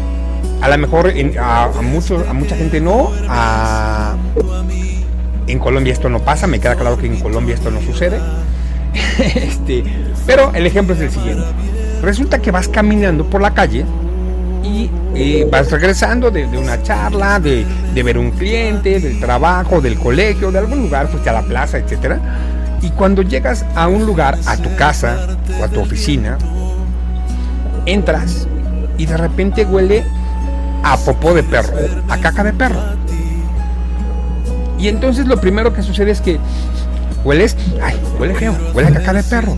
[0.60, 3.10] A lo mejor a, a a mucha gente no.
[3.28, 4.16] a-
[5.48, 6.46] en Colombia esto no pasa.
[6.46, 8.20] Me queda claro que en Colombia esto no sucede.
[9.18, 9.84] este,
[10.26, 11.44] pero el ejemplo es el siguiente.
[12.02, 13.84] Resulta que vas caminando por la calle
[14.62, 17.64] y eh, vas regresando de, de una charla, de,
[17.94, 21.78] de ver un cliente, del trabajo, del colegio, de algún lugar, fuiste a la plaza,
[21.78, 22.20] etcétera.
[22.82, 26.38] Y cuando llegas a un lugar, a tu casa o a tu oficina,
[27.86, 28.46] entras
[28.96, 30.04] y de repente huele
[30.82, 31.74] a popó de perro,
[32.08, 32.80] a caca de perro.
[34.78, 36.38] Y entonces lo primero que sucede es que
[37.24, 39.56] hueles, ay, huele feo, huele a caca de perro.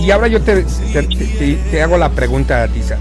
[0.00, 0.62] Y ahora yo te,
[0.92, 2.98] te- te- te hago la pregunta a ti, Sandra.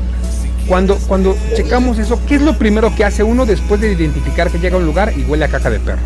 [0.68, 4.60] Cuando, cuando checamos eso, ¿qué es lo primero que hace uno después de identificar que
[4.60, 6.00] llega a un lugar y huele a caca de perro?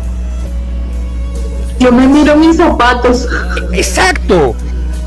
[1.78, 3.28] Yo me miro mis zapatos.
[3.72, 4.56] Exacto.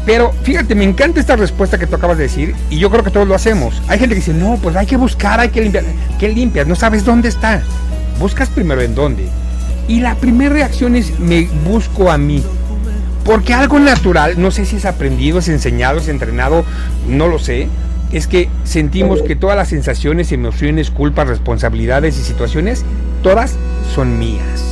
[0.05, 3.11] Pero fíjate, me encanta esta respuesta que tú acabas de decir y yo creo que
[3.11, 3.81] todos lo hacemos.
[3.89, 5.83] Hay gente que dice, no, pues hay que buscar, hay que limpiar.
[6.17, 6.65] ¿Qué limpias?
[6.65, 7.61] No sabes dónde está.
[8.19, 9.27] Buscas primero en dónde.
[9.87, 12.43] Y la primera reacción es, me busco a mí.
[13.25, 16.65] Porque algo natural, no sé si es aprendido, es enseñado, es entrenado,
[17.07, 17.67] no lo sé,
[18.11, 22.83] es que sentimos que todas las sensaciones, emociones, culpas, responsabilidades y situaciones,
[23.21, 23.55] todas
[23.93, 24.71] son mías.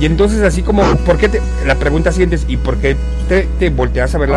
[0.00, 2.96] Y entonces así como, ¿por qué te, la pregunta siguiente es, ¿y por qué
[3.28, 4.30] te, te volteas a ver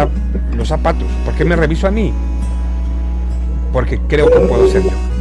[0.56, 1.08] los zapatos?
[1.24, 2.14] ¿Por qué me reviso a mí?
[3.72, 5.13] Porque creo que puedo ser yo.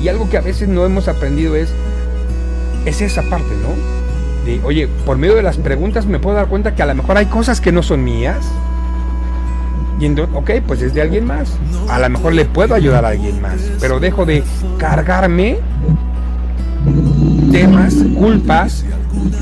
[0.00, 1.70] Y algo que a veces no hemos aprendido es,
[2.84, 4.46] es esa parte, ¿no?
[4.46, 7.16] De, oye, por medio de las preguntas me puedo dar cuenta que a lo mejor
[7.16, 8.46] hay cosas que no son mías.
[9.98, 11.56] Y entonces, ok, pues es de alguien más.
[11.88, 13.56] A lo mejor le puedo ayudar a alguien más.
[13.80, 14.44] Pero dejo de
[14.78, 15.58] cargarme
[17.50, 18.84] temas, culpas,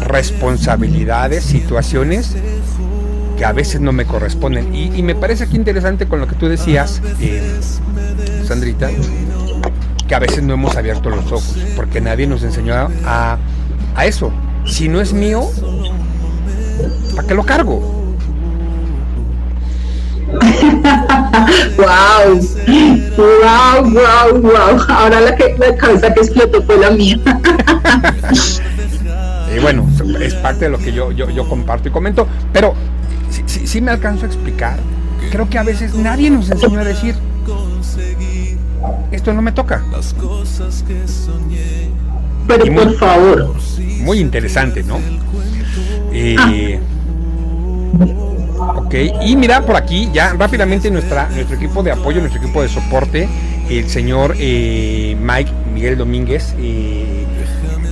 [0.00, 2.36] responsabilidades, situaciones
[3.36, 4.74] que a veces no me corresponden.
[4.74, 7.42] Y, me parece aquí interesante con lo que tú decías, eh,
[8.44, 8.90] Sandrita,
[10.06, 13.38] que a veces no hemos abierto los ojos, porque nadie nos enseñó a,
[13.96, 14.30] a eso.
[14.66, 15.42] Si no es mío,
[17.16, 17.90] ¿para qué lo cargo?
[21.76, 22.40] wow,
[23.16, 24.80] wow, wow, wow.
[24.88, 27.18] Ahora la, que, la cabeza que explotó fue la mía.
[29.54, 29.86] Y bueno,
[30.20, 32.74] es parte de lo que yo, yo, yo comparto y comento, pero
[33.30, 34.78] si, si- si me alcanzo a explicar,
[35.30, 37.14] creo que a veces nadie nos enseñó a decir,
[39.14, 39.82] esto no me toca.
[42.46, 43.54] Pero Y muy- por favor,
[44.00, 44.98] Muy interesante, ¿no?
[46.12, 46.78] Eh,
[48.76, 52.68] ok, y mira por aquí ya rápidamente nuestra, nuestro equipo de apoyo, nuestro equipo de
[52.68, 53.28] soporte,
[53.70, 57.24] el señor eh, Mike Miguel Domínguez, eh,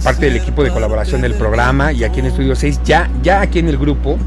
[0.04, 3.58] parte del equipo de colaboración del programa y aquí en Estudio 6, ya, ya aquí
[3.60, 4.18] en el grupo,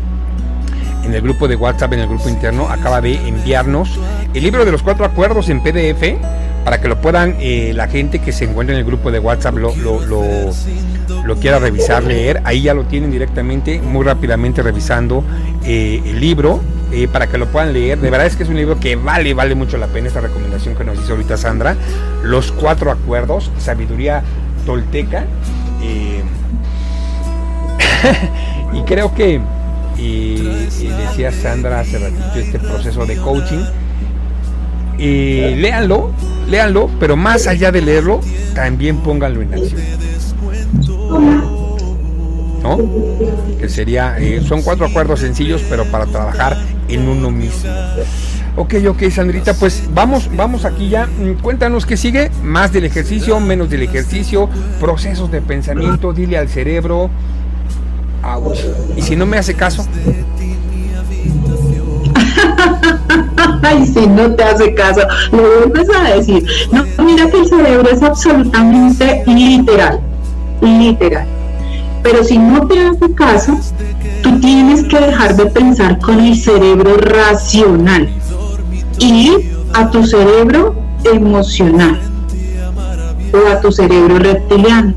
[1.04, 3.90] en el grupo de WhatsApp, en el grupo interno, acaba de enviarnos
[4.34, 6.18] el libro de los cuatro acuerdos en PDF
[6.66, 9.56] para que lo puedan eh, la gente que se encuentra en el grupo de WhatsApp
[9.56, 10.52] lo, lo, lo-
[11.40, 12.42] quiera revisar, leer.
[12.44, 15.24] Ahí ya lo tienen directamente, muy rápidamente revisando
[15.64, 16.60] eh, el libro
[16.92, 18.00] eh, para que lo puedan leer.
[18.00, 20.76] De verdad es que es un libro que vale, vale mucho la pena esta recomendación
[20.76, 21.76] que nos hizo ahorita Sandra.
[22.24, 24.24] Los cuatro acuerdos, sabiduría
[24.66, 25.26] tolteca.
[28.74, 29.40] y creo que
[29.98, 33.64] decía Sandra hace ratito este proceso de coaching.
[34.98, 36.12] Léanlo,
[36.48, 38.22] léanlo, pero más allá de leerlo,
[38.54, 39.82] también pónganlo en acción.
[42.64, 42.80] ¿No?
[43.60, 46.58] Que sería, eh, son cuatro acuerdos sencillos, pero para trabajar
[46.88, 47.70] en uno mismo.
[48.58, 51.08] Ok, ok, Sandrita, pues vamos, vamos aquí ya.
[51.08, 54.50] Mm, cuéntanos qué sigue, más del ejercicio, menos del ejercicio,
[54.80, 57.10] procesos de pensamiento, dile al cerebro.
[58.96, 59.86] Y si no me hace caso.
[63.62, 65.02] Ay, si no te hace caso,
[65.32, 66.46] lo vuelves a decir.
[66.72, 70.00] No, mira que el cerebro es absolutamente literal,
[70.62, 71.26] literal.
[72.04, 73.60] Pero si no te hace caso,
[74.22, 78.08] tú tienes que dejar de pensar con el cerebro racional
[79.00, 79.32] y
[79.74, 82.00] a tu cerebro emocional
[83.34, 84.94] o a tu cerebro reptiliano.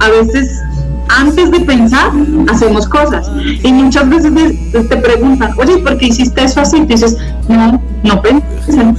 [0.00, 0.62] A veces
[1.08, 2.10] antes de pensar
[2.48, 3.30] hacemos cosas
[3.62, 4.32] y muchas veces
[4.72, 6.78] te preguntan, oye, ¿por qué hiciste eso así?
[6.78, 7.16] Y dices,
[7.48, 8.94] no, no pensé.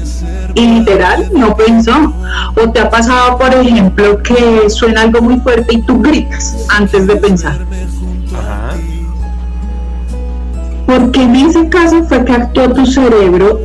[0.56, 2.14] Y literal, no pensó.
[2.56, 7.06] O te ha pasado, por ejemplo, que suena algo muy fuerte y tú gritas antes
[7.06, 7.60] de pensar.
[10.86, 13.60] Porque en ese caso fue que actuó tu cerebro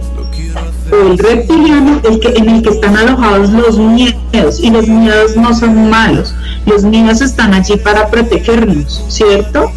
[0.93, 5.37] o el reptiliano el que, en el que están alojados los miedos y los miedos
[5.37, 6.35] no son malos,
[6.67, 9.71] los miedos están allí para protegernos, ¿cierto?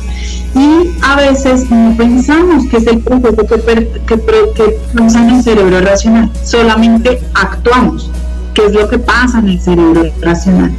[0.53, 4.21] Y a veces no pensamos que es el proceso que, que,
[4.55, 8.11] que pasa en el cerebro racional, solamente actuamos,
[8.53, 10.71] que es lo que pasa en el cerebro racional.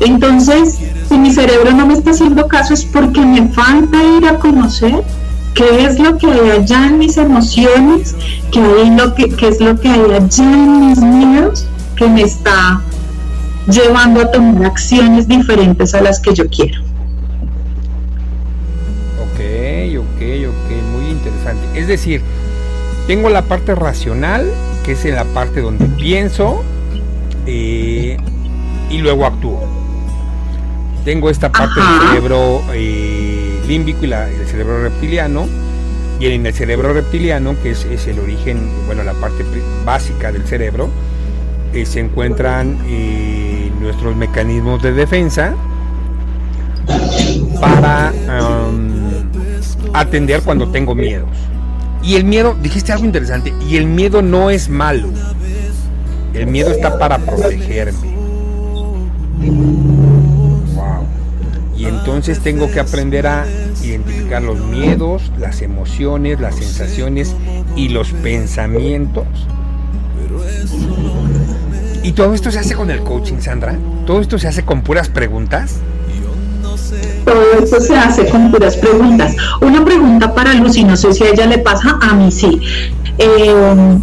[0.00, 0.78] Entonces,
[1.08, 5.02] si mi cerebro no me está haciendo caso es porque me falta ir a conocer
[5.54, 8.14] qué es lo que hay allá en mis emociones,
[8.52, 11.66] qué, hay lo que, qué es lo que hay allá en mis miedos
[11.96, 12.82] que me está
[13.68, 16.80] llevando a tomar acciones diferentes a las que yo quiero.
[19.20, 21.78] Ok, ok, ok, muy interesante.
[21.78, 22.22] Es decir,
[23.06, 24.50] tengo la parte racional,
[24.84, 26.62] que es en la parte donde pienso
[27.46, 28.16] eh,
[28.90, 29.60] y luego actúo.
[31.04, 33.39] Tengo esta parte del cerebro eh,
[33.70, 35.46] límbico y el cerebro reptiliano.
[36.18, 39.42] Y en el cerebro reptiliano, que es, el origen, bueno, la parte
[39.86, 40.90] básica del cerebro,
[41.72, 45.54] eh, se encuentran eh, nuestros mecanismos de defensa
[47.60, 48.12] para
[49.94, 51.30] atender cuando tengo miedos.
[52.02, 55.08] Y el miedo, dijiste algo interesante, y el miedo no es malo.
[56.34, 58.10] El miedo está para protegerme.
[61.80, 63.46] Y entonces tengo que aprender a
[63.82, 67.34] identificar los miedos, las emociones, las sensaciones
[67.74, 69.24] y los pensamientos.
[72.02, 73.78] ¿Y todo esto se hace con el coaching, Sandra?
[74.06, 75.76] ¿Todo esto se hace con puras preguntas?
[77.24, 79.34] Todo esto se hace con puras preguntas.
[79.62, 82.60] Una pregunta para Lucy, no sé si a ella le pasa, a mí sí.
[83.16, 83.96] Eh,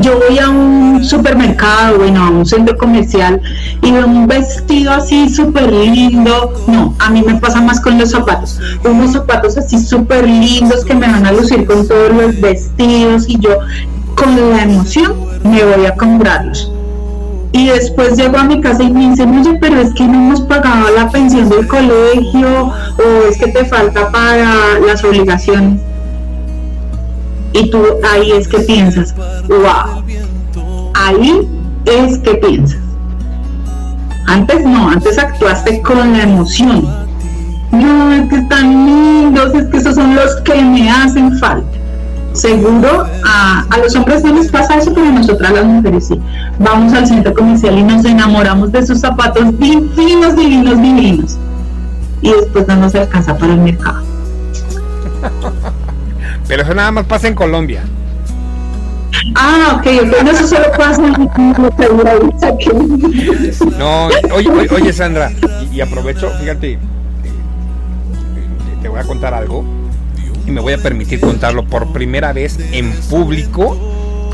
[0.00, 3.40] yo voy a un supermercado, bueno, a un centro comercial
[3.82, 6.52] y veo un vestido así súper lindo.
[6.66, 8.60] No, a mí me pasa más con los zapatos.
[8.84, 13.38] Unos zapatos así súper lindos que me van a lucir con todos los vestidos y
[13.38, 13.58] yo
[14.14, 15.14] con la emoción
[15.44, 16.72] me voy a comprarlos.
[17.52, 20.42] Y después llego a mi casa y me dicen, oye, pero es que no hemos
[20.42, 25.80] pagado la pensión del colegio o es que te falta para las obligaciones
[27.52, 29.14] y tú ahí es que piensas,
[29.48, 30.02] wow,
[30.94, 31.48] ahí
[31.84, 32.80] es que piensas.
[34.26, 36.86] Antes no, antes actuaste con la emoción.
[37.72, 41.66] No, es que están lindos, es que esos son los que me hacen falta.
[42.34, 46.20] Seguro a, a los hombres no les pasa eso, pero a nosotras las mujeres sí.
[46.58, 51.38] Vamos al centro comercial y nos enamoramos de sus zapatos divinos, divinos, divinos.
[52.20, 54.02] Y después no nos alcanza para el mercado.
[56.48, 57.84] Pero eso nada más pasa en Colombia.
[59.34, 61.12] Ah, ok, ok, eso solo pasa en
[63.78, 65.30] No, oye, oye, Sandra,
[65.72, 66.78] y, aprovecho, fíjate, eh,
[68.82, 69.64] te voy a contar algo
[70.46, 73.76] y me voy a permitir contarlo por primera vez en público.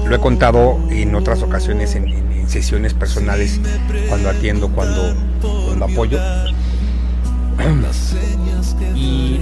[0.07, 3.59] Lo he contado en otras ocasiones en, sesiones personales,
[4.09, 6.19] cuando atiendo, cuando, cuando apoyo.
[8.95, 9.41] Y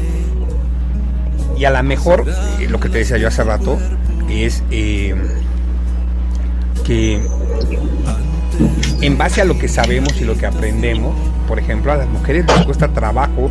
[1.62, 2.24] y a lo mejor,
[2.58, 3.78] eh, lo que te decía yo hace rato,
[4.28, 5.14] es eh,
[6.84, 7.22] que
[9.00, 11.14] en base a lo que sabemos y lo que aprendemos,
[11.46, 13.48] por ejemplo, a las mujeres les cuesta trabajo.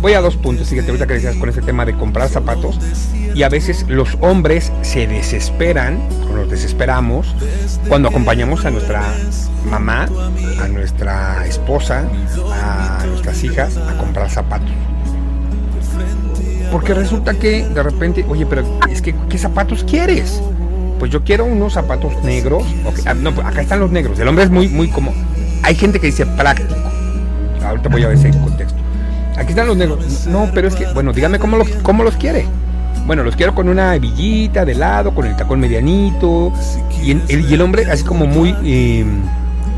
[0.00, 2.78] Voy, a dos puntos, fíjate ahorita que decías con ese tema de comprar zapatos.
[3.34, 5.98] Y a veces los hombres se desesperan,
[6.30, 7.34] o nos desesperamos,
[7.88, 9.02] cuando acompañamos a nuestra
[9.68, 10.08] mamá,
[10.62, 12.04] a nuestra esposa,
[12.52, 14.70] a nuestras hijas a comprar zapatos
[16.72, 20.42] porque resulta que de repente, oye, pero es que, ¿qué zapatos quieres?
[20.98, 22.64] Pues yo quiero unos zapatos negros.
[22.86, 24.18] Okay, ah, no, pues acá están los negros.
[24.18, 25.12] El hombre es muy, muy como.
[25.62, 26.74] Hay gente que dice práctico.
[27.62, 28.78] Ahorita voy a ver ese contexto.
[29.36, 30.26] Aquí están los negros.
[30.26, 32.46] No, pero es que, bueno, dígame cómo los, cómo los quiere.
[33.06, 36.54] Bueno, los quiero con una hebillita de lado, con el tacón medianito.
[37.02, 39.04] Y el, hombre, así como muy eh,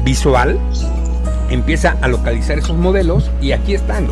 [0.04, 0.60] visual,
[1.50, 4.06] empieza a localizar esos modelos y aquí están.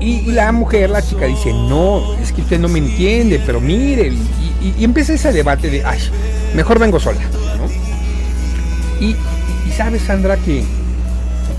[0.00, 4.12] Y, la mujer, la chica dice, no, es que usted no me entiende, pero mire,
[4.62, 5.98] y, empieza ese debate de, ay,
[6.54, 7.20] mejor vengo sola.
[8.98, 9.16] Y,
[9.68, 10.64] y sabes, Sandra, que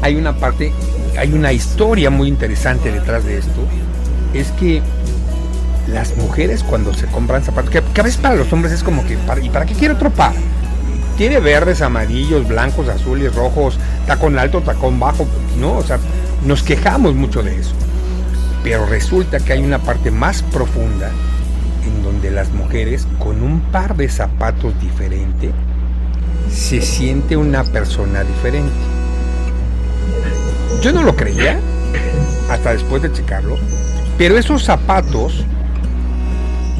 [0.01, 0.73] hay una parte,
[1.17, 3.61] hay una historia muy interesante detrás de esto,
[4.33, 4.81] es que
[5.87, 9.17] las mujeres cuando se compran zapatos, que, a veces para los hombres es como que,
[9.41, 10.33] ¿y para qué quiero otro par?
[11.17, 13.77] Tiene verdes, amarillos, blancos, azules, rojos,
[14.07, 15.27] tacón alto, tacón bajo,
[15.59, 15.77] ¿no?
[15.77, 15.99] O sea,
[16.45, 17.73] nos quejamos mucho de eso.
[18.63, 21.09] Pero resulta que hay una parte más profunda
[21.85, 25.51] en donde las mujeres con un par de zapatos diferente
[26.49, 28.71] se siente una persona diferente.
[30.81, 31.59] Yo no lo creía
[32.49, 33.57] hasta después de checarlo,
[34.17, 35.45] pero esos zapatos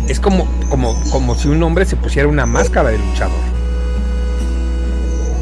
[0.07, 3.50] es como, como, como si un hombre se pusiera una máscara de luchador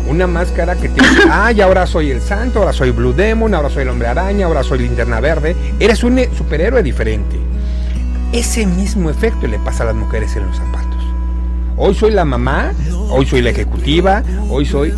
[0.09, 3.69] una máscara que te dice, ay, ahora soy el santo, ahora soy Blue Demon, ahora
[3.69, 5.55] soy el hombre araña, ahora soy linterna verde.
[5.79, 7.37] Eres un superhéroe diferente.
[8.33, 11.03] Ese mismo efecto le pasa a las mujeres en los zapatos.
[11.77, 12.73] Hoy soy la mamá,
[13.09, 14.93] hoy soy la ejecutiva, hoy soy...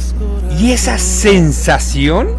[0.57, 2.29] Y esa sensación,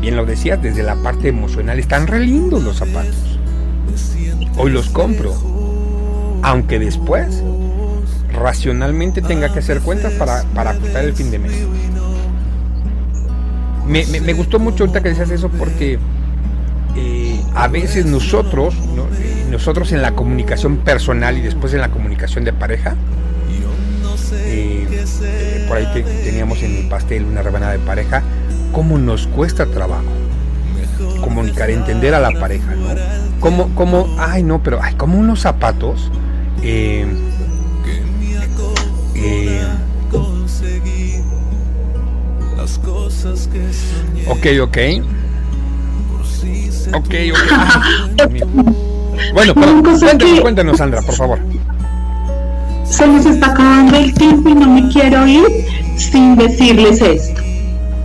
[0.00, 3.38] bien lo decías, desde la parte emocional, están re lindos los zapatos.
[4.56, 5.34] Hoy los compro.
[6.42, 7.42] Aunque después
[8.32, 11.52] racionalmente tenga que hacer cuentas para, para ajustar el fin de mes
[13.86, 15.98] me, gustó mucho ahorita que decías eso porque
[16.96, 22.44] eh, a veces nosotros, eh, nosotros en la comunicación personal y después en la comunicación
[22.44, 22.96] de pareja,
[24.46, 25.86] eh, por ahí
[26.24, 28.22] teníamos en mi pastel una rebanada de pareja,
[28.72, 30.04] cómo nos cuesta trabajo
[31.20, 32.88] comunicar, entender a la pareja, ¿no?
[33.40, 36.10] Como, como, ay no, pero, ay, como unos zapatos,
[36.62, 37.06] eh,
[44.28, 44.78] Ok, ok.
[46.92, 47.54] Ok, ok.
[49.34, 51.38] bueno, cuéntanos, cuéntanos, Sandra, por favor.
[52.84, 55.46] Se nos está acabando el tiempo y no me quiero ir
[55.96, 57.40] sin decirles esto.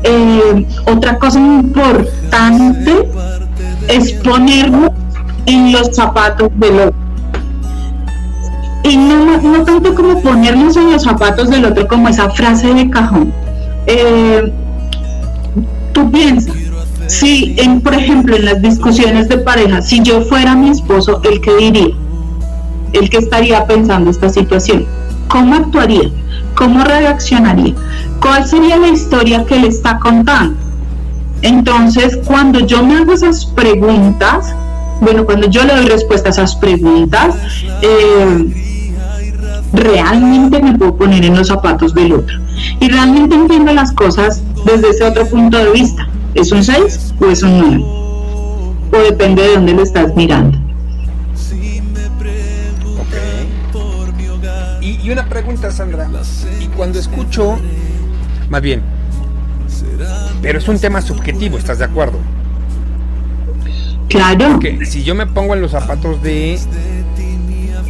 [0.04, 3.10] Eh, otra cosa importante
[3.90, 4.92] es ponernos
[5.46, 6.96] en los zapatos del otro.
[8.84, 12.90] Y no, no tanto como ponernos en los zapatos del otro como esa frase de
[12.90, 13.34] cajón.
[13.86, 14.54] Eh,
[15.94, 16.56] tú piensas,
[17.08, 21.42] si, en, por ejemplo, en las discusiones de pareja, si yo fuera mi esposo, ¿el
[21.42, 21.96] que diría?
[22.94, 24.86] ¿El que estaría pensando esta situación?
[25.28, 26.10] ¿Cómo actuaría?
[26.56, 27.74] ¿Cómo reaccionaría?
[28.22, 30.58] ¿Cuál sería la historia que le está contando?
[31.42, 34.54] Entonces, cuando yo me hago esas preguntas,
[35.02, 37.36] bueno, cuando yo le doy respuesta a esas preguntas,
[37.82, 38.70] eh,
[39.74, 42.38] realmente me puedo poner en los zapatos del otro.
[42.80, 46.08] Y realmente entiendo las cosas desde ese otro punto de vista.
[46.34, 47.84] ¿Es un 6 o es un 9?
[48.92, 50.58] O depende de dónde lo estás mirando.
[54.82, 56.10] Y, y una pregunta, Sandra.
[56.60, 57.58] Y cuando escucho,
[58.50, 58.82] más bien,
[60.42, 62.18] pero es un tema subjetivo, ¿estás de acuerdo?
[64.08, 64.54] Claro.
[64.54, 66.58] Porque si yo me pongo en los zapatos de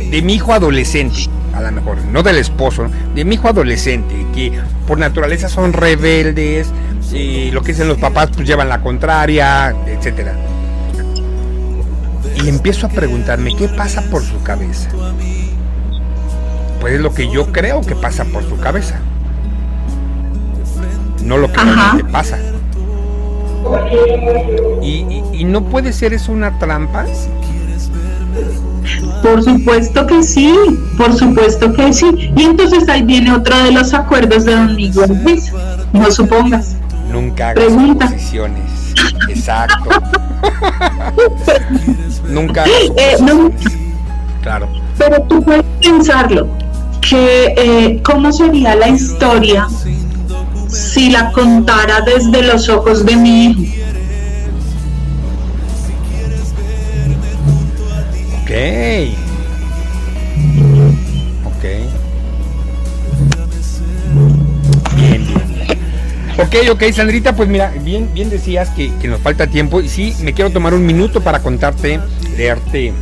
[0.09, 1.27] de mi hijo adolescente,
[1.59, 4.53] a lo mejor, no del esposo, de mi hijo adolescente, que
[4.87, 6.71] por naturaleza son rebeldes,
[7.11, 10.33] y lo que dicen los papás pues llevan la contraria, etcétera.
[12.35, 14.89] Y empiezo a preguntarme qué pasa por su cabeza.
[16.79, 18.99] Pues es lo que yo creo que pasa por su cabeza.
[21.23, 22.39] No lo que realmente pasa.
[24.81, 27.05] Y, y no puede ser eso una trampa
[29.21, 30.53] por supuesto que sí,
[30.97, 32.31] por supuesto que sí.
[32.35, 35.51] Y entonces ahí viene otro de los acuerdos de don Miguel Luis.
[35.93, 36.75] No supongas.
[37.11, 38.07] Nunca hagas Pregunta.
[38.07, 38.93] suposiciones.
[39.29, 39.89] Exacto.
[42.27, 43.17] Nunca hagas eh,
[44.41, 44.67] Claro.
[44.97, 46.47] Pero tú puedes pensarlo,
[47.01, 49.67] que eh, cómo sería la historia
[50.67, 53.78] si la contara desde los ojos de mi hijo
[61.45, 61.63] Ok.
[64.95, 65.49] Bien, bien.
[66.37, 70.33] Ok, ok, Sandrita, pues mira, bien, bien decías que, nos falta tiempo y sí, me
[70.33, 71.99] quiero tomar un minuto para contarte,
[72.37, 72.93] leerte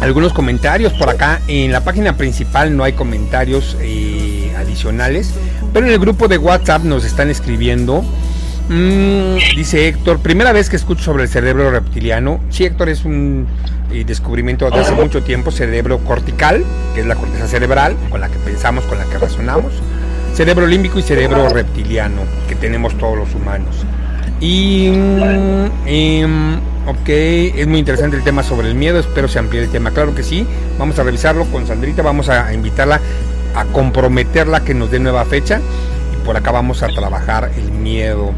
[0.00, 1.40] algunos comentarios por acá.
[1.48, 5.32] En la página principal no hay comentarios eh, adicionales,
[5.72, 8.04] pero en el grupo de WhatsApp nos están escribiendo.
[8.68, 12.40] Mm, dice Héctor, primera vez que escucho sobre el cerebro reptiliano.
[12.50, 13.46] Sí, Héctor, es un
[13.92, 16.64] eh, descubrimiento de hace mucho tiempo, cerebro cortical,
[16.94, 19.72] que es la corteza cerebral, con la que pensamos, con la que razonamos.
[20.34, 23.84] Cerebro límbico y cerebro reptiliano, que tenemos todos los humanos.
[24.40, 29.62] Y, mm, em, ok, es muy interesante el tema sobre el miedo, espero se amplíe
[29.62, 30.46] el tema, claro que sí,
[30.78, 33.00] vamos a revisarlo con Sandrita, vamos a invitarla
[33.54, 35.60] a comprometerla que nos dé nueva fecha
[36.24, 38.32] por acá vamos a trabajar el miedo.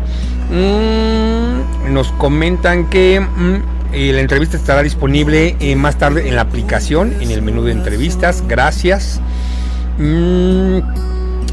[0.51, 3.55] Mm, nos comentan que mm,
[3.93, 7.73] eh, la entrevista estará disponible eh, más tarde en la aplicación, en el menú de
[7.73, 9.21] entrevistas, gracias.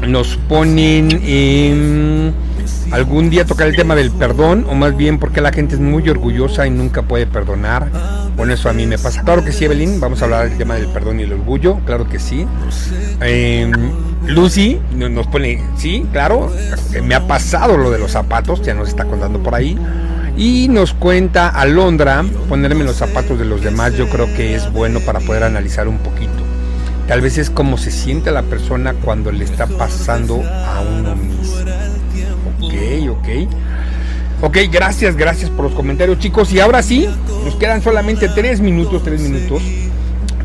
[0.06, 2.34] Nos ponen
[2.90, 6.08] algún día tocar el tema del perdón, o más bien porque la gente es muy
[6.08, 7.88] orgullosa y nunca puede perdonar.
[8.36, 9.22] Bueno, eso a mí me pasa.
[9.22, 12.08] Claro que sí, Evelyn, vamos a hablar del tema del perdón y el orgullo, claro
[12.08, 12.46] que sí.
[13.20, 13.72] Em,
[14.26, 16.52] Lucy nos pone, sí, claro,
[17.02, 19.78] me ha pasado lo de los zapatos, ya nos está contando por ahí.
[20.36, 24.98] Y nos cuenta Alondra, ponerme los zapatos de los demás, yo creo que es bueno
[25.00, 26.43] para poder analizar un poquito.
[27.08, 31.54] Tal vez es como se siente la persona cuando le está pasando a uno mismo.
[32.60, 32.74] Ok,
[33.10, 33.28] ok.
[34.42, 36.52] Ok, gracias, gracias por los comentarios, chicos.
[36.52, 37.08] Y ahora sí,
[37.44, 39.62] nos quedan solamente tres minutos, tres minutos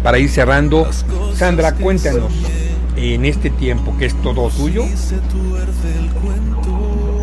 [0.03, 0.87] para ir cerrando.
[1.33, 2.31] Sandra, cuéntanos
[2.95, 4.83] en este tiempo que es todo tuyo.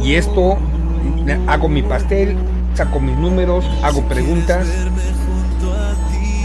[0.02, 0.58] Y esto,
[1.46, 2.36] hago mi pastel,
[2.74, 4.66] saco mis números, hago preguntas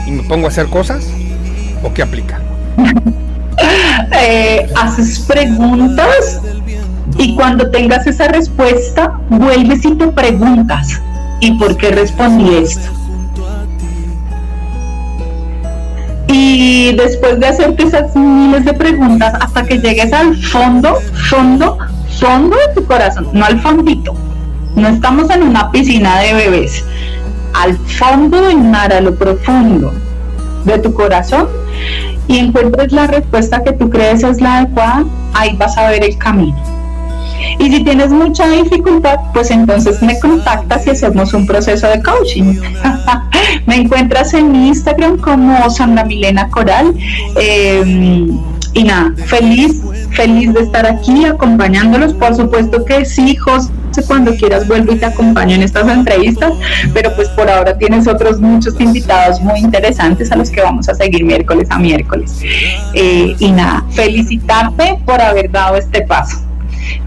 [0.07, 1.07] y me pongo a hacer cosas.
[1.83, 2.41] ¿O qué aplica?
[4.13, 6.41] Eh, haces preguntas
[7.17, 11.01] y cuando tengas esa respuesta, vuelves y te preguntas,
[11.39, 12.89] ¿y por qué respondí esto?
[16.27, 20.97] Y después de hacerte esas miles de preguntas hasta que llegues al fondo,
[21.29, 21.77] fondo,
[22.19, 24.13] fondo de tu corazón, no al fondito.
[24.75, 26.85] No estamos en una piscina de bebés.
[27.53, 29.93] Al fondo del mar, a lo profundo
[30.63, 31.49] de tu corazón
[32.31, 35.03] y encuentres la respuesta que tú crees es la adecuada,
[35.33, 36.55] ahí vas a ver el camino.
[37.59, 42.55] Y si tienes mucha dificultad, pues entonces me contactas y hacemos un proceso de coaching.
[43.65, 46.93] me encuentras en Instagram como Sandra Milena Coral.
[47.35, 48.39] Em,
[48.73, 49.81] y nada, feliz,
[50.11, 52.13] feliz de estar aquí acompañándolos.
[52.13, 53.69] Por supuesto que sí, José,
[54.07, 56.53] cuando quieras vuelvo y te acompaño en estas entrevistas,
[56.93, 60.95] pero pues por ahora tienes otros muchos invitados muy interesantes a los que vamos a
[60.95, 62.39] seguir miércoles a miércoles.
[62.93, 66.41] Eh, y nada, felicitarte por haber dado este paso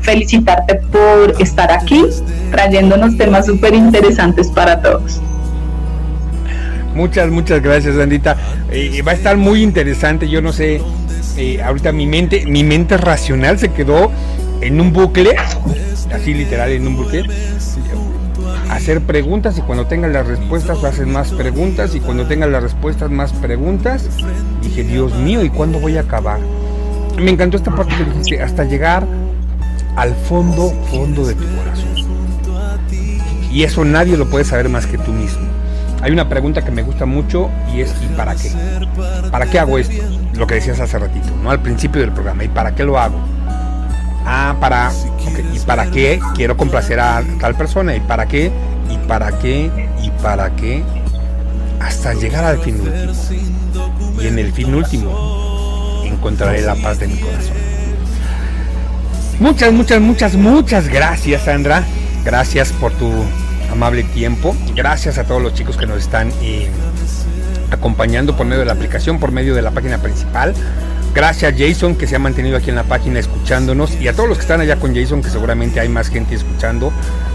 [0.00, 2.04] felicitarte por estar aquí
[2.50, 5.20] trayéndonos temas súper interesantes para todos.
[6.94, 8.36] Muchas, muchas gracias, Andita.
[8.70, 10.28] Eh, va a estar muy interesante.
[10.28, 10.80] Yo no sé,
[11.36, 14.12] eh, ahorita mi mente, mi mente racional se quedó
[14.60, 15.34] en un bucle,
[16.12, 17.24] así literal en un bucle.
[18.70, 23.10] Hacer preguntas y cuando tengas las respuestas haces más preguntas y cuando tengas las respuestas
[23.10, 24.08] más preguntas,
[24.62, 26.40] dije, Dios mío, ¿y cuándo voy a acabar?
[27.18, 29.06] Me encantó esta parte que dijiste, hasta llegar
[29.96, 31.94] al fondo, fondo de tu corazón.
[33.50, 35.46] Y eso nadie lo puede saber más que tú mismo.
[36.02, 38.50] Hay una pregunta que me gusta mucho y es ¿y para qué?
[39.30, 40.02] ¿Para qué hago esto?
[40.34, 41.50] Lo que decías hace ratito, ¿no?
[41.50, 42.44] Al principio del programa.
[42.44, 43.16] ¿Y para qué lo hago?
[44.24, 44.92] Ah, para...
[45.52, 47.96] ¿Y para qué quiero complacer a tal persona?
[47.96, 48.52] ¿Y para qué?
[48.90, 49.70] ¿Y para qué?
[50.02, 50.82] ¿Y para qué?
[51.80, 54.22] Hasta llegar al fin último.
[54.22, 57.56] Y en el fin último encontraré la paz de mi corazón.
[59.40, 61.82] Muchas, muchas, muchas, muchas gracias, Sandra.
[62.24, 63.10] Gracias por tu
[63.70, 64.54] amable tiempo.
[64.74, 66.70] Gracias a todos los chicos que nos están eh,
[67.70, 70.54] acompañando por medio de la aplicación, por medio de la página principal.
[71.14, 74.38] Gracias Jason que se ha mantenido aquí en la página escuchándonos y a todos los
[74.38, 76.92] que están allá con Jason que seguramente hay más gente escuchando.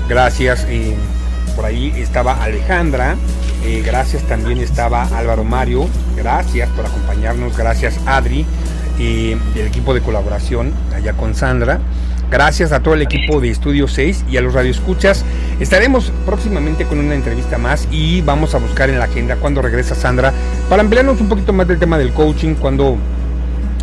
[0.09, 0.65] Gracias.
[0.69, 0.95] Eh,
[1.55, 3.15] por ahí estaba Alejandra.
[3.65, 5.87] Eh, gracias también estaba Álvaro Mario.
[6.17, 7.57] Gracias por acompañarnos.
[7.57, 8.45] Gracias Adri
[8.97, 11.79] del equipo de colaboración allá con Sandra.
[12.29, 15.23] Gracias a todo el equipo de Estudio 6 y a los radioescuchas.
[15.61, 19.95] Estaremos próximamente con una entrevista más y vamos a buscar en la agenda cuando regresa
[19.95, 20.33] Sandra
[20.69, 22.97] para ampliarnos un poquito más del tema del coaching, cuando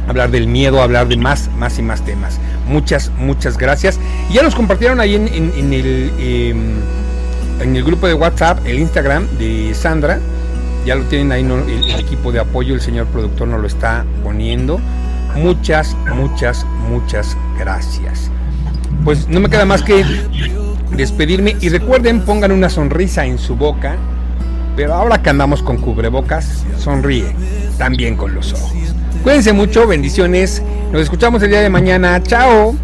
[0.08, 2.38] hablar del miedo, hablar de más, más y más temas.
[2.68, 3.98] Muchas, muchas gracias.
[4.30, 5.28] Y ya nos compartieron ahí en,
[5.72, 6.76] el, em,
[7.60, 10.20] en el grupo de WhatsApp, el Instagram de Sandra.
[10.84, 14.80] Ya lo tienen ahí el equipo de apoyo, el señor productor nos lo está poniendo.
[15.34, 18.30] Muchas, muchas, muchas gracias.
[19.04, 20.04] Pues no me queda más que
[20.92, 23.96] despedirme y recuerden, pongan una sonrisa en su boca
[24.76, 27.34] Pero ahora que andamos con cubrebocas, sonríe,
[27.78, 28.72] también con los ojos.
[29.22, 30.62] Cuídense mucho, bendiciones.
[30.92, 32.22] Nos escuchamos el día de mañana.
[32.22, 32.76] Chao.